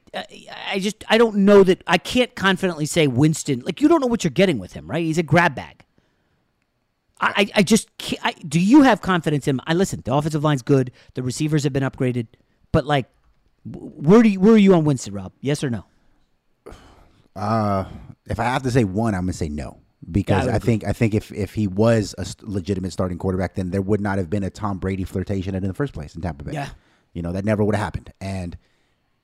I, 0.67 0.79
just 0.79 1.03
I 1.07 1.17
don't 1.17 1.37
know 1.37 1.63
that 1.63 1.83
I 1.87 1.97
can't 1.97 2.35
confidently 2.35 2.85
say 2.85 3.07
Winston. 3.07 3.61
Like 3.61 3.81
you 3.81 3.87
don't 3.87 4.01
know 4.01 4.07
what 4.07 4.23
you're 4.23 4.31
getting 4.31 4.59
with 4.59 4.73
him, 4.73 4.89
right? 4.89 5.03
He's 5.03 5.17
a 5.17 5.23
grab 5.23 5.55
bag. 5.55 5.85
I, 7.21 7.49
I, 7.55 7.63
just 7.63 7.87
I, 8.21 8.33
do 8.33 8.59
you 8.59 8.81
have 8.81 8.99
confidence 8.99 9.47
in? 9.47 9.61
I 9.65 9.73
listen. 9.73 10.01
The 10.03 10.13
offensive 10.13 10.43
line's 10.43 10.61
good. 10.61 10.91
The 11.13 11.23
receivers 11.23 11.63
have 11.63 11.71
been 11.71 11.83
upgraded, 11.83 12.27
but 12.73 12.85
like, 12.85 13.05
where 13.63 14.21
do 14.21 14.27
you, 14.27 14.41
where 14.41 14.55
are 14.55 14.57
you 14.57 14.73
on 14.75 14.83
Winston, 14.83 15.13
Rob? 15.13 15.31
Yes 15.39 15.63
or 15.63 15.69
no? 15.69 15.85
Uh, 17.33 17.85
if 18.25 18.41
I 18.41 18.43
have 18.43 18.63
to 18.63 18.71
say 18.71 18.83
one, 18.83 19.15
I'm 19.15 19.21
gonna 19.21 19.33
say 19.33 19.47
no 19.47 19.82
because 20.11 20.47
I 20.47 20.59
think 20.59 20.83
I 20.83 20.93
think 20.93 21.13
if 21.13 21.31
if 21.31 21.53
he 21.53 21.67
was 21.67 22.13
a 22.17 22.25
legitimate 22.41 22.91
starting 22.91 23.17
quarterback, 23.17 23.55
then 23.55 23.71
there 23.71 23.81
would 23.81 24.01
not 24.01 24.17
have 24.17 24.29
been 24.29 24.43
a 24.43 24.49
Tom 24.49 24.77
Brady 24.77 25.03
flirtation 25.03 25.55
in 25.55 25.63
the 25.63 25.73
first 25.73 25.93
place 25.93 26.15
in 26.15 26.21
Tampa 26.21 26.43
Bay. 26.43 26.53
Yeah. 26.53 26.69
you 27.13 27.21
know 27.21 27.31
that 27.31 27.45
never 27.45 27.63
would 27.63 27.75
have 27.75 27.83
happened. 27.83 28.11
And 28.19 28.57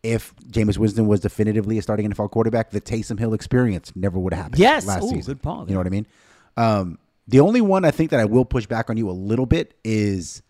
if 0.03 0.33
Jameis 0.37 0.77
Winston 0.77 1.07
was 1.07 1.19
definitively 1.19 1.77
a 1.77 1.81
starting 1.81 2.09
NFL 2.09 2.31
quarterback, 2.31 2.71
the 2.71 2.79
Taysom 2.81 3.19
Hill 3.19 3.33
experience 3.33 3.91
never 3.95 4.17
would 4.17 4.33
have 4.33 4.43
happened. 4.43 4.59
Yes. 4.59 4.85
last 4.85 5.03
Ooh, 5.03 5.09
season. 5.09 5.33
good 5.33 5.43
call 5.43 5.65
You 5.67 5.73
know 5.73 5.79
what 5.79 5.87
I 5.87 5.89
mean? 5.89 6.07
Um, 6.55 6.97
the 7.27 7.41
only 7.41 7.61
one 7.61 7.83
I 7.85 7.91
think 7.91 8.11
that 8.11 8.19
I 8.19 8.25
will 8.25 8.45
push 8.45 8.65
back 8.65 8.89
on 8.89 8.97
you 8.97 9.09
a 9.09 9.11
little 9.11 9.45
bit 9.45 9.75
is 9.83 10.41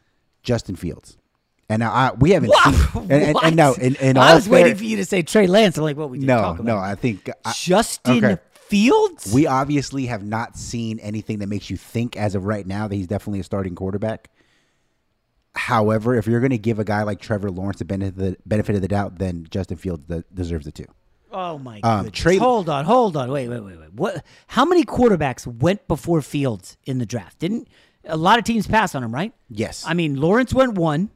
Justin 0.43 0.75
Fields. 0.75 1.17
And 1.67 1.81
now 1.81 1.91
I, 1.91 2.11
we 2.13 2.31
haven't 2.31 2.51
seen. 2.53 3.11
And, 3.11 3.37
and, 3.37 3.97
and 3.97 4.15
no, 4.15 4.21
I 4.21 4.33
was 4.35 4.45
fair- 4.45 4.53
waiting 4.53 4.75
for 4.75 4.83
you 4.83 4.97
to 4.97 5.05
say 5.05 5.21
Trey 5.21 5.45
Lance. 5.45 5.77
I'm 5.77 5.83
like, 5.83 5.97
what 5.97 6.09
we 6.09 6.17
no, 6.19 6.37
talk 6.37 6.59
about? 6.59 6.65
no. 6.65 6.77
I 6.77 6.95
think 6.95 7.29
I, 7.45 7.51
Justin 7.53 8.39
Fields. 8.69 9.34
We 9.34 9.47
obviously 9.47 10.05
have 10.05 10.23
not 10.23 10.55
seen 10.55 10.99
anything 10.99 11.39
that 11.39 11.47
makes 11.47 11.69
you 11.69 11.77
think 11.77 12.15
as 12.15 12.36
of 12.36 12.45
right 12.45 12.65
now 12.65 12.88
that 12.88 12.95
he's 12.95 13.08
definitely 13.08 13.39
a 13.39 13.43
starting 13.43 13.75
quarterback. 13.75 14.29
However, 15.55 16.15
if 16.15 16.27
you're 16.27 16.39
going 16.39 16.51
to 16.51 16.58
give 16.58 16.79
a 16.79 16.84
guy 16.84 17.03
like 17.03 17.19
Trevor 17.19 17.49
Lawrence 17.49 17.79
the 17.79 17.86
benefit 17.86 18.10
of 18.10 18.15
the, 18.15 18.38
benefit 18.45 18.75
of 18.75 18.82
the 18.82 18.88
doubt, 18.88 19.17
then 19.17 19.47
Justin 19.49 19.77
Fields 19.77 20.03
deserves 20.34 20.67
it 20.67 20.75
too. 20.75 20.86
Oh 21.32 21.58
my 21.58 21.79
Um, 21.82 22.05
goodness! 22.05 22.19
Trey- 22.21 22.38
hold 22.38 22.69
on, 22.69 22.86
hold 22.86 23.15
on. 23.17 23.32
Wait, 23.32 23.49
wait, 23.49 23.60
wait, 23.60 23.79
wait. 23.79 23.93
What? 23.93 24.23
How 24.47 24.65
many 24.65 24.84
quarterbacks 24.84 25.45
went 25.45 25.88
before 25.88 26.21
Fields 26.21 26.77
in 26.86 26.97
the 26.97 27.05
draft? 27.05 27.39
Didn't 27.39 27.67
a 28.05 28.17
lot 28.17 28.39
of 28.39 28.45
teams 28.45 28.65
pass 28.67 28.95
on 28.95 29.03
him? 29.03 29.13
Right? 29.13 29.34
Yes. 29.49 29.84
I 29.88 29.93
mean, 29.93 30.15
Lawrence 30.15 30.53
went 30.53 30.75
one. 30.75 31.10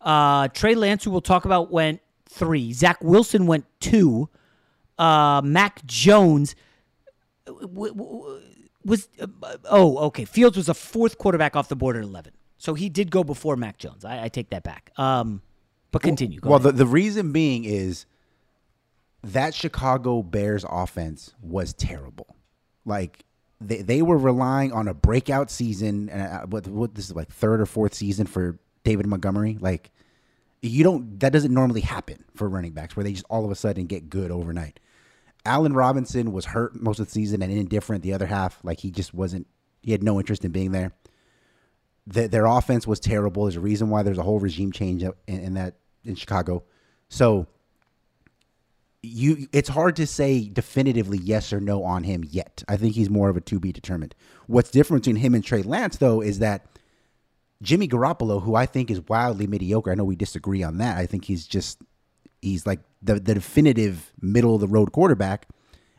Uh, 0.00 0.48
Trey 0.48 0.74
Lance, 0.74 1.04
who 1.04 1.10
we'll 1.10 1.20
talk 1.20 1.44
about, 1.44 1.70
went 1.72 2.00
three. 2.28 2.72
Zach 2.72 2.98
Wilson 3.02 3.46
went 3.46 3.64
two. 3.80 4.28
Uh, 4.98 5.40
Mac 5.42 5.84
Jones 5.86 6.54
w- 7.60 7.92
w- 7.94 8.40
was. 8.84 9.08
Uh, 9.20 9.26
oh, 9.68 9.98
okay. 10.06 10.24
Fields 10.24 10.56
was 10.56 10.68
a 10.68 10.74
fourth 10.74 11.18
quarterback 11.18 11.56
off 11.56 11.68
the 11.68 11.76
board 11.76 11.96
at 11.96 12.02
eleven, 12.02 12.32
so 12.58 12.74
he 12.74 12.88
did 12.88 13.10
go 13.10 13.24
before 13.24 13.56
Mac 13.56 13.78
Jones. 13.78 14.04
I, 14.04 14.24
I 14.24 14.28
take 14.28 14.50
that 14.50 14.62
back. 14.62 14.92
Um, 14.96 15.42
but 15.90 16.02
continue. 16.02 16.40
Go 16.40 16.50
well, 16.50 16.58
ahead. 16.58 16.74
the, 16.74 16.84
the 16.84 16.86
reason 16.86 17.32
being 17.32 17.64
is 17.64 18.06
that 19.22 19.54
Chicago 19.54 20.22
Bears 20.22 20.64
offense 20.68 21.34
was 21.42 21.72
terrible. 21.74 22.36
Like 22.84 23.24
they, 23.60 23.82
they 23.82 24.02
were 24.02 24.18
relying 24.18 24.72
on 24.72 24.88
a 24.88 24.94
breakout 24.94 25.50
season, 25.50 26.08
and 26.08 26.22
uh, 26.22 26.46
what, 26.46 26.66
what 26.66 26.94
this 26.94 27.06
is 27.06 27.14
like 27.14 27.30
third 27.30 27.60
or 27.60 27.66
fourth 27.66 27.94
season 27.94 28.26
for 28.26 28.58
David 28.84 29.06
Montgomery. 29.06 29.58
Like 29.60 29.90
you 30.62 30.84
don't 30.84 31.18
that 31.20 31.32
doesn't 31.32 31.52
normally 31.52 31.80
happen 31.80 32.24
for 32.34 32.48
running 32.48 32.72
backs 32.72 32.96
where 32.96 33.04
they 33.04 33.12
just 33.12 33.26
all 33.30 33.44
of 33.44 33.50
a 33.50 33.54
sudden 33.54 33.86
get 33.86 34.08
good 34.10 34.30
overnight. 34.30 34.80
Allen 35.44 35.72
Robinson 35.72 36.32
was 36.32 36.46
hurt 36.46 36.80
most 36.80 37.00
of 37.00 37.06
the 37.06 37.12
season 37.12 37.42
and 37.42 37.52
indifferent 37.52 38.02
the 38.02 38.12
other 38.12 38.26
half. 38.26 38.58
Like 38.62 38.80
he 38.80 38.90
just 38.90 39.14
wasn't. 39.14 39.46
He 39.82 39.92
had 39.92 40.02
no 40.02 40.18
interest 40.18 40.44
in 40.44 40.52
being 40.52 40.72
there. 40.72 40.92
The, 42.06 42.28
their 42.28 42.46
offense 42.46 42.86
was 42.86 43.00
terrible. 43.00 43.44
There's 43.44 43.56
a 43.56 43.60
reason 43.60 43.88
why 43.88 44.02
there's 44.02 44.18
a 44.18 44.22
whole 44.22 44.40
regime 44.40 44.72
change 44.72 45.02
in, 45.02 45.12
in 45.26 45.54
that 45.54 45.76
in 46.04 46.14
Chicago. 46.14 46.64
So 47.08 47.46
you 49.02 49.48
it's 49.52 49.68
hard 49.68 49.96
to 49.96 50.06
say 50.06 50.48
definitively 50.48 51.18
yes 51.18 51.52
or 51.52 51.60
no 51.60 51.84
on 51.84 52.04
him 52.04 52.24
yet. 52.28 52.62
I 52.68 52.76
think 52.76 52.94
he's 52.94 53.08
more 53.08 53.30
of 53.30 53.36
a 53.36 53.40
to 53.40 53.58
be 53.58 53.72
determined. 53.72 54.14
What's 54.46 54.70
different 54.70 55.04
between 55.04 55.16
him 55.16 55.34
and 55.34 55.44
Trey 55.44 55.62
Lance 55.62 55.96
though 55.96 56.20
is 56.20 56.40
that 56.40 56.66
Jimmy 57.62 57.88
Garoppolo, 57.88 58.42
who 58.42 58.54
I 58.54 58.66
think 58.66 58.90
is 58.90 59.00
wildly 59.08 59.46
mediocre, 59.46 59.90
I 59.90 59.94
know 59.94 60.04
we 60.04 60.16
disagree 60.16 60.62
on 60.62 60.78
that. 60.78 60.98
I 60.98 61.06
think 61.06 61.24
he's 61.24 61.46
just 61.46 61.78
he's 62.42 62.66
like 62.66 62.80
the 63.02 63.14
the 63.14 63.34
definitive 63.34 64.12
middle 64.20 64.54
of 64.54 64.60
the 64.60 64.68
road 64.68 64.92
quarterback. 64.92 65.48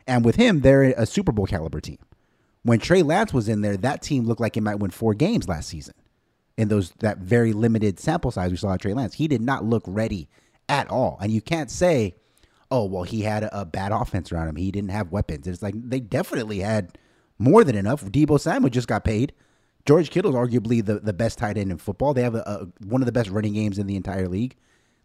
And 0.06 0.24
with 0.24 0.36
him, 0.36 0.60
they're 0.60 0.94
a 0.96 1.06
Super 1.06 1.32
Bowl 1.32 1.46
caliber 1.46 1.80
team. 1.80 1.98
When 2.64 2.78
Trey 2.78 3.02
Lance 3.02 3.32
was 3.32 3.48
in 3.48 3.60
there, 3.60 3.76
that 3.76 4.02
team 4.02 4.24
looked 4.24 4.40
like 4.40 4.56
it 4.56 4.62
might 4.62 4.76
win 4.76 4.90
four 4.90 5.14
games 5.14 5.48
last 5.48 5.68
season. 5.68 5.94
In 6.56 6.68
those 6.68 6.90
that 7.00 7.18
very 7.18 7.52
limited 7.52 7.98
sample 7.98 8.30
size 8.30 8.50
we 8.50 8.56
saw 8.56 8.74
at 8.74 8.80
Trey 8.80 8.94
Lance, 8.94 9.14
he 9.14 9.26
did 9.26 9.40
not 9.40 9.64
look 9.64 9.82
ready 9.86 10.28
at 10.68 10.88
all. 10.90 11.18
And 11.20 11.32
you 11.32 11.40
can't 11.40 11.70
say, 11.70 12.14
"Oh, 12.70 12.84
well, 12.84 13.04
he 13.04 13.22
had 13.22 13.44
a, 13.44 13.60
a 13.60 13.64
bad 13.64 13.92
offense 13.92 14.30
around 14.30 14.48
him. 14.48 14.56
He 14.56 14.70
didn't 14.70 14.90
have 14.90 15.12
weapons." 15.12 15.46
It's 15.46 15.62
like 15.62 15.74
they 15.76 16.00
definitely 16.00 16.58
had 16.60 16.98
more 17.38 17.64
than 17.64 17.76
enough. 17.76 18.04
Deebo 18.04 18.38
Samuel 18.38 18.70
just 18.70 18.88
got 18.88 19.04
paid. 19.04 19.32
George 19.84 20.10
Kittle's 20.10 20.34
arguably 20.34 20.84
the, 20.84 21.00
the 21.00 21.12
best 21.12 21.38
tight 21.38 21.58
end 21.58 21.72
in 21.72 21.78
football. 21.78 22.14
They 22.14 22.22
have 22.22 22.36
a, 22.36 22.42
a, 22.46 22.86
one 22.86 23.02
of 23.02 23.06
the 23.06 23.12
best 23.12 23.30
running 23.30 23.54
games 23.54 23.78
in 23.78 23.86
the 23.86 23.96
entire 23.96 24.28
league. 24.28 24.56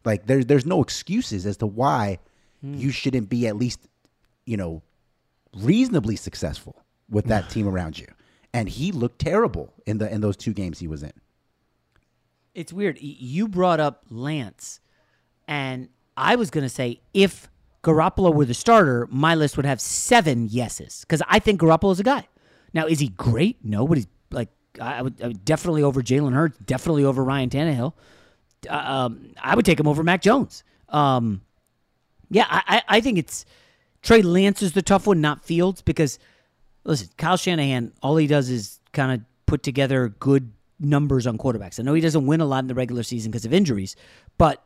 Like 0.07 0.25
there's 0.25 0.45
there's 0.45 0.65
no 0.65 0.81
excuses 0.81 1.45
as 1.45 1.57
to 1.57 1.67
why 1.67 2.19
hmm. 2.61 2.75
you 2.75 2.91
shouldn't 2.91 3.27
be 3.27 3.45
at 3.45 3.57
least, 3.57 3.81
you 4.45 4.55
know, 4.55 4.81
reasonably 5.53 6.15
successful 6.15 6.81
with 7.09 7.25
that 7.25 7.49
team 7.51 7.67
around 7.67 7.99
you. 7.99 8.07
And 8.53 8.69
he 8.69 8.93
looked 8.93 9.19
terrible 9.19 9.73
in 9.85 9.97
the 9.97 10.09
in 10.11 10.21
those 10.21 10.37
two 10.37 10.53
games 10.53 10.79
he 10.79 10.87
was 10.87 11.03
in. 11.03 11.11
It's 12.55 12.71
weird. 12.71 12.97
You 13.01 13.49
brought 13.49 13.81
up 13.81 14.05
Lance, 14.09 14.79
and 15.45 15.89
I 16.15 16.37
was 16.37 16.49
going 16.49 16.63
to 16.63 16.69
say 16.69 17.01
if 17.13 17.49
Garoppolo 17.83 18.33
were 18.33 18.45
the 18.45 18.53
starter, 18.53 19.09
my 19.11 19.35
list 19.35 19.57
would 19.57 19.65
have 19.65 19.81
seven 19.81 20.47
yeses 20.47 21.01
because 21.01 21.21
I 21.27 21.39
think 21.39 21.59
Garoppolo's 21.59 21.99
a 21.99 22.03
guy. 22.03 22.29
Now, 22.73 22.87
is 22.87 22.99
he 22.99 23.09
great? 23.09 23.57
No, 23.61 23.85
but 23.85 23.97
he's 23.97 24.07
like 24.31 24.49
I 24.79 24.99
I 24.99 25.01
would, 25.01 25.21
I 25.21 25.27
would 25.27 25.43
definitely 25.43 25.83
over 25.83 26.01
Jalen 26.01 26.33
Hurts, 26.33 26.57
definitely 26.59 27.03
over 27.03 27.25
Ryan 27.25 27.49
Tannehill. 27.49 27.93
Uh, 28.69 28.73
um, 28.73 29.33
I 29.41 29.55
would 29.55 29.65
take 29.65 29.79
him 29.79 29.87
over 29.87 30.03
Mac 30.03 30.21
Jones. 30.21 30.63
Um, 30.89 31.41
yeah, 32.29 32.45
I, 32.49 32.81
I 32.87 33.01
think 33.01 33.17
it's 33.17 33.45
Trey 34.01 34.21
Lance 34.21 34.61
is 34.61 34.73
the 34.73 34.81
tough 34.81 35.07
one, 35.07 35.21
not 35.21 35.43
Fields, 35.43 35.81
because 35.81 36.19
listen, 36.83 37.09
Kyle 37.17 37.37
Shanahan, 37.37 37.93
all 38.01 38.17
he 38.17 38.27
does 38.27 38.49
is 38.49 38.79
kind 38.93 39.11
of 39.11 39.21
put 39.45 39.63
together 39.63 40.09
good 40.19 40.51
numbers 40.79 41.27
on 41.27 41.37
quarterbacks. 41.37 41.79
I 41.79 41.83
know 41.83 41.93
he 41.93 42.01
doesn't 42.01 42.25
win 42.25 42.41
a 42.41 42.45
lot 42.45 42.59
in 42.59 42.67
the 42.67 42.75
regular 42.75 43.03
season 43.03 43.31
because 43.31 43.45
of 43.45 43.53
injuries, 43.53 43.95
but 44.37 44.63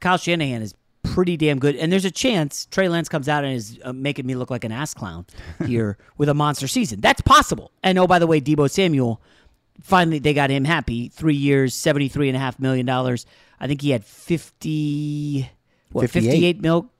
Kyle 0.00 0.18
Shanahan 0.18 0.62
is 0.62 0.74
pretty 1.02 1.36
damn 1.36 1.58
good. 1.58 1.76
And 1.76 1.90
there's 1.92 2.04
a 2.04 2.10
chance 2.10 2.66
Trey 2.66 2.88
Lance 2.88 3.08
comes 3.08 3.28
out 3.28 3.44
and 3.44 3.54
is 3.54 3.78
uh, 3.84 3.92
making 3.92 4.26
me 4.26 4.34
look 4.34 4.50
like 4.50 4.64
an 4.64 4.72
ass 4.72 4.94
clown 4.94 5.26
here 5.66 5.96
with 6.18 6.28
a 6.28 6.34
monster 6.34 6.68
season. 6.68 7.00
That's 7.00 7.20
possible. 7.20 7.70
And 7.82 7.98
oh, 7.98 8.06
by 8.06 8.18
the 8.18 8.26
way, 8.26 8.40
Deebo 8.40 8.70
Samuel, 8.70 9.20
finally 9.82 10.18
they 10.18 10.34
got 10.34 10.50
him 10.50 10.64
happy. 10.64 11.08
Three 11.08 11.36
years, 11.36 11.74
seventy-three 11.74 12.28
and 12.28 12.36
a 12.36 12.40
half 12.40 12.58
million 12.58 12.86
dollars. 12.86 13.26
I 13.60 13.66
think 13.66 13.82
he 13.82 13.90
had 13.90 14.04
fifty, 14.04 15.50
what, 15.92 16.02
58. 16.02 16.30
fifty-eight 16.30 16.60
mil, 16.60 16.90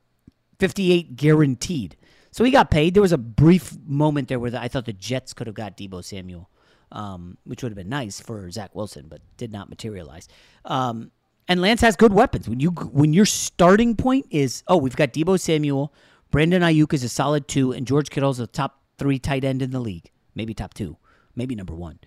fifty-eight 0.58 1.16
guaranteed. 1.16 1.96
So 2.30 2.44
he 2.44 2.50
got 2.50 2.70
paid. 2.70 2.94
There 2.94 3.02
was 3.02 3.12
a 3.12 3.18
brief 3.18 3.76
moment 3.86 4.28
there 4.28 4.38
where 4.38 4.54
I 4.56 4.68
thought 4.68 4.84
the 4.84 4.92
Jets 4.92 5.32
could 5.32 5.46
have 5.46 5.56
got 5.56 5.76
Deebo 5.76 6.04
Samuel, 6.04 6.50
um, 6.92 7.38
which 7.44 7.62
would 7.62 7.72
have 7.72 7.76
been 7.76 7.88
nice 7.88 8.20
for 8.20 8.50
Zach 8.50 8.74
Wilson, 8.74 9.06
but 9.08 9.20
did 9.36 9.52
not 9.52 9.68
materialize. 9.68 10.28
Um, 10.64 11.10
and 11.48 11.60
Lance 11.60 11.80
has 11.80 11.96
good 11.96 12.12
weapons. 12.12 12.48
When 12.48 12.60
you 12.60 12.70
when 12.70 13.12
your 13.12 13.26
starting 13.26 13.96
point 13.96 14.26
is 14.30 14.62
oh 14.68 14.76
we've 14.76 14.96
got 14.96 15.12
Deebo 15.12 15.40
Samuel, 15.40 15.92
Brandon 16.30 16.62
Aiyuk 16.62 16.92
is 16.92 17.02
a 17.02 17.08
solid 17.08 17.48
two, 17.48 17.72
and 17.72 17.86
George 17.86 18.10
Kittle's 18.10 18.38
a 18.38 18.46
top 18.46 18.82
three 18.98 19.18
tight 19.18 19.44
end 19.44 19.62
in 19.62 19.70
the 19.70 19.80
league, 19.80 20.10
maybe 20.34 20.52
top 20.52 20.74
two, 20.74 20.96
maybe 21.34 21.54
number 21.54 21.74
one. 21.74 21.98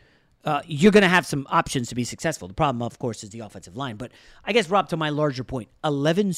Uh, 0.44 0.62
you're 0.66 0.92
going 0.92 1.04
to 1.04 1.10
have 1.10 1.26
some 1.26 1.46
options 1.50 1.90
to 1.90 1.96
be 1.96 2.04
successful. 2.04 2.48
The 2.48 2.54
problem, 2.54 2.82
of 2.82 2.98
course, 2.98 3.24
is 3.24 3.30
the 3.30 3.42
offensive 3.42 3.78
line. 3.78 3.96
But 3.98 4.12
I 4.44 4.54
guess, 4.54 4.70
Rob, 4.70 4.90
to 4.90 4.98
my 4.98 5.10
larger 5.10 5.46
11 5.84 6.34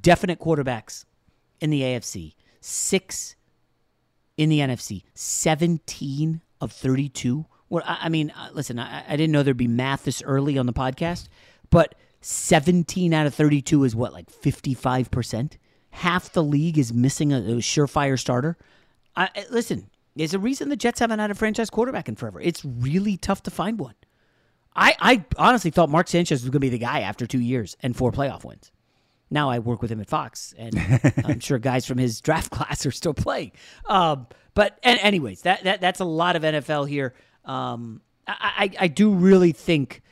definite 0.00 0.38
quarterbacks 0.38 1.04
in 1.60 1.70
the 1.70 1.82
AFC, 1.82 2.34
six 2.60 3.34
in 4.36 4.48
the 4.48 4.60
NFC, 4.60 5.02
17 5.14 6.40
of 6.60 6.72
32. 6.72 7.46
Well, 7.68 7.82
I, 7.86 8.08
mean, 8.08 8.30
uh, 8.30 8.50
listen, 8.52 8.78
I, 8.78 9.16
didn't 9.16 9.32
know 9.32 9.42
there'd 9.42 9.56
be 9.56 9.66
math 9.66 10.04
this 10.04 10.22
early 10.22 10.58
on 10.58 10.66
the 10.66 10.72
podcast, 10.72 11.28
but 11.70 11.94
17 12.20 13.12
out 13.12 13.26
of 13.26 13.34
32 13.34 13.84
is 13.84 13.96
what, 13.96 14.12
like 14.12 14.30
55%? 14.30 15.54
Half 15.90 16.32
the 16.32 16.42
league 16.42 16.78
is 16.78 16.92
missing 16.92 17.32
a, 17.32 17.38
a 17.38 17.56
surefire 17.56 18.18
starter. 18.18 18.56
I- 19.16 19.46
listen, 19.50 19.90
there's 20.16 20.34
a 20.34 20.38
reason 20.38 20.68
the 20.68 20.76
Jets 20.76 21.00
haven't 21.00 21.18
had 21.18 21.30
a 21.30 21.34
franchise 21.34 21.70
quarterback 21.70 22.08
in 22.08 22.16
forever. 22.16 22.40
It's 22.40 22.64
really 22.64 23.16
tough 23.16 23.42
to 23.44 23.50
find 23.50 23.78
one. 23.78 23.94
I, 24.74 24.94
I 25.00 25.24
honestly 25.36 25.70
thought 25.70 25.90
Mark 25.90 26.08
Sanchez 26.08 26.42
was 26.42 26.50
going 26.50 26.52
to 26.52 26.60
be 26.60 26.68
the 26.70 26.78
guy 26.78 27.00
after 27.00 27.26
two 27.26 27.40
years 27.40 27.76
and 27.80 27.96
four 27.96 28.10
playoff 28.10 28.44
wins. 28.44 28.70
Now 29.30 29.50
I 29.50 29.58
work 29.58 29.80
with 29.80 29.90
him 29.90 30.00
at 30.00 30.08
Fox, 30.08 30.54
and 30.58 30.74
I'm 31.24 31.40
sure 31.40 31.58
guys 31.58 31.86
from 31.86 31.98
his 31.98 32.20
draft 32.20 32.50
class 32.50 32.84
are 32.84 32.90
still 32.90 33.14
playing. 33.14 33.52
Um, 33.86 34.26
but 34.54 34.78
and 34.82 34.98
anyways, 35.00 35.42
that, 35.42 35.64
that 35.64 35.80
that's 35.80 36.00
a 36.00 36.04
lot 36.04 36.36
of 36.36 36.42
NFL 36.42 36.88
here. 36.88 37.14
Um, 37.44 38.02
I, 38.26 38.70
I 38.78 38.84
I 38.84 38.88
do 38.88 39.12
really 39.12 39.52
think 39.52 40.02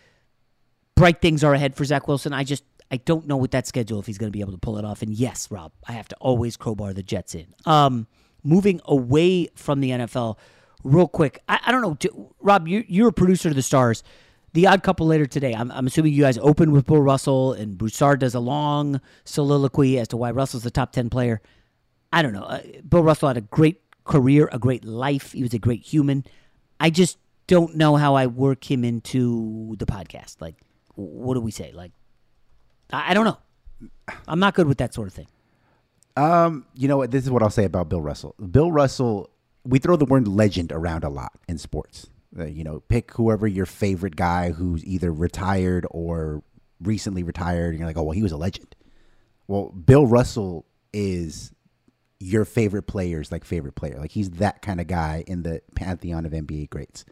bright 0.94 1.20
things 1.20 1.44
are 1.44 1.52
ahead 1.52 1.74
for 1.76 1.84
Zach 1.84 2.08
Wilson. 2.08 2.32
I 2.32 2.44
just 2.44 2.64
I 2.90 2.96
don't 2.96 3.26
know 3.26 3.36
with 3.36 3.50
that 3.52 3.66
schedule 3.66 4.00
if 4.00 4.06
he's 4.06 4.18
going 4.18 4.32
to 4.32 4.36
be 4.36 4.40
able 4.40 4.52
to 4.52 4.58
pull 4.58 4.78
it 4.78 4.84
off. 4.84 5.02
And 5.02 5.12
yes, 5.12 5.50
Rob, 5.50 5.72
I 5.86 5.92
have 5.92 6.08
to 6.08 6.16
always 6.16 6.56
crowbar 6.56 6.94
the 6.94 7.02
Jets 7.02 7.34
in. 7.34 7.46
Um, 7.66 8.06
moving 8.42 8.81
away 8.85 9.48
from 9.55 9.81
the 9.81 9.90
NFL, 9.90 10.37
real 10.85 11.09
quick. 11.09 11.42
I, 11.48 11.59
I 11.66 11.72
don't 11.72 11.83
know, 11.83 11.94
do, 11.94 12.35
Rob. 12.40 12.68
You 12.68 12.85
you're 12.88 13.09
a 13.09 13.12
producer 13.12 13.48
of 13.48 13.55
the 13.55 13.62
Stars. 13.62 14.03
The 14.53 14.66
Odd 14.66 14.83
Couple 14.83 15.07
later 15.07 15.26
today. 15.26 15.55
I'm, 15.55 15.70
I'm 15.70 15.87
assuming 15.87 16.12
you 16.12 16.22
guys 16.22 16.37
open 16.38 16.72
with 16.72 16.87
Bill 16.87 17.00
Russell 17.00 17.53
and 17.53 17.79
Broussard 17.79 18.18
does 18.18 18.35
a 18.35 18.40
long 18.40 19.00
soliloquy 19.24 19.96
as 19.98 20.09
to 20.09 20.16
why 20.16 20.33
Russell's 20.33 20.64
the 20.64 20.70
top 20.70 20.92
ten 20.92 21.09
player. 21.09 21.40
I 22.12 22.22
don't 22.22 22.33
know. 22.33 22.42
Uh, 22.42 22.61
Bill 22.88 23.03
Russell 23.05 23.29
had 23.29 23.37
a 23.37 23.42
great 23.42 23.81
career, 24.05 24.48
a 24.50 24.59
great 24.59 24.85
life. 24.85 25.33
He 25.33 25.42
was 25.42 25.55
a 25.55 25.59
great 25.59 25.83
human. 25.83 26.24
I 26.81 26.90
just 26.90 27.18
don't 27.46 27.76
know 27.76 27.96
how 27.96 28.14
I 28.14 28.26
work 28.26 28.68
him 28.68 28.85
into 28.85 29.76
the 29.79 29.87
podcast. 29.87 30.40
Like, 30.40 30.57
what 30.94 31.35
do 31.35 31.40
we 31.40 31.50
say? 31.50 31.72
Like, 31.72 31.92
I, 32.92 33.11
I 33.11 33.14
don't 33.14 33.24
know. 33.24 33.38
I'm 34.26 34.40
not 34.40 34.55
good 34.55 34.66
with 34.66 34.79
that 34.79 34.94
sort 34.94 35.09
of 35.09 35.14
thing. 35.14 35.29
Um, 36.16 36.66
you 36.74 36.88
know 36.88 36.98
what? 36.98 37.10
This 37.10 37.24
is 37.24 37.30
what 37.30 37.42
I'll 37.42 37.50
say 37.50 37.64
about 37.64 37.88
Bill 37.88 38.00
Russell. 38.00 38.34
Bill 38.50 38.72
Russell, 38.72 39.30
we 39.64 39.78
throw 39.78 39.96
the 39.96 40.04
word 40.04 40.26
legend 40.28 40.72
around 40.72 41.04
a 41.04 41.08
lot 41.08 41.32
in 41.48 41.58
sports. 41.58 42.08
Uh, 42.38 42.44
you 42.44 42.62
know, 42.62 42.80
pick 42.88 43.12
whoever 43.12 43.46
your 43.46 43.66
favorite 43.66 44.16
guy 44.16 44.50
who's 44.52 44.84
either 44.84 45.12
retired 45.12 45.86
or 45.90 46.42
recently 46.80 47.22
retired. 47.22 47.70
And 47.70 47.78
you're 47.78 47.88
like, 47.88 47.96
oh, 47.96 48.04
well, 48.04 48.12
he 48.12 48.22
was 48.22 48.32
a 48.32 48.36
legend. 48.36 48.74
Well, 49.48 49.70
Bill 49.70 50.06
Russell 50.06 50.64
is 50.92 51.52
your 52.20 52.44
favorite 52.44 52.82
player's 52.82 53.32
like 53.32 53.44
favorite 53.44 53.74
player. 53.74 53.98
Like 53.98 54.12
he's 54.12 54.30
that 54.32 54.62
kind 54.62 54.80
of 54.80 54.86
guy 54.86 55.24
in 55.26 55.42
the 55.42 55.62
pantheon 55.74 56.26
of 56.26 56.32
NBA 56.32 56.70
greats. 56.70 57.04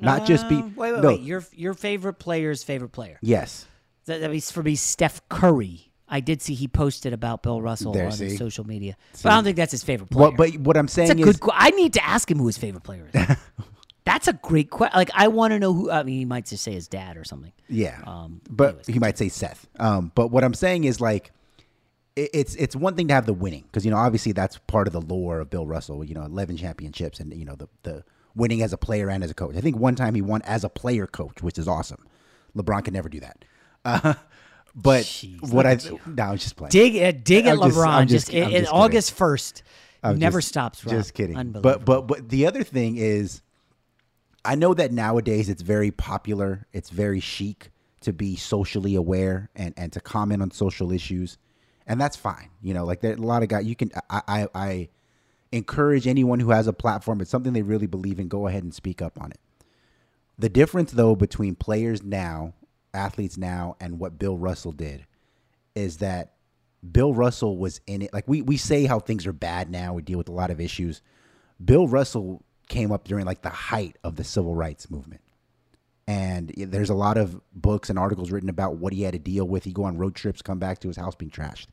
Not 0.00 0.26
just 0.26 0.48
be 0.48 0.56
Uh, 0.56 0.62
wait, 0.76 0.92
wait, 0.92 1.00
no, 1.02 1.08
wait. 1.08 1.20
Your 1.20 1.44
your 1.52 1.74
favorite 1.74 2.14
player's 2.14 2.62
favorite 2.62 2.90
player. 2.90 3.18
Yes. 3.20 3.66
That, 4.06 4.20
that 4.20 4.30
means 4.30 4.50
for 4.50 4.62
me, 4.62 4.74
Steph 4.76 5.26
Curry. 5.28 5.87
I 6.08 6.20
did 6.20 6.40
see 6.42 6.54
he 6.54 6.68
posted 6.68 7.12
about 7.12 7.42
Bill 7.42 7.60
Russell 7.60 7.92
There, 7.92 8.06
on 8.06 8.12
see? 8.12 8.26
his 8.26 8.38
social 8.38 8.66
media, 8.66 8.96
but 9.22 9.30
I 9.30 9.34
don't 9.34 9.44
think 9.44 9.56
that's 9.56 9.72
his 9.72 9.84
favorite 9.84 10.10
player. 10.10 10.28
Well, 10.28 10.32
but 10.36 10.56
what 10.58 10.76
I'm 10.76 10.88
saying 10.88 11.08
That's 11.08 11.20
a 11.20 11.28
is 11.28 11.36
good. 11.36 11.52
I 11.54 11.70
need 11.70 11.92
to 11.94 12.04
ask 12.04 12.30
him 12.30 12.38
who 12.38 12.46
his 12.46 12.58
favorite 12.58 12.82
player 12.82 13.08
is. 13.12 13.36
that's 14.04 14.26
a 14.26 14.32
great 14.32 14.70
question. 14.70 14.96
Like 14.96 15.10
I 15.14 15.28
want 15.28 15.52
to 15.52 15.58
know 15.58 15.72
who. 15.74 15.90
I 15.90 16.02
mean, 16.02 16.18
he 16.18 16.24
might 16.24 16.46
just 16.46 16.64
say 16.64 16.72
his 16.72 16.88
dad 16.88 17.16
or 17.16 17.24
something. 17.24 17.52
Yeah. 17.68 18.00
Um, 18.06 18.40
but 18.48 18.86
he 18.86 18.98
might 18.98 19.18
say 19.18 19.28
Seth. 19.28 19.66
Um, 19.78 20.12
but 20.14 20.28
what 20.28 20.44
I'm 20.44 20.54
saying 20.54 20.84
is 20.84 21.00
like, 21.00 21.30
it, 22.16 22.30
it's 22.32 22.54
it's 22.54 22.74
one 22.74 22.94
thing 22.94 23.08
to 23.08 23.14
have 23.14 23.26
the 23.26 23.34
winning 23.34 23.64
because 23.64 23.84
you 23.84 23.90
know 23.90 23.98
obviously 23.98 24.32
that's 24.32 24.56
part 24.66 24.86
of 24.86 24.92
the 24.94 25.00
lore 25.00 25.40
of 25.40 25.50
Bill 25.50 25.66
Russell. 25.66 26.04
You 26.04 26.14
know, 26.14 26.24
11 26.24 26.56
championships 26.56 27.20
and 27.20 27.32
you 27.34 27.44
know 27.44 27.54
the 27.54 27.68
the 27.82 28.04
winning 28.34 28.62
as 28.62 28.72
a 28.72 28.78
player 28.78 29.10
and 29.10 29.22
as 29.22 29.30
a 29.30 29.34
coach. 29.34 29.56
I 29.56 29.60
think 29.60 29.76
one 29.76 29.94
time 29.94 30.14
he 30.14 30.22
won 30.22 30.40
as 30.42 30.64
a 30.64 30.68
player 30.68 31.06
coach, 31.06 31.42
which 31.42 31.58
is 31.58 31.68
awesome. 31.68 32.06
LeBron 32.56 32.84
can 32.84 32.94
never 32.94 33.08
do 33.08 33.20
that. 33.20 33.44
Uh, 33.84 34.14
but 34.80 35.24
what 35.40 35.66
I 35.66 35.78
no, 36.06 36.22
I 36.22 36.30
was 36.32 36.42
just 36.42 36.56
playing. 36.56 36.70
Dig, 36.70 36.96
uh, 36.96 37.18
dig 37.22 37.46
at 37.46 37.54
I'm 37.54 37.62
just- 37.62 37.76
LeBron. 37.76 37.88
I'm 37.88 38.06
just, 38.08 38.28
I'm 38.30 38.36
in, 38.36 38.50
in 38.50 38.60
just. 38.62 38.72
August 38.72 39.12
first, 39.12 39.62
never 40.04 40.38
just- 40.38 40.48
stops. 40.48 40.84
Rob. 40.84 40.94
Just 40.94 41.14
kidding. 41.14 41.36
Unbelievable. 41.36 41.78
But 41.78 41.84
but 41.84 42.06
but 42.06 42.28
the 42.28 42.46
other 42.46 42.62
thing 42.62 42.96
is, 42.96 43.42
I 44.44 44.54
know 44.54 44.74
that 44.74 44.92
nowadays 44.92 45.48
it's 45.48 45.62
very 45.62 45.90
popular. 45.90 46.66
It's 46.72 46.90
very 46.90 47.20
chic 47.20 47.70
to 48.02 48.12
be 48.12 48.36
socially 48.36 48.94
aware 48.94 49.50
and 49.56 49.74
and 49.76 49.92
to 49.92 50.00
comment 50.00 50.42
on 50.42 50.50
social 50.52 50.92
issues, 50.92 51.38
and 51.86 52.00
that's 52.00 52.16
fine. 52.16 52.50
You 52.62 52.74
know, 52.74 52.84
like 52.84 53.00
there 53.00 53.12
a 53.14 53.16
lot 53.16 53.42
of 53.42 53.48
guys. 53.48 53.66
You 53.66 53.74
can 53.74 53.90
I 54.08 54.22
I, 54.28 54.48
I 54.54 54.88
encourage 55.50 56.06
anyone 56.06 56.40
who 56.40 56.50
has 56.50 56.66
a 56.68 56.72
platform. 56.72 57.20
It's 57.20 57.30
something 57.30 57.52
they 57.52 57.62
really 57.62 57.86
believe 57.86 58.20
in. 58.20 58.28
Go 58.28 58.46
ahead 58.46 58.62
and 58.62 58.72
speak 58.72 59.02
up 59.02 59.20
on 59.20 59.32
it. 59.32 59.40
The 60.38 60.48
difference, 60.48 60.92
though, 60.92 61.16
between 61.16 61.56
players 61.56 62.02
now, 62.04 62.54
athletes 62.98 63.38
now, 63.38 63.76
and 63.80 63.98
what 63.98 64.18
Bill 64.18 64.36
Russell 64.36 64.72
did 64.72 65.06
is 65.74 65.98
that 65.98 66.34
Bill 66.92 67.14
Russell 67.14 67.56
was 67.56 67.80
in 67.86 68.02
it. 68.02 68.12
Like 68.12 68.28
we 68.28 68.42
we 68.42 68.56
say 68.56 68.84
how 68.84 69.00
things 69.00 69.26
are 69.26 69.32
bad 69.32 69.70
now. 69.70 69.94
We 69.94 70.02
deal 70.02 70.18
with 70.18 70.28
a 70.28 70.32
lot 70.32 70.50
of 70.50 70.60
issues. 70.60 71.00
Bill 71.64 71.88
Russell 71.88 72.44
came 72.68 72.92
up 72.92 73.04
during 73.04 73.24
like 73.24 73.42
the 73.42 73.48
height 73.48 73.96
of 74.04 74.16
the 74.16 74.24
civil 74.24 74.54
rights 74.54 74.90
movement. 74.90 75.22
And 76.06 76.52
there's 76.56 76.90
a 76.90 76.94
lot 76.94 77.18
of 77.18 77.38
books 77.52 77.90
and 77.90 77.98
articles 77.98 78.30
written 78.30 78.48
about 78.48 78.76
what 78.76 78.92
he 78.94 79.02
had 79.02 79.12
to 79.12 79.18
deal 79.18 79.46
with. 79.46 79.64
He 79.64 79.72
go 79.72 79.84
on 79.84 79.98
road 79.98 80.14
trips, 80.14 80.40
come 80.40 80.58
back 80.58 80.78
to 80.80 80.88
his 80.88 80.96
house 80.96 81.14
being 81.14 81.30
trashed. 81.30 81.66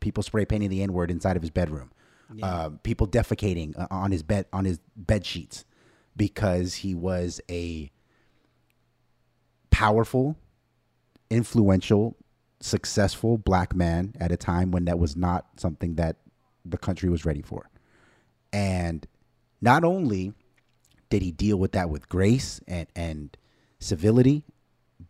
People 0.00 0.22
spray 0.22 0.46
painting 0.46 0.70
the 0.70 0.82
N 0.82 0.92
word 0.92 1.10
inside 1.10 1.36
of 1.36 1.42
his 1.42 1.50
bedroom. 1.50 1.90
Uh, 2.42 2.70
people 2.82 3.06
defecating 3.06 3.78
uh, 3.78 3.86
on 3.90 4.10
his 4.10 4.22
bed 4.22 4.46
on 4.52 4.64
his 4.64 4.78
bed 4.96 5.26
sheets 5.26 5.66
because 6.16 6.76
he 6.76 6.94
was 6.94 7.40
a 7.50 7.90
powerful, 9.70 10.36
influential, 11.32 12.16
successful 12.60 13.38
black 13.38 13.74
man 13.74 14.14
at 14.20 14.30
a 14.30 14.36
time 14.36 14.70
when 14.70 14.84
that 14.84 14.98
was 14.98 15.16
not 15.16 15.46
something 15.56 15.94
that 15.96 16.16
the 16.64 16.78
country 16.78 17.08
was 17.08 17.24
ready 17.24 17.42
for. 17.42 17.70
And 18.52 19.06
not 19.60 19.82
only 19.82 20.34
did 21.08 21.22
he 21.22 21.32
deal 21.32 21.56
with 21.56 21.72
that 21.72 21.90
with 21.90 22.08
grace 22.08 22.60
and, 22.68 22.86
and 22.94 23.36
civility, 23.80 24.44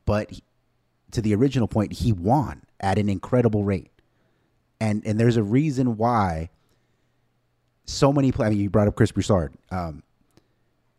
but 0.06 0.30
he- 0.30 0.44
to 1.11 1.20
the 1.20 1.35
original 1.35 1.68
point, 1.68 1.92
he 1.92 2.12
won 2.12 2.62
at 2.80 2.98
an 2.98 3.08
incredible 3.08 3.64
rate. 3.64 3.90
And 4.80 5.06
and 5.06 5.20
there's 5.20 5.37
a 5.37 5.42
reason 5.42 5.96
why 5.96 6.50
so 7.85 8.12
many 8.12 8.32
play. 8.32 8.46
I 8.46 8.50
mean, 8.50 8.61
you 8.61 8.70
brought 8.70 8.88
up 8.88 8.96
Chris 8.96 9.12
Broussard. 9.12 9.54
Um, 9.70 10.02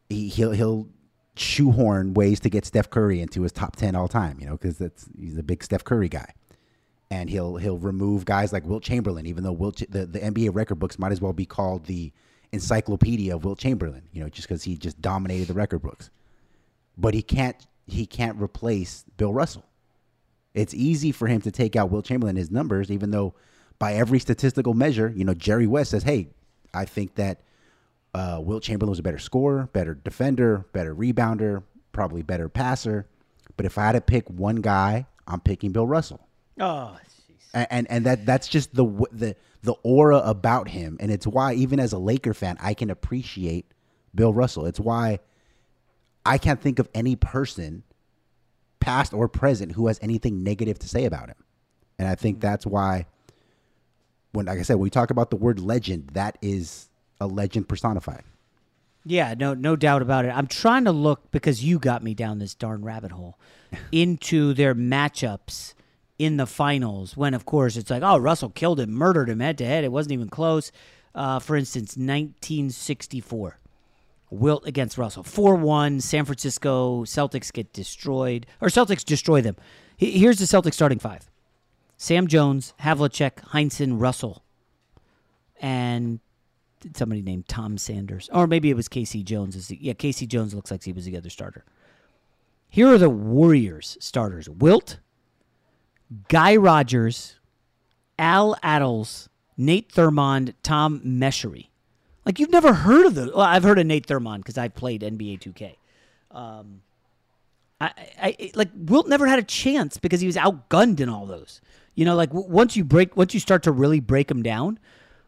he 0.09 0.29
he'll 0.29 0.51
he'll 0.51 0.87
shoehorn 1.35 2.13
ways 2.13 2.39
to 2.41 2.49
get 2.49 2.65
Steph 2.65 2.89
Curry 2.89 3.21
into 3.21 3.41
his 3.41 3.51
top 3.51 3.75
ten 3.75 3.95
all 3.95 4.07
time. 4.07 4.39
You 4.39 4.47
know, 4.47 4.53
because 4.53 4.77
that's 4.77 5.07
he's 5.19 5.37
a 5.37 5.43
big 5.43 5.63
Steph 5.63 5.83
Curry 5.83 6.09
guy, 6.09 6.33
and 7.09 7.29
he'll 7.29 7.57
he'll 7.57 7.77
remove 7.77 8.25
guys 8.25 8.53
like 8.53 8.65
Wilt 8.65 8.83
Chamberlain, 8.83 9.25
even 9.25 9.43
though 9.43 9.51
Wilt 9.51 9.81
the 9.89 10.05
the 10.05 10.19
NBA 10.19 10.53
record 10.53 10.75
books 10.75 10.99
might 10.99 11.11
as 11.11 11.21
well 11.21 11.33
be 11.33 11.45
called 11.45 11.85
the 11.85 12.11
encyclopedia 12.51 13.35
of 13.35 13.43
Wilt 13.43 13.59
Chamberlain. 13.59 14.03
You 14.11 14.23
know, 14.23 14.29
just 14.29 14.47
because 14.47 14.63
he 14.63 14.77
just 14.77 15.01
dominated 15.01 15.47
the 15.47 15.53
record 15.53 15.79
books, 15.81 16.09
but 16.97 17.13
he 17.13 17.21
can't 17.21 17.57
he 17.87 18.05
can't 18.05 18.41
replace 18.41 19.05
Bill 19.17 19.33
Russell. 19.33 19.65
It's 20.53 20.73
easy 20.73 21.11
for 21.11 21.27
him 21.27 21.41
to 21.41 21.51
take 21.51 21.75
out 21.75 21.89
Wilt 21.89 22.05
Chamberlain 22.05 22.35
his 22.35 22.51
numbers, 22.51 22.91
even 22.91 23.11
though 23.11 23.33
by 23.79 23.93
every 23.93 24.19
statistical 24.19 24.75
measure, 24.75 25.11
you 25.15 25.25
know, 25.25 25.33
Jerry 25.33 25.65
West 25.65 25.91
says, 25.91 26.03
"Hey, 26.03 26.29
I 26.73 26.85
think 26.85 27.15
that 27.15 27.41
uh, 28.13 28.39
Wilt 28.41 28.63
Chamberlain 28.63 28.89
was 28.89 28.99
a 28.99 29.03
better 29.03 29.17
scorer, 29.19 29.69
better 29.73 29.95
defender, 29.95 30.65
better 30.73 30.95
rebounder, 30.95 31.63
probably 31.91 32.21
better 32.21 32.47
passer. 32.49 33.07
But 33.57 33.65
if 33.65 33.77
I 33.77 33.85
had 33.87 33.91
to 33.93 34.01
pick 34.01 34.29
one 34.29 34.57
guy, 34.57 35.07
I'm 35.27 35.39
picking 35.39 35.71
Bill 35.71 35.87
Russell. 35.87 36.27
Oh, 36.59 36.97
And 37.53 37.67
and, 37.69 37.91
and 37.91 38.05
that 38.05 38.25
that's 38.25 38.47
just 38.47 38.73
the 38.75 38.85
the 39.11 39.35
the 39.61 39.73
aura 39.83 40.17
about 40.19 40.67
him, 40.67 40.97
and 40.99 41.11
it's 41.11 41.25
why 41.25 41.53
even 41.53 41.79
as 41.79 41.93
a 41.93 41.97
Laker 41.97 42.33
fan, 42.33 42.57
I 42.59 42.73
can 42.73 42.89
appreciate 42.89 43.71
Bill 44.13 44.33
Russell. 44.33 44.65
It's 44.65 44.79
why 44.79 45.19
I 46.25 46.37
can't 46.37 46.61
think 46.61 46.79
of 46.79 46.89
any 46.93 47.15
person, 47.15 47.83
past 48.79 49.13
or 49.13 49.27
present, 49.27 49.71
who 49.71 49.87
has 49.87 49.99
anything 50.01 50.43
negative 50.43 50.79
to 50.79 50.89
say 50.89 51.05
about 51.05 51.29
him. 51.29 51.37
And 51.97 52.07
I 52.07 52.15
think 52.15 52.41
that's 52.41 52.65
why, 52.65 53.05
when 54.31 54.47
like 54.47 54.59
I 54.59 54.63
said, 54.63 54.75
when 54.75 54.83
we 54.83 54.89
talk 54.89 55.11
about 55.11 55.29
the 55.29 55.37
word 55.37 55.59
legend, 55.59 56.09
that 56.13 56.37
is 56.41 56.89
a 57.23 57.27
legend 57.27 57.67
personified. 57.67 58.23
Yeah, 59.05 59.33
no, 59.37 59.53
no 59.53 59.75
doubt 59.75 60.01
about 60.01 60.25
it. 60.25 60.29
I'm 60.29 60.47
trying 60.47 60.85
to 60.85 60.91
look 60.91 61.31
because 61.31 61.63
you 61.63 61.77
got 61.79 62.03
me 62.03 62.13
down 62.13 62.39
this 62.39 62.55
darn 62.55 62.83
rabbit 62.83 63.11
hole 63.11 63.37
into 63.91 64.53
their 64.53 64.73
matchups 64.73 65.73
in 66.17 66.37
the 66.37 66.45
finals. 66.45 67.17
When, 67.17 67.33
of 67.33 67.45
course, 67.45 67.75
it's 67.75 67.89
like, 67.89 68.03
oh, 68.03 68.17
Russell 68.17 68.49
killed 68.49 68.79
him, 68.79 68.91
murdered 68.91 69.29
him 69.29 69.39
head 69.39 69.57
to 69.57 69.65
head. 69.65 69.83
It 69.83 69.91
wasn't 69.91 70.13
even 70.13 70.29
close. 70.29 70.71
Uh, 71.13 71.39
for 71.39 71.55
instance, 71.55 71.97
1964, 71.97 73.59
Wilt 74.33 74.65
against 74.65 74.97
Russell, 74.97 75.21
four 75.21 75.53
one. 75.53 76.01
San 76.01 76.25
Francisco 76.25 77.03
Celtics 77.03 77.53
get 77.53 77.71
destroyed, 77.71 78.47
or 78.61 78.67
Celtics 78.69 79.05
destroy 79.05 79.41
them. 79.41 79.55
Here's 79.95 80.39
the 80.39 80.45
Celtics 80.45 80.73
starting 80.73 80.97
five: 80.97 81.29
Sam 81.97 82.25
Jones, 82.25 82.73
Havlicek, 82.81 83.49
Heinsohn, 83.49 84.01
Russell, 84.01 84.43
and 85.61 86.19
somebody 86.95 87.21
named 87.21 87.47
Tom 87.47 87.77
Sanders, 87.77 88.29
or 88.33 88.47
maybe 88.47 88.69
it 88.69 88.75
was 88.75 88.87
K.C. 88.87 89.23
Jones. 89.23 89.71
Yeah, 89.71 89.93
K.C. 89.93 90.25
Jones 90.25 90.53
looks 90.53 90.71
like 90.71 90.83
he 90.83 90.93
was 90.93 91.05
the 91.05 91.17
other 91.17 91.29
starter. 91.29 91.65
Here 92.69 92.87
are 92.87 92.97
the 92.97 93.09
Warriors 93.09 93.97
starters: 93.99 94.49
Wilt, 94.49 94.99
Guy 96.27 96.55
Rodgers, 96.55 97.39
Al 98.17 98.55
Attles, 98.63 99.27
Nate 99.57 99.91
Thurmond, 99.91 100.53
Tom 100.63 101.01
Meshery. 101.05 101.67
Like 102.25 102.39
you've 102.39 102.51
never 102.51 102.73
heard 102.73 103.05
of 103.05 103.15
the. 103.15 103.31
Well, 103.35 103.41
I've 103.41 103.63
heard 103.63 103.79
of 103.79 103.85
Nate 103.85 104.07
Thurmond 104.07 104.37
because 104.37 104.57
I 104.57 104.67
played 104.67 105.01
NBA 105.01 105.39
2K. 105.39 105.75
Um, 106.31 106.81
I, 107.81 107.85
I, 107.87 108.35
I 108.39 108.51
like 108.55 108.69
Wilt 108.75 109.07
never 109.07 109.27
had 109.27 109.39
a 109.39 109.43
chance 109.43 109.97
because 109.97 110.21
he 110.21 110.27
was 110.27 110.37
outgunned 110.37 110.99
in 110.99 111.09
all 111.09 111.25
those. 111.25 111.61
You 111.95 112.05
know, 112.05 112.15
like 112.15 112.29
w- 112.29 112.47
once 112.47 112.75
you 112.75 112.83
break, 112.83 113.15
once 113.17 113.33
you 113.33 113.39
start 113.39 113.63
to 113.63 113.71
really 113.71 113.99
break 113.99 114.27
them 114.27 114.41
down. 114.41 114.79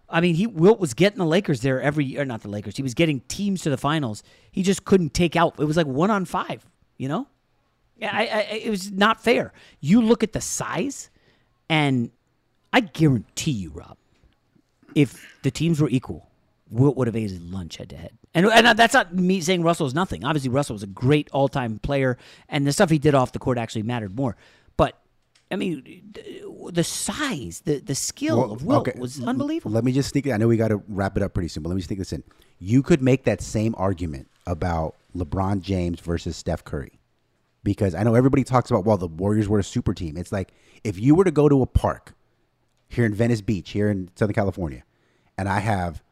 I 0.10 0.22
mean, 0.22 0.36
he 0.36 0.48
Wilt 0.48 0.80
was 0.80 0.94
getting 0.94 1.18
the 1.18 1.26
Lakers 1.26 1.62
there 1.62 1.82
every 1.82 2.06
year. 2.06 2.26
Not 2.26 2.42
the 2.42 2.50
Lakers. 2.50 2.78
He 2.78 2.84
was 2.84 2.94
getting 2.94 3.22
teams 3.22 3.62
to 3.64 3.70
the 3.70 3.78
finals. 3.78 4.24
He 4.52 4.64
just 4.64 4.86
couldn't 4.86 5.14
take 5.14 5.36
out. 5.36 5.56
It 5.60 5.66
was 5.66 5.78
like 5.78 5.88
one 5.88 6.12
on 6.12 6.26
five. 6.26 6.66
You 6.98 7.10
know, 7.10 7.28
I, 8.02 8.28
I, 8.28 8.40
it 8.56 8.70
was 8.70 8.92
not 8.92 9.22
fair. 9.22 9.52
You 9.80 10.02
look 10.02 10.24
at 10.24 10.34
the 10.34 10.42
size, 10.42 11.10
and 11.70 12.12
I 12.72 12.82
guarantee 12.82 13.52
you, 13.52 13.72
Rob, 13.72 13.98
if 14.94 15.40
the 15.44 15.52
teams 15.52 15.82
were 15.82 15.90
equal, 15.90 16.30
Wilt 16.70 16.96
would 16.98 17.08
have 17.08 17.16
ate 17.16 17.30
his 17.30 17.40
lunch 17.40 17.78
head 17.78 17.90
to 17.90 17.98
head. 17.98 18.12
And 18.34 18.48
and 18.48 18.78
that's 18.78 18.94
not 18.94 19.14
me 19.14 19.40
saying 19.42 19.64
Russell 19.64 19.88
is 19.88 19.94
nothing. 19.94 20.26
Obviously, 20.26 20.50
Russell 20.50 20.74
was 20.74 20.84
a 20.84 20.88
great 20.88 21.30
all 21.32 21.48
time 21.48 21.80
player, 21.80 22.18
and 22.50 22.68
the 22.68 22.74
stuff 22.74 22.90
he 22.90 23.00
did 23.00 23.16
off 23.16 23.32
the 23.32 23.40
court 23.40 23.58
actually 23.58 23.84
mattered 23.84 24.16
more. 24.16 24.36
I 25.56 25.58
mean, 25.58 26.14
the 26.70 26.84
size, 26.84 27.62
the 27.64 27.80
the 27.80 27.96
skill 27.96 28.40
Well, 28.40 28.52
of 28.52 28.66
Wilt 28.66 28.90
okay, 28.90 29.00
was 29.00 29.24
unbelievable. 29.24 29.72
Let 29.74 29.86
me 29.86 29.94
just 29.94 30.10
sneak 30.10 30.28
it. 30.28 30.34
I 30.34 30.38
know 30.38 30.50
we 30.50 30.58
got 30.58 30.68
to 30.68 30.84
wrap 30.90 31.16
it 31.16 31.24
up 31.24 31.34
pretty 31.34 31.48
soon, 31.48 31.64
but 31.64 31.70
let 31.70 31.76
me 31.76 31.82
sneak 31.82 31.98
this 31.98 32.12
in. 32.12 32.24
You 32.60 32.84
could 32.84 33.02
make 33.02 33.24
that 33.24 33.42
same 33.42 33.74
argument 33.78 34.28
about 34.46 34.96
LeBron 35.16 35.62
James 35.62 36.02
versus 36.02 36.36
Steph 36.36 36.66
Curry. 36.66 37.00
Because 37.64 37.96
I 37.96 38.04
know 38.04 38.16
everybody 38.16 38.44
talks 38.44 38.70
about, 38.70 38.84
well, 38.84 38.98
the 38.98 39.08
Warriors 39.08 39.48
were 39.48 39.60
a 39.60 39.64
super 39.64 39.94
team. 39.94 40.18
It's 40.18 40.34
like 40.34 40.52
if 40.84 41.00
you 41.00 41.16
were 41.16 41.24
to 41.24 41.32
go 41.32 41.48
to 41.48 41.62
a 41.62 41.66
park 41.66 42.16
here 42.90 43.06
in 43.06 43.14
Venice 43.16 43.40
Beach, 43.40 43.72
here 43.72 43.90
in 43.90 44.10
Southern 44.16 44.36
California, 44.36 44.84
and 45.38 45.48
I 45.48 45.60
have 45.62 46.04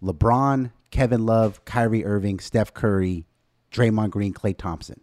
LeBron, 0.00 0.70
Kevin 0.92 1.26
Love, 1.26 1.64
Kyrie 1.64 2.04
Irving, 2.04 2.38
Steph 2.38 2.72
Curry, 2.72 3.26
Draymond 3.72 4.10
Green, 4.10 4.32
Klay 4.32 4.56
Thompson. 4.56 5.00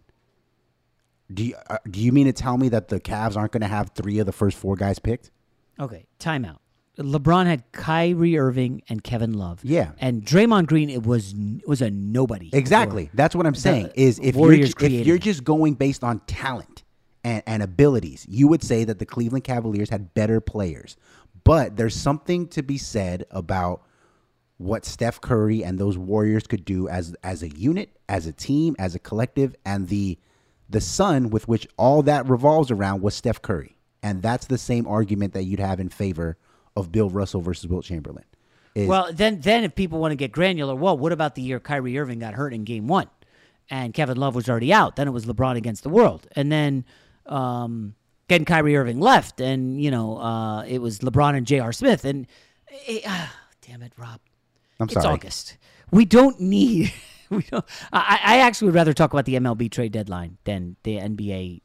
Do 1.32 1.44
you, 1.44 1.54
uh, 1.68 1.78
do 1.88 2.00
you 2.00 2.12
mean 2.12 2.26
to 2.26 2.32
tell 2.32 2.58
me 2.58 2.68
that 2.70 2.88
the 2.88 3.00
Cavs 3.00 3.36
aren't 3.36 3.52
going 3.52 3.60
to 3.60 3.68
have 3.68 3.90
three 3.90 4.18
of 4.18 4.26
the 4.26 4.32
first 4.32 4.56
four 4.56 4.76
guys 4.76 4.98
picked? 4.98 5.30
Okay, 5.78 6.06
timeout. 6.18 6.58
LeBron 6.98 7.46
had 7.46 7.70
Kyrie 7.72 8.38
Irving 8.38 8.82
and 8.88 9.02
Kevin 9.02 9.32
Love. 9.32 9.60
Yeah. 9.62 9.92
and 10.00 10.22
Draymond 10.24 10.66
Green 10.66 10.90
it 10.90 11.06
was 11.06 11.34
was 11.66 11.80
a 11.80 11.90
nobody. 11.90 12.50
Exactly. 12.52 13.10
That's 13.14 13.34
what 13.34 13.46
I'm 13.46 13.54
the 13.54 13.60
saying. 13.60 13.90
Is 13.94 14.18
if 14.18 14.34
you're, 14.34 14.52
if 14.52 15.06
you're 15.06 15.18
just 15.18 15.44
going 15.44 15.74
based 15.74 16.04
on 16.04 16.20
talent 16.20 16.82
and, 17.24 17.42
and 17.46 17.62
abilities, 17.62 18.26
you 18.28 18.48
would 18.48 18.62
say 18.62 18.84
that 18.84 18.98
the 18.98 19.06
Cleveland 19.06 19.44
Cavaliers 19.44 19.88
had 19.88 20.12
better 20.14 20.40
players. 20.40 20.96
But 21.42 21.76
there's 21.76 21.94
something 21.94 22.48
to 22.48 22.62
be 22.62 22.76
said 22.76 23.24
about 23.30 23.82
what 24.58 24.84
Steph 24.84 25.22
Curry 25.22 25.64
and 25.64 25.78
those 25.78 25.96
Warriors 25.96 26.46
could 26.46 26.66
do 26.66 26.86
as 26.88 27.14
as 27.22 27.42
a 27.42 27.48
unit, 27.48 27.96
as 28.10 28.26
a 28.26 28.32
team, 28.32 28.76
as 28.78 28.94
a 28.94 28.98
collective, 28.98 29.54
and 29.64 29.88
the 29.88 30.18
the 30.70 30.80
sun 30.80 31.30
with 31.30 31.48
which 31.48 31.66
all 31.76 32.02
that 32.04 32.28
revolves 32.28 32.70
around 32.70 33.02
was 33.02 33.14
Steph 33.14 33.42
Curry. 33.42 33.76
And 34.02 34.22
that's 34.22 34.46
the 34.46 34.56
same 34.58 34.86
argument 34.86 35.34
that 35.34 35.42
you'd 35.44 35.60
have 35.60 35.78
in 35.80 35.88
favor 35.90 36.38
of 36.76 36.90
Bill 36.90 37.10
Russell 37.10 37.42
versus 37.42 37.68
Wilt 37.68 37.84
Chamberlain. 37.84 38.24
Is- 38.74 38.88
Well, 38.88 39.12
then, 39.12 39.40
then 39.40 39.64
if 39.64 39.74
people 39.74 39.98
want 39.98 40.12
to 40.12 40.16
get 40.16 40.32
granular, 40.32 40.74
well, 40.74 40.96
what 40.96 41.12
about 41.12 41.34
the 41.34 41.42
year 41.42 41.60
Kyrie 41.60 41.98
Irving 41.98 42.20
got 42.20 42.34
hurt 42.34 42.54
in 42.54 42.64
Game 42.64 42.86
One, 42.86 43.08
and 43.68 43.92
Kevin 43.92 44.16
Love 44.16 44.34
was 44.34 44.48
already 44.48 44.72
out? 44.72 44.96
Then 44.96 45.08
it 45.08 45.10
was 45.10 45.26
LeBron 45.26 45.56
against 45.56 45.82
the 45.82 45.88
world, 45.90 46.26
and 46.36 46.50
then 46.50 46.84
um, 47.26 47.94
again 48.28 48.44
Kyrie 48.44 48.76
Irving 48.76 49.00
left, 49.00 49.40
and 49.40 49.82
you 49.82 49.90
know 49.90 50.18
uh, 50.18 50.62
it 50.62 50.80
was 50.80 51.00
LeBron 51.00 51.36
and 51.36 51.46
J.R. 51.46 51.72
Smith, 51.72 52.04
and 52.04 52.26
eh, 52.86 53.00
ah, 53.06 53.34
damn 53.66 53.82
it, 53.82 53.92
Rob, 53.98 54.20
I'm 54.78 54.84
it's 54.84 54.94
sorry. 54.94 55.06
August. 55.08 55.58
We 55.90 56.04
don't 56.04 56.40
need. 56.40 56.92
We 57.36 57.42
don't, 57.42 57.64
I, 57.92 58.18
I 58.24 58.38
actually 58.38 58.66
would 58.66 58.74
rather 58.74 58.92
talk 58.92 59.12
about 59.12 59.24
the 59.24 59.36
MLB 59.36 59.70
trade 59.70 59.92
deadline 59.92 60.38
than 60.42 60.74
the 60.82 60.96
NBA 60.96 61.62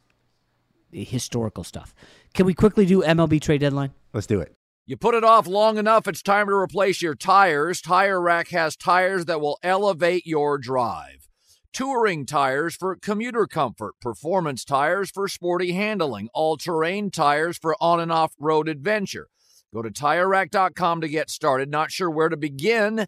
historical 0.91 1.63
stuff. 1.63 1.95
Can 2.36 2.45
we 2.45 2.53
quickly 2.53 2.86
do 2.86 3.01
MLB 3.01 3.41
trade 3.41 3.61
deadline? 3.61 3.91
Let's 4.13 4.28
do 4.28 4.39
it. 4.39 4.53
You 4.86 4.95
put 4.95 5.16
it 5.16 5.24
off 5.24 5.47
long 5.47 5.80
enough, 5.80 6.07
it's 6.07 6.22
time 6.22 6.45
to 6.47 6.53
replace 6.53 7.01
your 7.01 7.16
tires. 7.16 7.82
Tire 7.82 8.22
Rack 8.22 8.49
has 8.49 8.76
tires 8.76 9.26
that 9.26 9.41
will 9.41 9.57
elevate 9.63 10.28
your 10.28 10.59
drive. 10.59 11.28
Touring 11.74 12.28
tires 12.28 12.76
for 12.76 12.95
commuter 12.95 13.47
comfort, 13.47 13.95
performance 13.99 14.63
tires 14.63 15.09
for 15.09 15.28
sporty 15.28 15.72
handling, 15.72 16.30
all 16.34 16.55
terrain 16.55 17.09
tires 17.09 17.57
for 17.57 17.76
on 17.82 17.99
and 17.99 18.11
off 18.11 18.34
road 18.39 18.70
adventure. 18.70 19.28
Go 19.74 19.82
to 19.82 19.89
tirerack.com 19.89 21.01
to 21.01 21.09
get 21.09 21.32
started. 21.32 21.70
Not 21.70 21.91
sure 21.91 22.09
where 22.09 22.30
to 22.30 22.38
begin? 22.38 23.07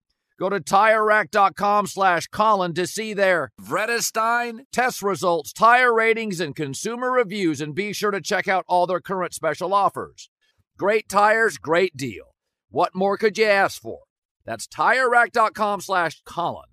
Go 0.41 0.49
to 0.49 0.59
TireRack.com 0.59 1.85
slash 1.85 2.25
Colin 2.25 2.73
to 2.73 2.87
see 2.87 3.13
their 3.13 3.51
Vredestein 3.61 4.61
test 4.71 5.03
results, 5.03 5.53
tire 5.53 5.93
ratings, 5.93 6.39
and 6.39 6.55
consumer 6.55 7.11
reviews, 7.11 7.61
and 7.61 7.75
be 7.75 7.93
sure 7.93 8.09
to 8.09 8.19
check 8.19 8.47
out 8.47 8.65
all 8.67 8.87
their 8.87 8.99
current 8.99 9.35
special 9.35 9.71
offers. 9.71 10.31
Great 10.79 11.07
tires, 11.07 11.59
great 11.59 11.95
deal. 11.95 12.33
What 12.71 12.95
more 12.95 13.17
could 13.17 13.37
you 13.37 13.45
ask 13.45 13.79
for? 13.79 13.99
That's 14.43 14.65
TireRack.com 14.65 15.81
slash 15.81 16.23
Colin. 16.25 16.65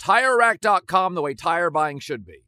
TireRack.com, 0.00 1.16
the 1.16 1.22
way 1.22 1.34
tire 1.34 1.68
buying 1.68 1.98
should 1.98 2.24
be. 2.24 2.44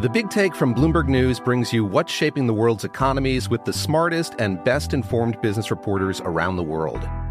The 0.00 0.10
Big 0.12 0.30
Take 0.30 0.56
from 0.56 0.74
Bloomberg 0.74 1.06
News 1.06 1.38
brings 1.38 1.72
you 1.72 1.84
what's 1.84 2.12
shaping 2.12 2.48
the 2.48 2.54
world's 2.54 2.82
economies 2.82 3.48
with 3.48 3.64
the 3.64 3.72
smartest 3.72 4.34
and 4.40 4.64
best 4.64 4.92
informed 4.92 5.40
business 5.42 5.70
reporters 5.70 6.20
around 6.22 6.56
the 6.56 6.64
world. 6.64 7.08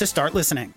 to 0.00 0.06
start 0.06 0.34
listening. 0.34 0.74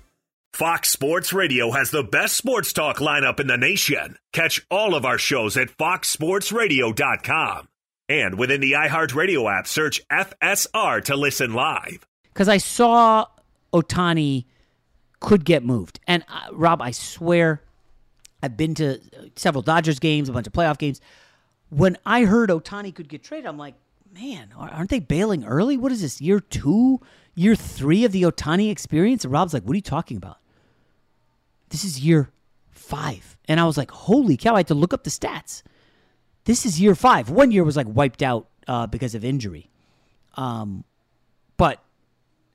Fox 0.53 0.89
Sports 0.89 1.34
Radio 1.34 1.71
has 1.71 1.89
the 1.89 2.03
best 2.03 2.36
sports 2.38 2.71
talk 2.74 2.97
lineup 2.97 3.39
in 3.39 3.47
the 3.47 3.57
nation. 3.57 4.17
Catch 4.34 4.63
all 4.69 4.93
of 4.93 5.03
our 5.03 5.17
shows 5.17 5.57
at 5.57 5.69
foxsportsradio.com. 5.69 7.67
And 8.07 8.38
within 8.38 8.61
the 8.61 8.74
iHeartRadio 8.74 9.51
app, 9.51 9.65
search 9.65 9.99
FSR 10.09 11.03
to 11.05 11.15
listen 11.15 11.53
live. 11.53 12.05
Because 12.32 12.47
I 12.47 12.57
saw 12.57 13.26
Ohtani 13.74 14.45
could 15.19 15.43
get 15.43 15.63
moved. 15.63 15.99
And 16.05 16.24
uh, 16.28 16.49
Rob, 16.51 16.82
I 16.82 16.91
swear, 16.91 17.61
I've 18.43 18.57
been 18.57 18.76
to 18.76 18.99
several 19.36 19.63
Dodgers 19.63 19.97
games, 19.99 20.30
a 20.30 20.34
bunch 20.34 20.45
of 20.45 20.53
playoff 20.53 20.78
games. 20.78 21.01
When 21.69 21.97
I 22.05 22.26
heard 22.26 22.49
Ohtani 22.49 22.93
could 22.93 23.09
get 23.09 23.24
traded, 23.24 23.47
I'm 23.47 23.57
like, 23.57 23.74
man, 24.13 24.49
aren't 24.55 24.91
they 24.91 24.99
bailing 24.99 25.45
early? 25.45 25.78
What 25.78 25.91
is 25.91 26.01
this, 26.01 26.21
year 26.21 26.39
two, 26.39 26.99
year 27.36 27.55
three 27.55 28.05
of 28.05 28.11
the 28.11 28.23
Ohtani 28.23 28.71
experience? 28.71 29.23
And 29.23 29.34
Rob's 29.34 29.53
like, 29.53 29.63
what 29.63 29.73
are 29.73 29.75
you 29.75 29.81
talking 29.81 30.17
about? 30.17 30.38
This 31.69 31.84
is 31.84 31.99
year 31.99 32.31
five. 32.71 33.38
And 33.47 33.59
I 33.59 33.65
was 33.65 33.77
like, 33.77 33.91
holy 33.91 34.38
cow, 34.38 34.55
I 34.55 34.59
had 34.59 34.67
to 34.67 34.73
look 34.73 34.93
up 34.93 35.03
the 35.03 35.09
stats. 35.09 35.63
This 36.45 36.65
is 36.65 36.79
year 36.79 36.95
five. 36.95 37.29
One 37.29 37.51
year 37.51 37.63
was 37.63 37.77
like 37.77 37.88
wiped 37.89 38.21
out 38.21 38.47
uh, 38.67 38.88
because 38.88 39.15
of 39.15 39.23
injury. 39.23 39.69
Um, 40.36 40.84
but 41.57 41.84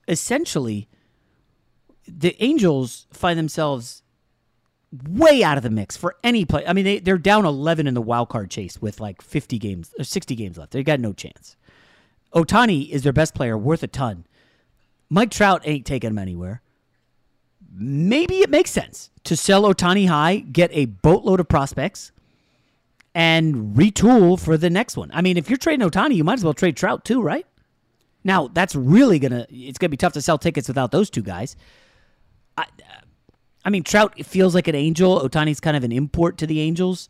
essentially, 0.07 0.89
the 2.07 2.37
Angels 2.43 3.07
find 3.13 3.39
themselves 3.39 4.03
way 5.09 5.43
out 5.43 5.57
of 5.57 5.63
the 5.63 5.71
mix 5.71 5.97
for 5.97 6.17
any 6.25 6.45
play. 6.45 6.67
I 6.67 6.73
mean, 6.73 6.85
they, 6.85 6.99
they're 6.99 7.19
down 7.19 7.45
11 7.45 7.87
in 7.87 7.95
the 7.95 8.03
wild 8.03 8.29
card 8.29 8.51
chase 8.51 8.81
with 8.81 9.01
like 9.01 9.21
50 9.21 9.59
games 9.59 9.93
or 9.99 10.05
60 10.05 10.35
games 10.35 10.57
left. 10.57 10.73
They 10.73 10.83
got 10.83 11.01
no 11.01 11.13
chance. 11.13 11.57
Ohtani 12.35 12.89
is 12.89 13.03
their 13.03 13.13
best 13.13 13.35
player, 13.35 13.57
worth 13.57 13.83
a 13.83 13.87
ton. 13.87 14.25
Mike 15.11 15.31
Trout 15.31 15.63
ain't 15.65 15.87
taking 15.87 16.11
him 16.11 16.19
anywhere. 16.19 16.63
Maybe 17.73 18.37
it 18.37 18.51
makes 18.51 18.71
sense 18.71 19.11
to 19.25 19.37
sell 19.37 19.63
Ohtani 19.63 20.09
high, 20.09 20.39
get 20.39 20.71
a 20.73 20.87
boatload 20.87 21.41
of 21.41 21.49
prospects, 21.49 22.13
and 23.15 23.77
retool 23.77 24.39
for 24.39 24.57
the 24.57 24.71
next 24.71 24.97
one. 24.97 25.11
I 25.13 25.23
mean, 25.23 25.37
if 25.37 25.49
you're 25.49 25.59
trading 25.59 25.89
Ohtani, 25.89 26.15
you 26.15 26.25
might 26.25 26.35
as 26.35 26.45
well 26.45 26.55
trade 26.55 26.77
Trout 26.77 27.05
too, 27.05 27.23
right? 27.23 27.47
Now, 28.25 28.49
that's 28.49 28.75
really 28.75 29.19
to, 29.21 29.47
it's 29.51 29.79
to 29.79 29.89
be 29.89 29.97
tough 29.97 30.13
to 30.15 30.23
sell 30.23 30.39
tickets 30.39 30.69
without 30.69 30.91
those 30.91 31.09
two 31.09 31.23
guys. 31.23 31.57
I, 32.57 32.67
I 33.65 33.71
mean, 33.71 33.83
Trout 33.83 34.19
feels 34.25 34.55
like 34.55 34.69
an 34.69 34.75
angel. 34.75 35.21
Ohtani's 35.21 35.61
kind 35.61 35.77
of 35.77 35.85
an 35.85 35.93
import 35.93 36.39
to 36.39 36.47
the 36.47 36.61
Angels. 36.61 37.09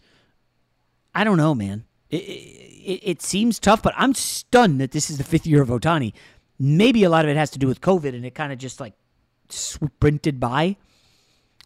I 1.15 1.25
don't 1.25 1.37
know, 1.37 1.55
man. 1.55 1.85
It, 2.11 2.17
it, 2.17 3.01
it, 3.05 3.23
seems 3.23 3.59
tough, 3.59 3.83
but 3.83 3.95
I'm 3.97 4.15
stunned 4.15 4.81
that 4.81 4.93
this 4.93 5.11
is 5.11 5.19
the 5.19 5.25
fifth 5.25 5.47
year 5.47 5.63
of 5.63 5.69
Ohtani. 5.69 6.15
Maybe 6.59 7.05
a 7.05 7.11
lot 7.11 7.25
of 7.25 7.31
it 7.31 7.37
has 7.37 7.51
to 7.51 7.59
do 7.59 7.67
with 7.67 7.81
COVID, 7.81 8.15
and 8.15 8.25
it 8.25 8.35
kind 8.35 8.53
of 8.53 8.59
just 8.59 8.81
like 8.81 8.95
sprinted 9.49 10.41
by. 10.41 10.77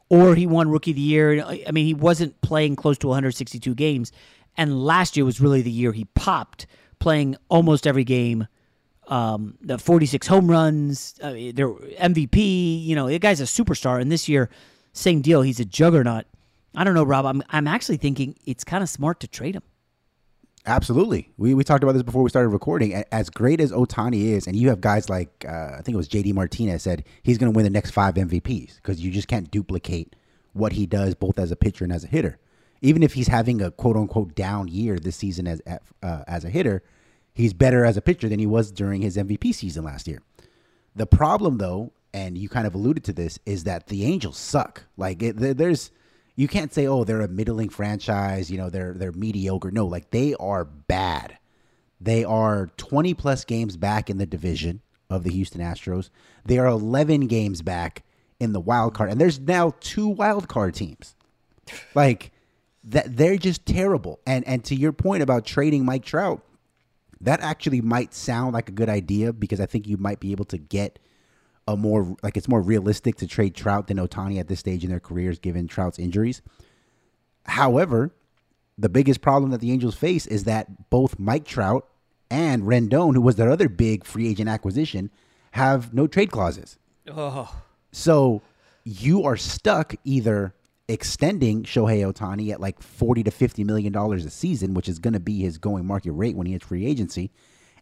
Or 0.09 0.35
he 0.35 0.47
won 0.47 0.69
Rookie 0.69 0.91
of 0.91 0.97
the 0.97 1.03
Year. 1.03 1.43
I 1.43 1.71
mean, 1.71 1.87
he 1.87 1.95
wasn't 1.95 2.39
playing 2.43 2.77
close 2.77 2.99
to 2.99 3.09
162 3.09 3.75
games, 3.75 4.13
and 4.57 4.85
last 4.85 5.17
year 5.17 5.25
was 5.25 5.41
really 5.41 5.63
the 5.63 5.71
year 5.71 5.93
he 5.93 6.05
popped, 6.05 6.67
playing 6.99 7.37
almost 7.49 7.87
every 7.87 8.05
game. 8.05 8.47
Um, 9.09 9.57
the 9.61 9.79
46 9.79 10.27
home 10.27 10.51
runs, 10.51 11.15
uh, 11.23 11.33
their 11.33 11.69
MVP. 11.69 12.85
You 12.85 12.95
know, 12.95 13.09
the 13.09 13.19
guy's 13.19 13.41
a 13.41 13.45
superstar, 13.45 14.01
and 14.01 14.13
this 14.13 14.29
year 14.29 14.51
same 14.93 15.23
deal. 15.23 15.43
He's 15.43 15.61
a 15.61 15.65
juggernaut. 15.65 16.27
I 16.75 16.85
don't 16.85 16.95
know, 16.95 17.05
Rob. 17.05 17.27
I'm 17.27 17.43
I'm 17.51 17.67
actually 17.67 17.97
thinking 17.97 18.37
it's 18.47 18.65
kind 18.65 18.83
of 18.83 18.89
smart 18.89 19.21
to 19.21 19.29
trade 19.29 19.57
him. 19.57 19.63
Absolutely. 20.65 21.29
We, 21.37 21.55
we 21.55 21.65
talked 21.65 21.83
about 21.83 21.93
this 21.93 22.05
before 22.05 22.23
we 22.23 22.31
started 22.31 22.51
recording. 22.51 22.95
As 23.11 23.31
great 23.31 23.61
as 23.61 23.73
Ohtani 23.73 24.27
is, 24.27 24.47
and 24.47 24.55
you 24.55 24.69
have 24.69 24.81
guys 24.81 25.11
like, 25.11 25.45
uh, 25.49 25.77
I 25.79 25.83
think 25.83 25.95
it 25.95 25.97
was 25.97 26.09
JD 26.09 26.35
Martinez 26.35 26.83
said 26.83 27.05
he's 27.23 27.37
going 27.37 27.53
to 27.53 27.57
win 27.57 27.65
the 27.65 27.71
next 27.71 27.91
five 27.91 28.15
MVPs 28.15 28.77
because 28.77 29.01
you 29.01 29.11
just 29.11 29.27
can't 29.27 29.51
duplicate 29.51 30.15
what 30.53 30.73
he 30.73 30.87
does 30.87 31.15
both 31.15 31.39
as 31.39 31.51
a 31.51 31.57
pitcher 31.57 31.85
and 31.85 31.93
as 31.93 32.05
a 32.05 32.09
hitter. 32.09 32.39
Even 32.81 33.03
if 33.03 33.15
he's 33.15 33.29
having 33.29 33.61
a 33.61 33.71
quote 33.73 33.97
unquote 33.97 34.35
down 34.35 34.69
year 34.69 34.99
this 34.99 35.17
season 35.17 35.49
as, 35.49 35.61
uh, 35.67 35.79
as 36.29 36.45
a 36.45 36.51
hitter, 36.51 36.83
he's 37.35 37.53
better 37.53 37.85
as 37.85 37.97
a 37.97 38.03
pitcher 38.03 38.29
than 38.29 38.39
he 38.39 38.47
was 38.47 38.71
during 38.71 39.03
his 39.03 39.17
MVP 39.17 39.55
season 39.55 39.83
last 39.83 40.07
year. 40.07 40.23
The 40.95 41.07
problem, 41.07 41.59
though, 41.59 41.93
and 42.15 42.39
you 42.39 42.49
kind 42.49 42.67
of 42.67 42.75
alluded 42.75 43.03
to 43.05 43.13
this, 43.13 43.39
is 43.47 43.65
that 43.65 43.89
the 43.89 44.05
Angels 44.05 44.37
suck. 44.37 44.85
Like 44.97 45.23
it, 45.23 45.37
there's, 45.57 45.91
you 46.35 46.49
can't 46.49 46.73
say, 46.73 46.87
oh, 46.87 47.05
they're 47.05 47.21
a 47.21 47.29
middling 47.29 47.69
franchise. 47.69 48.51
You 48.51 48.59
know, 48.59 48.71
they're 48.71 48.95
they're 48.95 49.13
mediocre. 49.13 49.71
No, 49.71 49.87
like 49.87 50.11
they 50.11 50.35
are 50.35 50.65
bad. 50.65 51.39
They 52.01 52.25
are 52.25 52.71
20 52.79 53.15
plus 53.15 53.45
games 53.45 53.77
back 53.77 54.11
in 54.11 54.19
the 54.19 54.27
division 54.27 54.81
of 55.09 55.23
the 55.23 55.31
Houston 55.31 55.61
Astros. 55.61 56.11
They 56.45 56.59
are 56.59 56.67
11 56.67 57.29
games 57.29 57.63
back 57.63 58.03
in 58.41 58.53
the 58.53 58.61
wild 58.61 58.95
card, 58.95 59.11
and 59.11 59.21
there's 59.21 59.39
now 59.39 59.75
two 59.81 60.09
wild 60.09 60.49
card 60.49 60.75
teams. 60.75 61.15
Like 61.95 62.33
that, 62.85 63.17
they're 63.17 63.37
just 63.37 63.65
terrible. 63.67 64.21
And 64.27 64.47
and 64.47 64.65
to 64.65 64.75
your 64.75 64.93
point 64.93 65.23
about 65.23 65.45
trading 65.45 65.85
Mike 65.85 66.05
Trout, 66.05 66.43
that 67.21 67.41
actually 67.41 67.81
might 67.81 68.15
sound 68.15 68.55
like 68.55 68.69
a 68.69 68.73
good 68.73 68.89
idea 68.89 69.33
because 69.33 69.61
I 69.61 69.67
think 69.67 69.87
you 69.87 69.97
might 69.97 70.19
be 70.19 70.33
able 70.33 70.47
to 70.47 70.59
get 70.59 70.99
a 71.69 71.77
more 71.77 72.17
like 72.23 72.37
it's 72.37 72.49
more 72.49 72.61
realistic 72.61 73.17
to 73.17 73.27
trade 73.27 73.55
Trout 73.55 73.87
than 73.87 73.99
Ohtani 73.99 74.39
at 74.39 74.49
this 74.49 74.61
stage 74.61 74.85
in 74.85 74.91
their 74.91 75.01
careers, 75.01 75.39
given 75.39 75.69
Trout's 75.69 75.99
injuries. 75.99 76.43
However, 77.47 78.15
the 78.79 78.89
biggest 78.89 79.21
problem 79.21 79.51
that 79.51 79.61
the 79.61 79.73
Angels 79.73 79.95
face 79.95 80.27
is 80.27 80.45
that 80.45 80.91
both 80.91 81.19
Mike 81.19 81.45
Trout 81.45 81.89
and 82.31 82.63
Rendon, 82.63 83.15
who 83.15 83.21
was 83.21 83.37
their 83.37 83.51
other 83.51 83.69
big 83.69 84.05
free 84.05 84.29
agent 84.29 84.49
acquisition, 84.49 85.11
have 85.53 85.93
no 85.93 86.07
trade 86.07 86.31
clauses. 86.31 86.79
Oh. 87.09 87.63
So 87.93 88.43
you 88.85 89.25
are 89.25 89.37
stuck 89.37 89.95
either 90.05 90.55
extending 90.89 91.63
Shohei 91.63 92.11
Ohtani 92.11 92.51
at 92.53 92.61
like 92.61 92.83
40 92.83 93.23
to 93.25 93.31
50 93.31 93.65
million 93.65 93.93
dollars 93.93 94.25
a 94.25 94.31
season, 94.31 94.75
which 94.75 94.89
is 94.89 94.99
going 94.99 95.15
to 95.15 95.21
be 95.21 95.41
his 95.41 95.59
going 95.59 95.87
market 95.87 96.13
rate 96.13 96.37
when 96.37 96.47
he 96.47 96.55
hits 96.55 96.67
free 96.67 96.87
agency, 96.87 97.31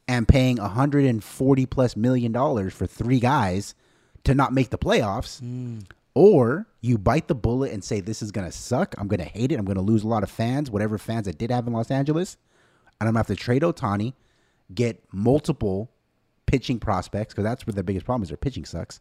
and 0.09 0.27
paying 0.27 0.57
140 0.57 1.67
plus 1.67 1.97
million 1.97 2.33
dollars 2.33 2.75
for 2.75 2.87
three 2.87 3.21
guys 3.21 3.75
to 4.25 4.35
not 4.35 4.53
make 4.53 4.71
the 4.71 4.79
playoffs, 4.79 5.41
mm. 5.41 5.83
or 6.15 6.67
you 6.81 6.99
bite 6.99 7.29
the 7.29 7.35
bullet 7.35 7.73
and 7.73 7.83
say 7.83 8.01
this 8.01 8.23
is 8.23 8.33
gonna 8.33 8.53
suck. 8.53 8.95
I'm 8.99 9.09
gonna 9.09 9.25
hate 9.25 9.53
it. 9.53 9.59
I'm 9.59 9.65
gonna 9.65 9.83
lose 9.83 10.03
a 10.03 10.09
lot 10.09 10.23
of 10.23 10.31
fans, 10.31 10.71
whatever 10.71 10.99
fans 10.99 11.29
I 11.29 11.33
did 11.33 11.51
have 11.51 11.67
in 11.67 11.73
Los 11.73 11.91
Angeles, 11.91 12.37
and 13.01 13.09
I'm 13.09 13.15
gonna 13.15 13.21
have 13.21 13.27
to 13.29 13.37
trade 13.37 13.63
Ohtani, 13.63 14.15
get 14.75 15.03
multiple 15.13 15.91
pitching 16.47 16.79
prospects 16.79 17.33
because 17.33 17.45
that's 17.45 17.67
where 17.67 17.75
the 17.75 17.85
biggest 17.85 18.07
problem 18.07 18.23
is. 18.23 18.29
Their 18.29 18.37
pitching 18.37 18.65
sucks, 18.65 19.01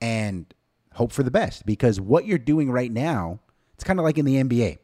and 0.00 0.52
hope 0.94 1.12
for 1.12 1.22
the 1.22 1.30
best 1.30 1.66
because 1.66 2.00
what 2.00 2.26
you're 2.26 2.38
doing 2.38 2.70
right 2.70 2.90
now, 2.90 3.40
it's 3.74 3.84
kind 3.84 3.98
of 3.98 4.04
like 4.04 4.18
in 4.18 4.24
the 4.24 4.36
NBA, 4.36 4.78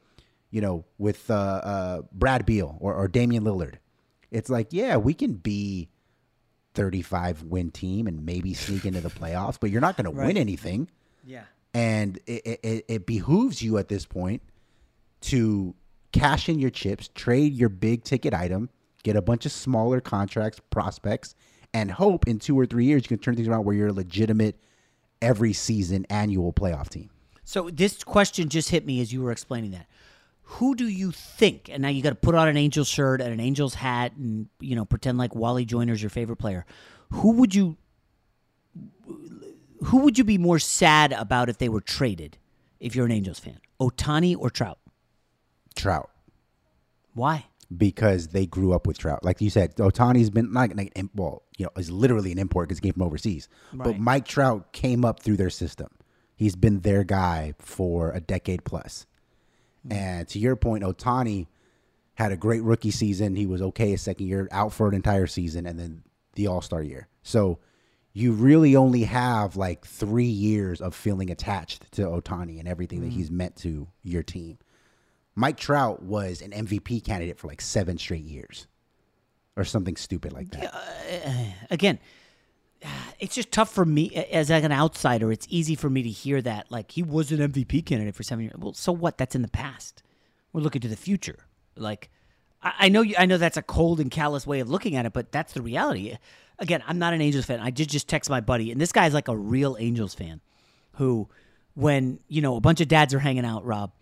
you 0.50 0.60
know, 0.60 0.84
with 0.98 1.30
uh, 1.30 1.34
uh, 1.34 2.02
Brad 2.12 2.46
Beal 2.46 2.76
or, 2.80 2.94
or 2.94 3.08
Damian 3.08 3.44
Lillard 3.44 3.76
it's 4.30 4.50
like, 4.50 4.68
yeah, 4.70 4.96
we 4.96 5.14
can 5.14 5.34
be 5.34 5.88
35 6.74 7.42
win 7.44 7.70
team 7.70 8.06
and 8.06 8.24
maybe 8.24 8.54
sneak 8.54 8.84
into 8.84 9.00
the 9.00 9.08
playoffs, 9.08 9.58
but 9.60 9.70
you're 9.70 9.80
not 9.80 9.96
going 9.96 10.06
right. 10.06 10.22
to 10.22 10.26
win 10.26 10.36
anything. 10.36 10.88
Yeah. 11.24 11.44
And 11.74 12.18
it, 12.26 12.60
it, 12.62 12.84
it 12.88 13.06
behooves 13.06 13.62
you 13.62 13.78
at 13.78 13.88
this 13.88 14.06
point 14.06 14.42
to 15.22 15.74
cash 16.12 16.48
in 16.48 16.58
your 16.58 16.70
chips, 16.70 17.10
trade 17.14 17.54
your 17.54 17.68
big 17.68 18.04
ticket 18.04 18.32
item, 18.32 18.70
get 19.02 19.16
a 19.16 19.22
bunch 19.22 19.46
of 19.46 19.52
smaller 19.52 20.00
contracts, 20.00 20.60
prospects, 20.70 21.34
and 21.74 21.90
hope 21.90 22.26
in 22.26 22.38
two 22.38 22.58
or 22.58 22.66
three 22.66 22.84
years 22.84 23.02
you 23.02 23.08
can 23.08 23.18
turn 23.18 23.34
things 23.34 23.48
around 23.48 23.64
where 23.64 23.74
you're 23.74 23.88
a 23.88 23.92
legitimate 23.92 24.58
every 25.20 25.52
season 25.52 26.06
annual 26.08 26.52
playoff 26.52 26.88
team. 26.88 27.10
So 27.44 27.70
this 27.70 28.02
question 28.02 28.48
just 28.48 28.70
hit 28.70 28.84
me 28.86 29.00
as 29.00 29.12
you 29.12 29.22
were 29.22 29.30
explaining 29.30 29.72
that. 29.72 29.86
Who 30.50 30.76
do 30.76 30.86
you 30.86 31.10
think? 31.10 31.68
And 31.70 31.82
now 31.82 31.88
you 31.88 32.02
got 32.02 32.10
to 32.10 32.14
put 32.14 32.36
on 32.36 32.46
an 32.46 32.56
Angels 32.56 32.86
shirt 32.86 33.20
and 33.20 33.32
an 33.32 33.40
Angels 33.40 33.74
hat, 33.74 34.12
and 34.16 34.48
you 34.60 34.76
know 34.76 34.84
pretend 34.84 35.18
like 35.18 35.34
Wally 35.34 35.64
Joyner's 35.64 36.00
your 36.00 36.10
favorite 36.10 36.36
player. 36.36 36.64
Who 37.10 37.32
would 37.32 37.54
you? 37.54 37.76
Who 39.84 39.98
would 39.98 40.16
you 40.16 40.24
be 40.24 40.38
more 40.38 40.58
sad 40.58 41.12
about 41.12 41.48
if 41.48 41.58
they 41.58 41.68
were 41.68 41.80
traded? 41.80 42.38
If 42.78 42.94
you're 42.94 43.06
an 43.06 43.12
Angels 43.12 43.40
fan, 43.40 43.58
Ohtani 43.80 44.36
or 44.38 44.48
Trout? 44.50 44.78
Trout. 45.74 46.10
Why? 47.14 47.46
Because 47.76 48.28
they 48.28 48.46
grew 48.46 48.72
up 48.72 48.86
with 48.86 48.98
Trout. 48.98 49.24
Like 49.24 49.40
you 49.40 49.50
said, 49.50 49.74
Ohtani's 49.76 50.30
been 50.30 50.52
like, 50.52 50.76
like 50.76 50.96
well, 51.14 51.42
you 51.58 51.64
know, 51.64 51.70
is 51.76 51.90
literally 51.90 52.30
an 52.30 52.38
import 52.38 52.68
because 52.68 52.78
he 52.78 52.82
came 52.82 52.92
from 52.92 53.02
overseas. 53.02 53.48
But 53.72 53.98
Mike 53.98 54.26
Trout 54.26 54.72
came 54.72 55.04
up 55.04 55.20
through 55.20 55.38
their 55.38 55.50
system. 55.50 55.88
He's 56.36 56.54
been 56.54 56.80
their 56.80 57.02
guy 57.02 57.54
for 57.58 58.12
a 58.12 58.20
decade 58.20 58.64
plus. 58.64 59.06
And 59.90 60.26
to 60.28 60.38
your 60.38 60.56
point, 60.56 60.84
Ohtani 60.84 61.46
had 62.14 62.32
a 62.32 62.36
great 62.36 62.62
rookie 62.62 62.90
season. 62.90 63.36
He 63.36 63.46
was 63.46 63.60
okay 63.62 63.90
his 63.90 64.02
second 64.02 64.26
year, 64.26 64.48
out 64.50 64.72
for 64.72 64.88
an 64.88 64.94
entire 64.94 65.26
season, 65.26 65.66
and 65.66 65.78
then 65.78 66.02
the 66.34 66.46
All 66.46 66.60
Star 66.62 66.82
year. 66.82 67.08
So 67.22 67.58
you 68.12 68.32
really 68.32 68.74
only 68.76 69.02
have 69.04 69.56
like 69.56 69.84
three 69.86 70.24
years 70.24 70.80
of 70.80 70.94
feeling 70.94 71.30
attached 71.30 71.90
to 71.92 72.02
Ohtani 72.02 72.58
and 72.58 72.66
everything 72.66 73.02
that 73.02 73.10
Mm. 73.10 73.16
he's 73.16 73.30
meant 73.30 73.56
to 73.56 73.88
your 74.02 74.22
team. 74.22 74.58
Mike 75.34 75.58
Trout 75.58 76.02
was 76.02 76.40
an 76.40 76.52
MVP 76.52 77.00
candidate 77.04 77.38
for 77.38 77.46
like 77.48 77.60
seven 77.60 77.98
straight 77.98 78.24
years, 78.24 78.66
or 79.54 79.64
something 79.64 79.96
stupid 79.96 80.32
like 80.32 80.50
that. 80.52 80.74
again, 81.70 81.98
it's 83.18 83.34
just 83.34 83.52
tough 83.52 83.72
for 83.72 83.84
me 83.84 84.14
as 84.14 84.50
an 84.50 84.72
outsider. 84.72 85.32
It's 85.32 85.46
easy 85.50 85.74
for 85.74 85.90
me 85.90 86.02
to 86.02 86.10
hear 86.10 86.42
that 86.42 86.70
like 86.70 86.92
he 86.92 87.02
was 87.02 87.32
an 87.32 87.38
MVP 87.38 87.86
candidate 87.86 88.14
for 88.14 88.22
seven 88.22 88.44
years. 88.44 88.54
Well, 88.58 88.74
so 88.74 88.92
what? 88.92 89.18
That's 89.18 89.34
in 89.34 89.42
the 89.42 89.48
past. 89.48 90.02
We're 90.52 90.62
looking 90.62 90.82
to 90.82 90.88
the 90.88 90.96
future. 90.96 91.38
Like 91.76 92.10
I, 92.62 92.72
I 92.80 92.88
know, 92.88 93.02
you, 93.02 93.14
I 93.18 93.26
know 93.26 93.38
that's 93.38 93.56
a 93.56 93.62
cold 93.62 94.00
and 94.00 94.10
callous 94.10 94.46
way 94.46 94.60
of 94.60 94.68
looking 94.68 94.96
at 94.96 95.06
it, 95.06 95.12
but 95.12 95.32
that's 95.32 95.52
the 95.52 95.62
reality. 95.62 96.16
Again, 96.58 96.82
I'm 96.86 96.98
not 96.98 97.12
an 97.12 97.20
Angels 97.20 97.44
fan. 97.44 97.60
I 97.60 97.70
did 97.70 97.88
just 97.88 98.08
text 98.08 98.30
my 98.30 98.40
buddy, 98.40 98.72
and 98.72 98.80
this 98.80 98.92
guy's 98.92 99.14
like 99.14 99.28
a 99.28 99.36
real 99.36 99.76
Angels 99.78 100.14
fan, 100.14 100.40
who, 100.94 101.28
when 101.74 102.18
you 102.28 102.40
know 102.40 102.56
a 102.56 102.60
bunch 102.60 102.80
of 102.80 102.88
dads 102.88 103.12
are 103.12 103.18
hanging 103.18 103.44
out, 103.44 103.64
Rob, 103.64 103.92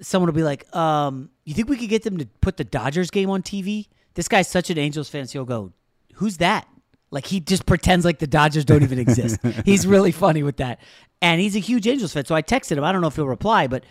someone 0.00 0.26
will 0.26 0.34
be 0.34 0.42
like, 0.42 0.74
um, 0.76 1.30
"You 1.44 1.54
think 1.54 1.70
we 1.70 1.78
could 1.78 1.88
get 1.88 2.02
them 2.02 2.18
to 2.18 2.26
put 2.42 2.58
the 2.58 2.64
Dodgers 2.64 3.10
game 3.10 3.30
on 3.30 3.42
TV?" 3.42 3.88
This 4.12 4.28
guy's 4.28 4.48
such 4.48 4.68
an 4.68 4.76
Angels 4.76 5.08
fan, 5.08 5.26
so 5.26 5.38
he'll 5.38 5.46
go, 5.46 5.72
"Who's 6.16 6.36
that?" 6.36 6.68
Like 7.10 7.26
he 7.26 7.40
just 7.40 7.66
pretends 7.66 8.04
like 8.04 8.18
the 8.18 8.26
Dodgers 8.26 8.64
don't 8.64 8.82
even 8.82 8.98
exist. 8.98 9.40
he's 9.64 9.86
really 9.86 10.12
funny 10.12 10.42
with 10.42 10.58
that, 10.58 10.80
and 11.20 11.40
he's 11.40 11.56
a 11.56 11.60
huge 11.60 11.86
Angels 11.86 12.12
fan. 12.12 12.24
So 12.24 12.34
I 12.34 12.42
texted 12.42 12.76
him. 12.76 12.84
I 12.84 12.92
don't 12.92 13.00
know 13.00 13.08
if 13.08 13.16
he'll 13.16 13.26
reply, 13.26 13.66
but 13.66 13.84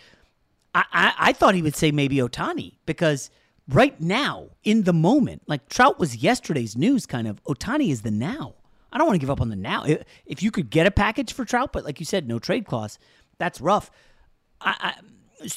I, 0.73 0.83
I, 0.91 1.13
I 1.17 1.33
thought 1.33 1.55
he 1.55 1.61
would 1.61 1.75
say 1.75 1.91
maybe 1.91 2.17
Ohtani 2.17 2.75
because 2.85 3.29
right 3.67 3.99
now 3.99 4.47
in 4.63 4.83
the 4.83 4.93
moment, 4.93 5.43
like 5.47 5.67
Trout 5.69 5.99
was 5.99 6.17
yesterday's 6.17 6.77
news, 6.77 7.05
kind 7.05 7.27
of. 7.27 7.43
Ohtani 7.43 7.89
is 7.89 8.01
the 8.01 8.11
now. 8.11 8.55
I 8.91 8.97
don't 8.97 9.05
want 9.05 9.15
to 9.15 9.19
give 9.19 9.29
up 9.29 9.41
on 9.41 9.49
the 9.49 9.55
now. 9.55 9.83
If, 9.83 10.03
if 10.25 10.43
you 10.43 10.49
could 10.49 10.69
get 10.69 10.87
a 10.87 10.91
package 10.91 11.33
for 11.33 11.45
Trout, 11.45 11.71
but 11.73 11.83
like 11.85 11.99
you 11.99 12.05
said, 12.05 12.27
no 12.27 12.39
trade 12.39 12.65
clause, 12.65 12.97
that's 13.37 13.61
rough. 13.61 13.91
I, 14.61 14.75
I, 14.79 14.93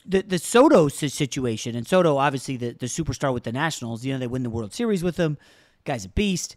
the 0.07 0.23
the 0.23 0.39
Soto 0.39 0.89
situation, 0.89 1.75
and 1.75 1.87
Soto 1.87 2.17
obviously 2.17 2.57
the 2.57 2.73
the 2.73 2.87
superstar 2.87 3.33
with 3.33 3.45
the 3.45 3.53
Nationals. 3.53 4.05
You 4.05 4.13
know 4.13 4.19
they 4.19 4.27
win 4.27 4.43
the 4.43 4.51
World 4.51 4.73
Series 4.73 5.03
with 5.03 5.17
him. 5.17 5.39
Guy's 5.85 6.05
a 6.05 6.09
beast. 6.09 6.57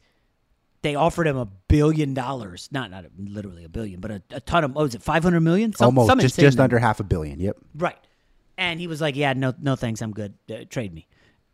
They 0.86 0.94
offered 0.94 1.26
him 1.26 1.36
a 1.36 1.48
billion 1.68 2.14
dollars, 2.14 2.70
not 2.72 2.92
not 2.92 3.06
literally 3.18 3.64
a 3.64 3.70
billion, 3.70 4.00
but 4.00 4.12
a, 4.12 4.22
a 4.30 4.40
ton 4.40 4.64
of. 4.64 4.76
What 4.76 4.84
was 4.84 4.94
it? 4.94 5.02
Five 5.02 5.24
hundred 5.24 5.40
million? 5.40 5.74
Some, 5.74 5.88
Almost 5.88 6.08
some 6.08 6.20
just 6.20 6.40
just 6.40 6.58
number. 6.58 6.76
under 6.76 6.78
half 6.78 7.00
a 7.00 7.04
billion. 7.04 7.40
Yep. 7.40 7.58
Right. 7.74 7.98
And 8.56 8.80
he 8.80 8.86
was 8.86 9.02
like, 9.02 9.16
"Yeah, 9.16 9.34
no, 9.34 9.52
no, 9.60 9.76
thanks, 9.76 10.04
I'm 10.04 10.12
good. 10.12 10.36
Uh, 10.48 10.58
trade 10.70 10.94
me." 10.94 11.08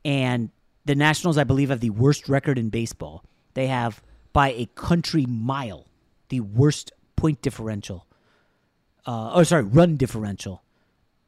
And 0.04 0.50
the 0.84 0.96
Nationals, 0.96 1.38
I 1.38 1.46
believe, 1.46 1.70
have 1.70 1.80
the 1.80 1.92
worst 1.92 2.28
record 2.28 2.60
in 2.60 2.68
baseball. 2.68 3.24
They 3.54 3.68
have 3.68 4.04
by 4.34 4.50
a 4.50 4.68
country 4.76 5.26
mile 5.26 5.88
the 6.28 6.42
worst 6.42 6.92
point 7.16 7.42
differential. 7.42 8.08
Uh, 9.06 9.32
oh, 9.36 9.44
sorry, 9.44 9.64
run 9.64 9.96
differential 9.96 10.62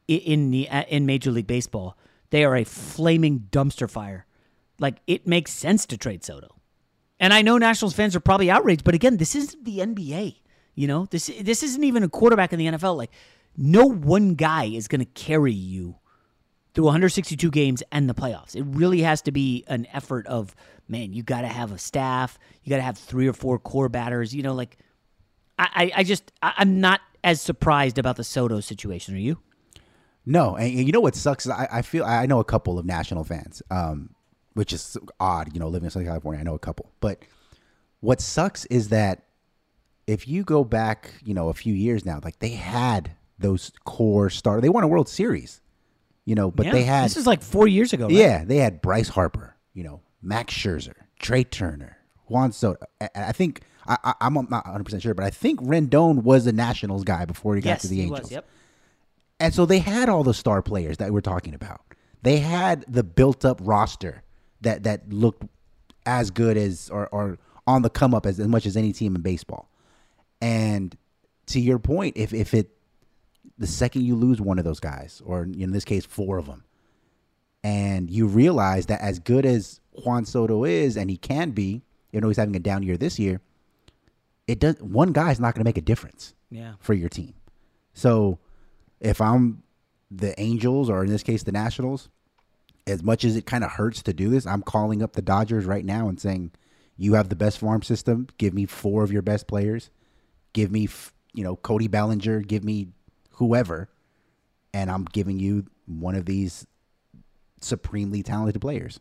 in 0.09 0.51
the 0.51 0.67
uh, 0.67 0.83
in 0.89 1.05
Major 1.05 1.31
League 1.31 1.47
Baseball. 1.47 1.97
They 2.31 2.43
are 2.43 2.57
a 2.57 2.65
flaming 2.65 3.47
dumpster 3.49 3.89
fire. 3.89 4.25
Like 4.77 4.97
it 5.07 5.25
makes 5.25 5.53
sense 5.53 5.85
to 5.85 5.97
trade 5.97 6.25
Soto. 6.25 6.53
And 7.23 7.33
I 7.33 7.41
know 7.41 7.57
Nationals 7.57 7.93
fans 7.93 8.17
are 8.17 8.19
probably 8.19 8.51
outraged, 8.51 8.83
but 8.83 8.95
again, 8.95 9.15
this 9.15 9.33
isn't 9.33 9.63
the 9.63 9.77
NBA. 9.77 10.35
You 10.75 10.87
know, 10.87 11.05
this 11.05 11.31
this 11.39 11.63
isn't 11.63 11.81
even 11.81 12.03
a 12.03 12.09
quarterback 12.09 12.51
in 12.51 12.59
the 12.59 12.65
NFL. 12.65 12.97
Like, 12.97 13.11
no 13.55 13.85
one 13.85 14.35
guy 14.35 14.65
is 14.65 14.89
going 14.89 14.99
to 14.99 15.05
carry 15.05 15.53
you 15.53 15.95
through 16.73 16.83
162 16.83 17.49
games 17.49 17.81
and 17.93 18.09
the 18.09 18.13
playoffs. 18.13 18.57
It 18.57 18.63
really 18.63 19.03
has 19.03 19.21
to 19.21 19.31
be 19.31 19.63
an 19.67 19.87
effort 19.93 20.27
of 20.27 20.53
man. 20.89 21.13
You 21.13 21.23
got 21.23 21.41
to 21.41 21.47
have 21.47 21.71
a 21.71 21.77
staff. 21.77 22.37
You 22.61 22.71
got 22.71 22.77
to 22.77 22.81
have 22.81 22.97
three 22.97 23.29
or 23.29 23.33
four 23.33 23.57
core 23.57 23.87
batters. 23.87 24.35
You 24.35 24.43
know, 24.43 24.53
like 24.53 24.77
I, 25.57 25.93
I, 25.95 26.03
just 26.03 26.29
I, 26.41 26.55
I'm 26.57 26.81
not 26.81 26.99
as 27.23 27.39
surprised 27.39 27.97
about 27.97 28.17
the 28.17 28.25
Soto 28.25 28.59
situation. 28.59 29.15
Are 29.15 29.19
you? 29.19 29.39
No, 30.25 30.57
and, 30.57 30.77
and 30.77 30.85
you 30.85 30.91
know 30.91 30.99
what 30.99 31.15
sucks? 31.15 31.47
I, 31.47 31.69
I 31.71 31.81
feel 31.83 32.03
I 32.03 32.25
know 32.25 32.41
a 32.41 32.45
couple 32.45 32.77
of 32.77 32.85
national 32.85 33.23
fans, 33.23 33.61
um, 33.71 34.09
which 34.53 34.73
is 34.73 34.97
odd. 35.19 35.53
You 35.53 35.59
know, 35.59 35.67
living 35.67 35.85
in 35.85 35.91
Southern 35.91 36.07
California, 36.07 36.39
I 36.39 36.43
know 36.43 36.55
a 36.55 36.59
couple. 36.59 36.91
But 36.99 37.19
what 37.99 38.21
sucks 38.21 38.65
is 38.65 38.89
that 38.89 39.23
if 40.07 40.27
you 40.27 40.43
go 40.43 40.63
back, 40.63 41.13
you 41.23 41.33
know, 41.33 41.49
a 41.49 41.53
few 41.53 41.73
years 41.73 42.05
now, 42.05 42.19
like 42.23 42.39
they 42.39 42.49
had 42.49 43.11
those 43.39 43.71
core 43.85 44.29
star. 44.29 44.61
They 44.61 44.69
won 44.69 44.83
a 44.83 44.87
World 44.87 45.09
Series, 45.09 45.61
you 46.25 46.35
know, 46.35 46.51
but 46.51 46.65
Yeah, 46.65 46.71
they 46.71 46.83
had 46.83 47.05
this 47.05 47.17
is 47.17 47.27
like 47.27 47.41
four 47.41 47.67
years 47.67 47.93
ago. 47.93 48.05
Right? 48.05 48.13
Yeah, 48.13 48.43
they 48.43 48.57
had 48.57 48.81
Bryce 48.81 49.09
Harper, 49.09 49.55
you 49.73 49.83
know, 49.83 50.01
Max 50.21 50.53
Scherzer, 50.53 50.95
Trea 51.19 51.43
Turner, 51.43 51.97
Juan 52.27 52.51
Soto. 52.51 52.85
I, 52.99 53.09
I 53.15 53.31
think 53.31 53.61
I, 53.87 54.13
I'm 54.21 54.33
not 54.33 54.49
100 54.65 54.83
percent 54.83 55.03
sure, 55.03 55.13
but 55.13 55.25
I 55.25 55.29
think 55.29 55.61
Rendon 55.61 56.23
was 56.23 56.47
a 56.47 56.51
Nationals 56.51 57.03
guy 57.03 57.25
before 57.25 57.55
he 57.55 57.61
got 57.61 57.71
yes, 57.71 57.81
to 57.83 57.87
the 57.87 57.95
he 57.95 58.01
Angels. 58.03 58.21
was. 58.21 58.31
Yep. 58.31 58.49
And 59.39 59.53
so 59.53 59.65
they 59.65 59.79
had 59.79 60.09
all 60.09 60.23
the 60.23 60.33
star 60.33 60.61
players 60.61 60.97
that 60.97 61.11
we're 61.11 61.21
talking 61.21 61.53
about. 61.53 61.81
They 62.21 62.39
had 62.39 62.85
the 62.87 63.03
built 63.03 63.43
up 63.43 63.59
roster 63.61 64.22
that 64.63 64.83
that 64.83 65.11
looked 65.11 65.43
as 66.05 66.31
good 66.31 66.57
as 66.57 66.89
or, 66.89 67.07
or 67.09 67.37
on 67.65 67.81
the 67.81 67.89
come 67.89 68.13
up 68.13 68.25
as, 68.25 68.39
as 68.39 68.47
much 68.47 68.65
as 68.65 68.75
any 68.75 68.91
team 68.91 69.15
in 69.15 69.21
baseball. 69.21 69.69
And 70.41 70.95
to 71.47 71.59
your 71.59 71.79
point, 71.79 72.17
if 72.17 72.33
if 72.33 72.53
it 72.53 72.69
the 73.57 73.67
second 73.67 74.03
you 74.03 74.15
lose 74.15 74.41
one 74.41 74.57
of 74.59 74.65
those 74.65 74.79
guys, 74.79 75.21
or 75.25 75.43
in 75.43 75.71
this 75.71 75.85
case 75.85 76.05
four 76.05 76.37
of 76.37 76.47
them, 76.47 76.63
and 77.63 78.09
you 78.09 78.27
realize 78.27 78.87
that 78.87 78.99
as 79.01 79.19
good 79.19 79.45
as 79.45 79.79
Juan 80.05 80.25
Soto 80.25 80.65
is, 80.65 80.97
and 80.97 81.09
he 81.09 81.17
can 81.17 81.51
be, 81.51 81.81
even 82.11 82.23
though 82.23 82.27
he's 82.29 82.37
having 82.37 82.55
a 82.55 82.59
down 82.59 82.83
year 82.83 82.97
this 82.97 83.19
year, 83.19 83.41
it 84.47 84.59
does 84.59 84.75
one 84.81 85.13
guy's 85.13 85.39
not 85.39 85.53
going 85.53 85.61
to 85.63 85.67
make 85.67 85.77
a 85.77 85.81
difference 85.81 86.33
Yeah. 86.49 86.73
for 86.79 86.93
your 86.93 87.09
team. 87.09 87.33
So 87.93 88.39
if 88.99 89.21
I'm 89.21 89.63
the 90.11 90.37
Angels 90.39 90.89
or 90.89 91.03
in 91.03 91.09
this 91.09 91.23
case 91.23 91.43
the 91.43 91.51
Nationals, 91.51 92.09
as 92.85 93.03
much 93.03 93.23
as 93.23 93.35
it 93.35 93.45
kind 93.45 93.63
of 93.63 93.71
hurts 93.71 94.01
to 94.03 94.13
do 94.13 94.29
this, 94.29 94.45
I'm 94.45 94.61
calling 94.61 95.01
up 95.01 95.13
the 95.13 95.21
Dodgers 95.21 95.65
right 95.65 95.85
now 95.85 96.09
and 96.09 96.19
saying, 96.19 96.51
"You 96.97 97.13
have 97.13 97.29
the 97.29 97.35
best 97.35 97.57
farm 97.57 97.81
system. 97.81 98.27
Give 98.37 98.53
me 98.53 98.65
four 98.65 99.03
of 99.03 99.11
your 99.11 99.21
best 99.21 99.47
players. 99.47 99.89
Give 100.53 100.71
me, 100.71 100.87
you 101.33 101.43
know, 101.43 101.55
Cody 101.55 101.87
Bellinger. 101.87 102.41
Give 102.41 102.63
me 102.63 102.89
whoever, 103.31 103.89
and 104.73 104.91
I'm 104.91 105.05
giving 105.05 105.39
you 105.39 105.65
one 105.85 106.15
of 106.15 106.25
these 106.25 106.67
supremely 107.61 108.23
talented 108.23 108.61
players." 108.61 108.99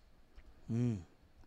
Mm. 0.72 0.98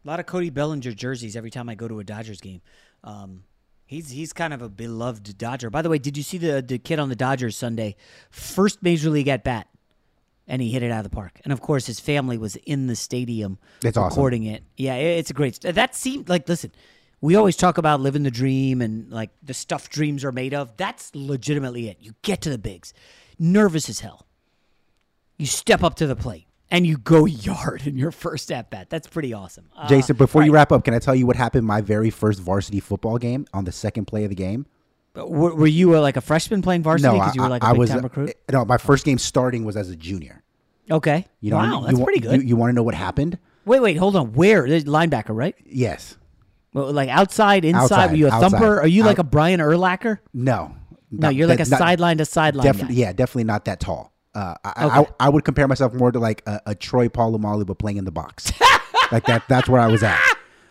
A 0.04 0.08
lot 0.08 0.20
of 0.20 0.28
Cody 0.28 0.52
Bellinger 0.52 0.92
jerseys 0.92 1.36
every 1.36 1.50
time 1.50 1.68
I 1.68 1.76
go 1.76 1.88
to 1.88 2.00
a 2.00 2.04
Dodgers 2.04 2.40
game. 2.40 2.62
Um, 3.04 3.44
he's 3.86 4.10
he's 4.10 4.34
kind 4.34 4.54
of 4.54 4.62
a 4.62 4.70
beloved 4.70 5.38
Dodger. 5.38 5.70
By 5.70 5.82
the 5.82 5.90
way, 5.90 5.98
did 5.98 6.18
you 6.18 6.24
see 6.24 6.38
the 6.38 6.62
the 6.62 6.78
kid 6.78 7.00
on 7.00 7.10
the 7.10 7.16
Dodgers 7.16 7.56
Sunday? 7.58 7.96
First 8.30 8.84
major 8.84 9.10
league 9.10 9.28
at 9.28 9.44
bat, 9.44 9.68
and 10.48 10.62
he 10.62 10.72
hit 10.72 10.84
it 10.84 10.92
out 10.92 11.06
of 11.06 11.12
the 11.12 11.16
park. 11.16 11.40
And 11.44 11.52
of 11.52 11.62
course, 11.62 11.88
his 11.88 12.00
family 12.00 12.38
was 12.38 12.56
in 12.58 12.88
the 12.88 12.96
stadium 12.96 13.58
awesome. 13.84 14.04
recording 14.04 14.44
it. 14.44 14.64
Yeah, 14.78 14.96
it's 14.96 15.30
a 15.30 15.34
great. 15.34 15.62
That 15.62 15.96
seemed 15.96 16.30
like 16.30 16.48
listen. 16.48 16.72
We 17.22 17.36
always 17.36 17.56
talk 17.56 17.78
about 17.78 18.02
living 18.02 18.24
the 18.24 18.32
dream 18.32 18.82
and 18.82 19.10
like 19.12 19.32
the 19.42 19.54
stuff 19.54 19.90
dreams 19.90 20.24
are 20.24 20.32
made 20.32 20.54
of. 20.54 20.78
That's 20.78 21.12
legitimately 21.16 21.90
it. 21.90 21.98
You 22.00 22.14
get 22.22 22.42
to 22.42 22.50
the 22.50 22.58
bigs, 22.58 22.94
nervous 23.40 23.90
as 23.90 24.02
hell. 24.02 24.28
You 25.38 25.48
step 25.48 25.84
up 25.84 25.96
to 25.96 26.08
the 26.08 26.16
plate 26.16 26.46
and 26.70 26.86
you 26.86 26.98
go 26.98 27.26
yard 27.26 27.88
in 27.88 27.98
your 27.98 28.12
first 28.12 28.52
at 28.52 28.70
bat. 28.70 28.90
That's 28.90 29.08
pretty 29.08 29.34
awesome. 29.34 29.70
Uh, 29.76 29.88
Jason, 29.88 30.18
before 30.18 30.44
you 30.44 30.52
wrap 30.52 30.72
up, 30.72 30.84
can 30.84 30.94
I 30.94 31.00
tell 31.00 31.16
you 31.16 31.26
what 31.26 31.36
happened 31.36 31.66
my 31.66 31.82
very 31.82 32.10
first 32.10 32.40
varsity 32.40 32.80
football 32.80 33.18
game 33.18 33.48
on 33.54 33.66
the 33.66 33.72
second 33.72 34.06
play 34.06 34.24
of 34.24 34.30
the 34.30 34.36
game? 34.36 34.66
Were, 35.16 35.56
were 35.56 35.68
you 35.68 35.96
uh, 35.96 36.02
like 36.02 36.18
a 36.18 36.22
freshman 36.22 36.62
playing 36.62 36.84
varsity 36.84 37.08
no, 37.08 37.14
because 37.14 37.32
I, 37.32 37.34
you 37.36 37.42
were 37.42 37.50
like 37.50 37.64
I 37.64 37.70
a 37.70 37.74
big 37.74 37.80
was 37.80 37.96
recruit? 37.96 38.34
No, 38.52 38.66
my 38.66 38.78
first 38.78 39.06
game 39.06 39.18
starting 39.18 39.64
was 39.64 39.78
as 39.78 39.90
a 39.90 39.96
junior. 39.96 40.44
Okay. 40.92 41.26
You 41.40 41.52
know, 41.52 41.58
wow, 41.58 41.80
you, 41.80 41.86
that's 41.88 41.98
you, 42.00 42.04
pretty 42.04 42.20
good. 42.20 42.42
You, 42.42 42.48
you 42.50 42.56
want 42.56 42.70
to 42.70 42.74
know 42.74 42.84
what 42.84 42.96
happened? 42.96 43.38
Wait, 43.66 43.80
wait, 43.80 43.98
hold 43.98 44.16
on. 44.16 44.34
Where? 44.34 44.68
There's 44.68 44.84
linebacker, 44.84 45.36
right? 45.36 45.56
Yes. 45.66 46.18
Well, 46.74 46.92
like 46.92 47.10
outside, 47.10 47.66
inside. 47.66 47.84
Outside, 47.84 48.12
Were 48.12 48.18
you 48.18 48.28
a 48.28 48.32
outside. 48.32 48.52
thumper? 48.52 48.82
Are 48.82 48.88
you 48.88 49.04
like 49.04 49.18
a 49.18 49.24
Brian 49.24 49.60
Urlacher? 49.60 50.20
No. 50.34 50.76
No, 51.10 51.28
Not- 51.28 51.36
you're 51.36 51.48
like 51.48 51.62
a 51.62 51.70
not- 51.70 51.80
sideline 51.80 52.18
to 52.18 52.26
sideline 52.26 52.66
Definitely, 52.66 52.96
yeah, 52.96 53.14
definitely 53.14 53.46
not 53.46 53.66
that 53.66 53.80
tall. 53.80 54.12
Uh, 54.34 54.56
I, 54.66 54.86
Okay. 54.86 55.12
I, 55.20 55.28
I 55.28 55.30
would 55.30 55.46
compare 55.46 55.68
myself 55.68 55.94
more 55.94 56.12
to 56.12 56.20
like 56.20 56.44
a, 56.46 56.62
a 56.68 56.76
Troy 56.76 57.08
Polamalu, 57.08 57.66
but 57.66 57.80
playing 57.80 57.98
in 57.98 58.04
the 58.04 58.12
box. 58.12 58.52
like 59.12 59.26
that. 59.26 59.44
That's 59.48 59.70
where 59.70 59.80
I 59.80 59.88
was 59.88 60.04
at. 60.04 60.20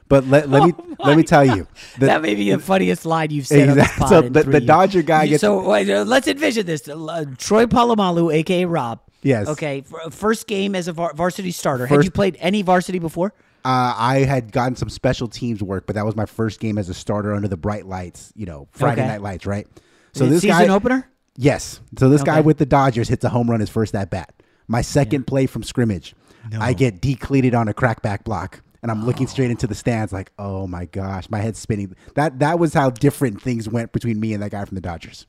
But 0.08 0.26
let, 0.26 0.48
let 0.50 0.64
me 0.64 0.72
let 1.04 1.16
me 1.16 1.22
tell 1.22 1.44
you, 1.44 1.66
the- 1.98 2.06
Oh 2.06 2.06
that 2.06 2.22
may 2.22 2.34
be 2.34 2.50
the 2.50 2.58
funniest 2.58 3.06
line 3.06 3.30
you've 3.30 3.46
said 3.46 3.70
this 3.70 3.76
Exactly. 3.86 4.06
So 4.08 4.20
the- 4.22 4.42
the. 4.44 4.60
Dodger 4.60 5.02
guy 5.02 5.26
gets- 5.26 5.40
So 5.40 5.66
wait, 5.68 5.88
uh, 5.90 6.04
let's 6.04 6.26
envision 6.28 6.66
this: 6.66 6.88
uh, 6.88 7.24
Troy 7.38 7.66
Polamalu, 7.66 8.32
aka 8.34 8.64
Rob. 8.66 9.00
Yes. 9.22 9.48
Okay. 9.48 9.84
first 10.10 10.46
game 10.46 10.74
as 10.74 10.86
a 10.88 10.92
varsity 10.92 11.50
starter. 11.50 11.86
Had 11.86 12.04
you 12.04 12.10
played 12.10 12.36
any 12.40 12.60
varsity 12.62 12.98
before? 12.98 13.32
Uh, 13.64 13.94
I 13.96 14.18
had 14.18 14.52
gotten 14.52 14.76
some 14.76 14.90
special 14.90 15.26
teams 15.26 15.62
work, 15.62 15.86
but 15.86 15.94
that 15.94 16.04
was 16.04 16.14
my 16.14 16.26
first 16.26 16.60
game 16.60 16.76
as 16.76 16.90
a 16.90 16.94
starter 16.94 17.32
under 17.34 17.48
the 17.48 17.56
bright 17.56 17.86
lights. 17.86 18.30
You 18.36 18.44
know, 18.44 18.68
Friday 18.72 19.00
Okay. 19.00 19.08
night 19.10 19.22
lights, 19.22 19.46
right? 19.46 19.66
Uh, 20.14 20.18
season 20.28 20.50
guy, 20.50 20.58
Season 20.58 20.70
opener? 20.70 21.08
Yes. 21.36 21.80
So 21.98 22.10
this 22.10 22.22
guy 22.22 22.42
with 22.42 22.58
the 22.58 22.66
Dodgers 22.66 23.08
hits 23.08 23.24
a 23.24 23.30
home 23.30 23.50
run 23.50 23.60
his 23.60 23.70
first 23.70 23.94
at 23.94 24.10
bat. 24.10 24.34
My 24.68 24.82
second 24.82 25.26
play 25.26 25.46
from 25.46 25.62
scrimmage, 25.62 26.14
I 26.60 26.74
get 26.74 27.00
decleated 27.00 27.54
on 27.54 27.66
a 27.68 27.72
crackback 27.74 28.24
block, 28.24 28.60
and 28.84 28.90
I'm 28.90 29.06
looking 29.06 29.26
straight 29.26 29.50
into 29.50 29.66
the 29.66 29.74
stands, 29.74 30.12
like, 30.12 30.30
oh 30.38 30.66
my 30.66 30.84
gosh, 30.84 31.30
my 31.30 31.38
head's 31.38 31.58
spinning. 31.58 31.96
That 32.16 32.40
that 32.40 32.58
was 32.58 32.74
how 32.74 32.90
different 32.90 33.40
things 33.40 33.66
went 33.66 33.92
between 33.92 34.20
me 34.20 34.34
and 34.34 34.42
that 34.42 34.50
guy 34.50 34.62
from 34.66 34.74
the 34.74 34.82
Dodgers. 34.82 35.26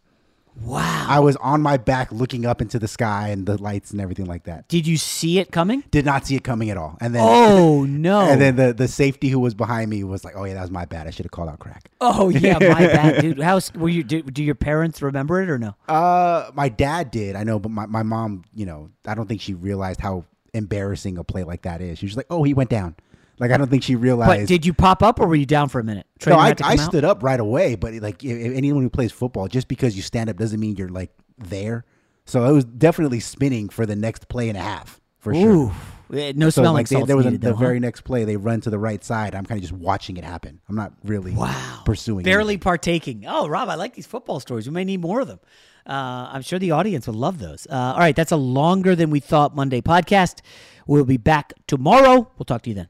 Wow. 0.61 1.05
I 1.07 1.19
was 1.19 1.37
on 1.37 1.61
my 1.61 1.77
back 1.77 2.11
looking 2.11 2.45
up 2.45 2.61
into 2.61 2.79
the 2.79 2.87
sky 2.89 3.29
and 3.29 3.45
the 3.45 3.61
lights 3.61 3.91
and 3.91 4.01
everything 4.01 4.25
like 4.25 4.43
that. 4.43 4.67
Did 4.67 4.85
you 4.87 4.97
see 4.97 5.39
it 5.39 5.51
coming? 5.51 5.83
Did 5.89 6.03
not 6.05 6.27
see 6.27 6.35
it 6.35 6.43
coming 6.43 6.69
at 6.69 6.75
all. 6.75 6.97
And 6.99 7.15
then 7.15 7.23
Oh, 7.25 7.83
no. 7.89 8.21
And 8.21 8.41
then 8.41 8.57
the 8.57 8.73
the 8.73 8.89
safety 8.89 9.29
who 9.29 9.39
was 9.39 9.53
behind 9.53 9.89
me 9.89 10.03
was 10.03 10.25
like, 10.25 10.35
"Oh 10.35 10.43
yeah, 10.43 10.55
that 10.55 10.61
was 10.61 10.71
my 10.71 10.83
bad. 10.83 11.07
I 11.07 11.11
should 11.11 11.23
have 11.25 11.31
called 11.31 11.47
out 11.47 11.59
crack." 11.59 11.89
Oh 12.01 12.27
yeah, 12.27 12.59
my 12.59 12.87
bad, 12.87 13.21
dude. 13.21 13.39
How 13.39 13.57
were 13.75 13.87
you? 13.87 14.03
Do, 14.03 14.21
do 14.21 14.43
your 14.43 14.55
parents 14.55 15.01
remember 15.01 15.41
it 15.41 15.49
or 15.49 15.57
no? 15.57 15.75
Uh, 15.87 16.51
my 16.53 16.67
dad 16.67 17.09
did. 17.09 17.37
I 17.37 17.45
know, 17.45 17.57
but 17.57 17.71
my, 17.71 17.85
my 17.85 18.03
mom, 18.03 18.43
you 18.53 18.65
know, 18.65 18.89
I 19.05 19.15
don't 19.15 19.27
think 19.29 19.39
she 19.39 19.53
realized 19.53 20.01
how 20.01 20.25
embarrassing 20.53 21.17
a 21.17 21.23
play 21.23 21.43
like 21.45 21.61
that 21.61 21.81
is. 21.81 21.99
She 21.99 22.05
was 22.05 22.17
like, 22.17 22.27
"Oh, 22.29 22.43
he 22.43 22.53
went 22.53 22.69
down." 22.69 22.95
Like 23.39 23.51
I 23.51 23.57
don't 23.57 23.69
think 23.69 23.83
she 23.83 23.95
realized. 23.95 24.41
But 24.41 24.47
did 24.47 24.65
you 24.65 24.73
pop 24.73 25.03
up 25.03 25.19
or 25.19 25.27
were 25.27 25.35
you 25.35 25.45
down 25.45 25.69
for 25.69 25.79
a 25.79 25.83
minute? 25.83 26.07
no, 26.25 26.35
I, 26.35 26.53
I 26.63 26.73
out? 26.73 26.79
stood 26.79 27.03
up 27.03 27.23
right 27.23 27.39
away. 27.39 27.75
But 27.75 27.93
like 27.95 28.23
anyone 28.23 28.83
who 28.83 28.89
plays 28.89 29.11
football, 29.11 29.47
just 29.47 29.67
because 29.67 29.95
you 29.95 30.01
stand 30.01 30.29
up 30.29 30.37
doesn't 30.37 30.59
mean 30.59 30.75
you're 30.75 30.89
like 30.89 31.11
there. 31.37 31.85
So 32.25 32.43
I 32.43 32.51
was 32.51 32.65
definitely 32.65 33.19
spinning 33.19 33.69
for 33.69 33.85
the 33.85 33.95
next 33.95 34.29
play 34.29 34.49
and 34.49 34.57
a 34.57 34.61
half 34.61 34.99
for 35.19 35.33
sure. 35.33 35.49
Ooh. 35.49 35.71
Eh, 36.13 36.33
no 36.35 36.49
so 36.49 36.61
smelling 36.61 36.75
like 36.75 36.87
they, 36.87 36.95
salts 36.97 37.07
there 37.07 37.17
was 37.17 37.25
a, 37.25 37.31
needed, 37.31 37.41
the 37.41 37.49
though, 37.49 37.55
huh? 37.55 37.59
very 37.59 37.79
next 37.79 38.01
play 38.01 38.25
they 38.25 38.37
run 38.37 38.61
to 38.61 38.69
the 38.69 38.77
right 38.77 39.03
side. 39.03 39.33
I'm 39.33 39.45
kind 39.45 39.57
of 39.57 39.63
just 39.63 39.73
watching 39.73 40.17
it 40.17 40.23
happen. 40.23 40.61
I'm 40.69 40.75
not 40.75 40.93
really 41.03 41.33
wow 41.33 41.81
pursuing. 41.83 42.23
barely 42.23 42.57
partaking. 42.57 43.25
Oh, 43.27 43.47
Rob, 43.47 43.69
I 43.69 43.75
like 43.75 43.95
these 43.95 44.05
football 44.05 44.39
stories. 44.39 44.67
We 44.67 44.73
may 44.73 44.83
need 44.83 45.01
more 45.01 45.19
of 45.21 45.27
them. 45.27 45.39
Uh, 45.87 46.29
I'm 46.31 46.41
sure 46.41 46.59
the 46.59 46.71
audience 46.71 47.07
would 47.07 47.15
love 47.15 47.39
those. 47.39 47.67
Uh, 47.69 47.93
all 47.93 47.99
right, 47.99 48.15
that's 48.15 48.31
a 48.31 48.37
longer 48.37 48.95
than 48.95 49.09
we 49.09 49.19
thought 49.19 49.55
Monday 49.55 49.81
podcast. 49.81 50.41
We'll 50.87 51.05
be 51.05 51.17
back 51.17 51.53
tomorrow. 51.67 52.29
We'll 52.37 52.45
talk 52.45 52.61
to 52.63 52.69
you 52.69 52.75
then. 52.75 52.89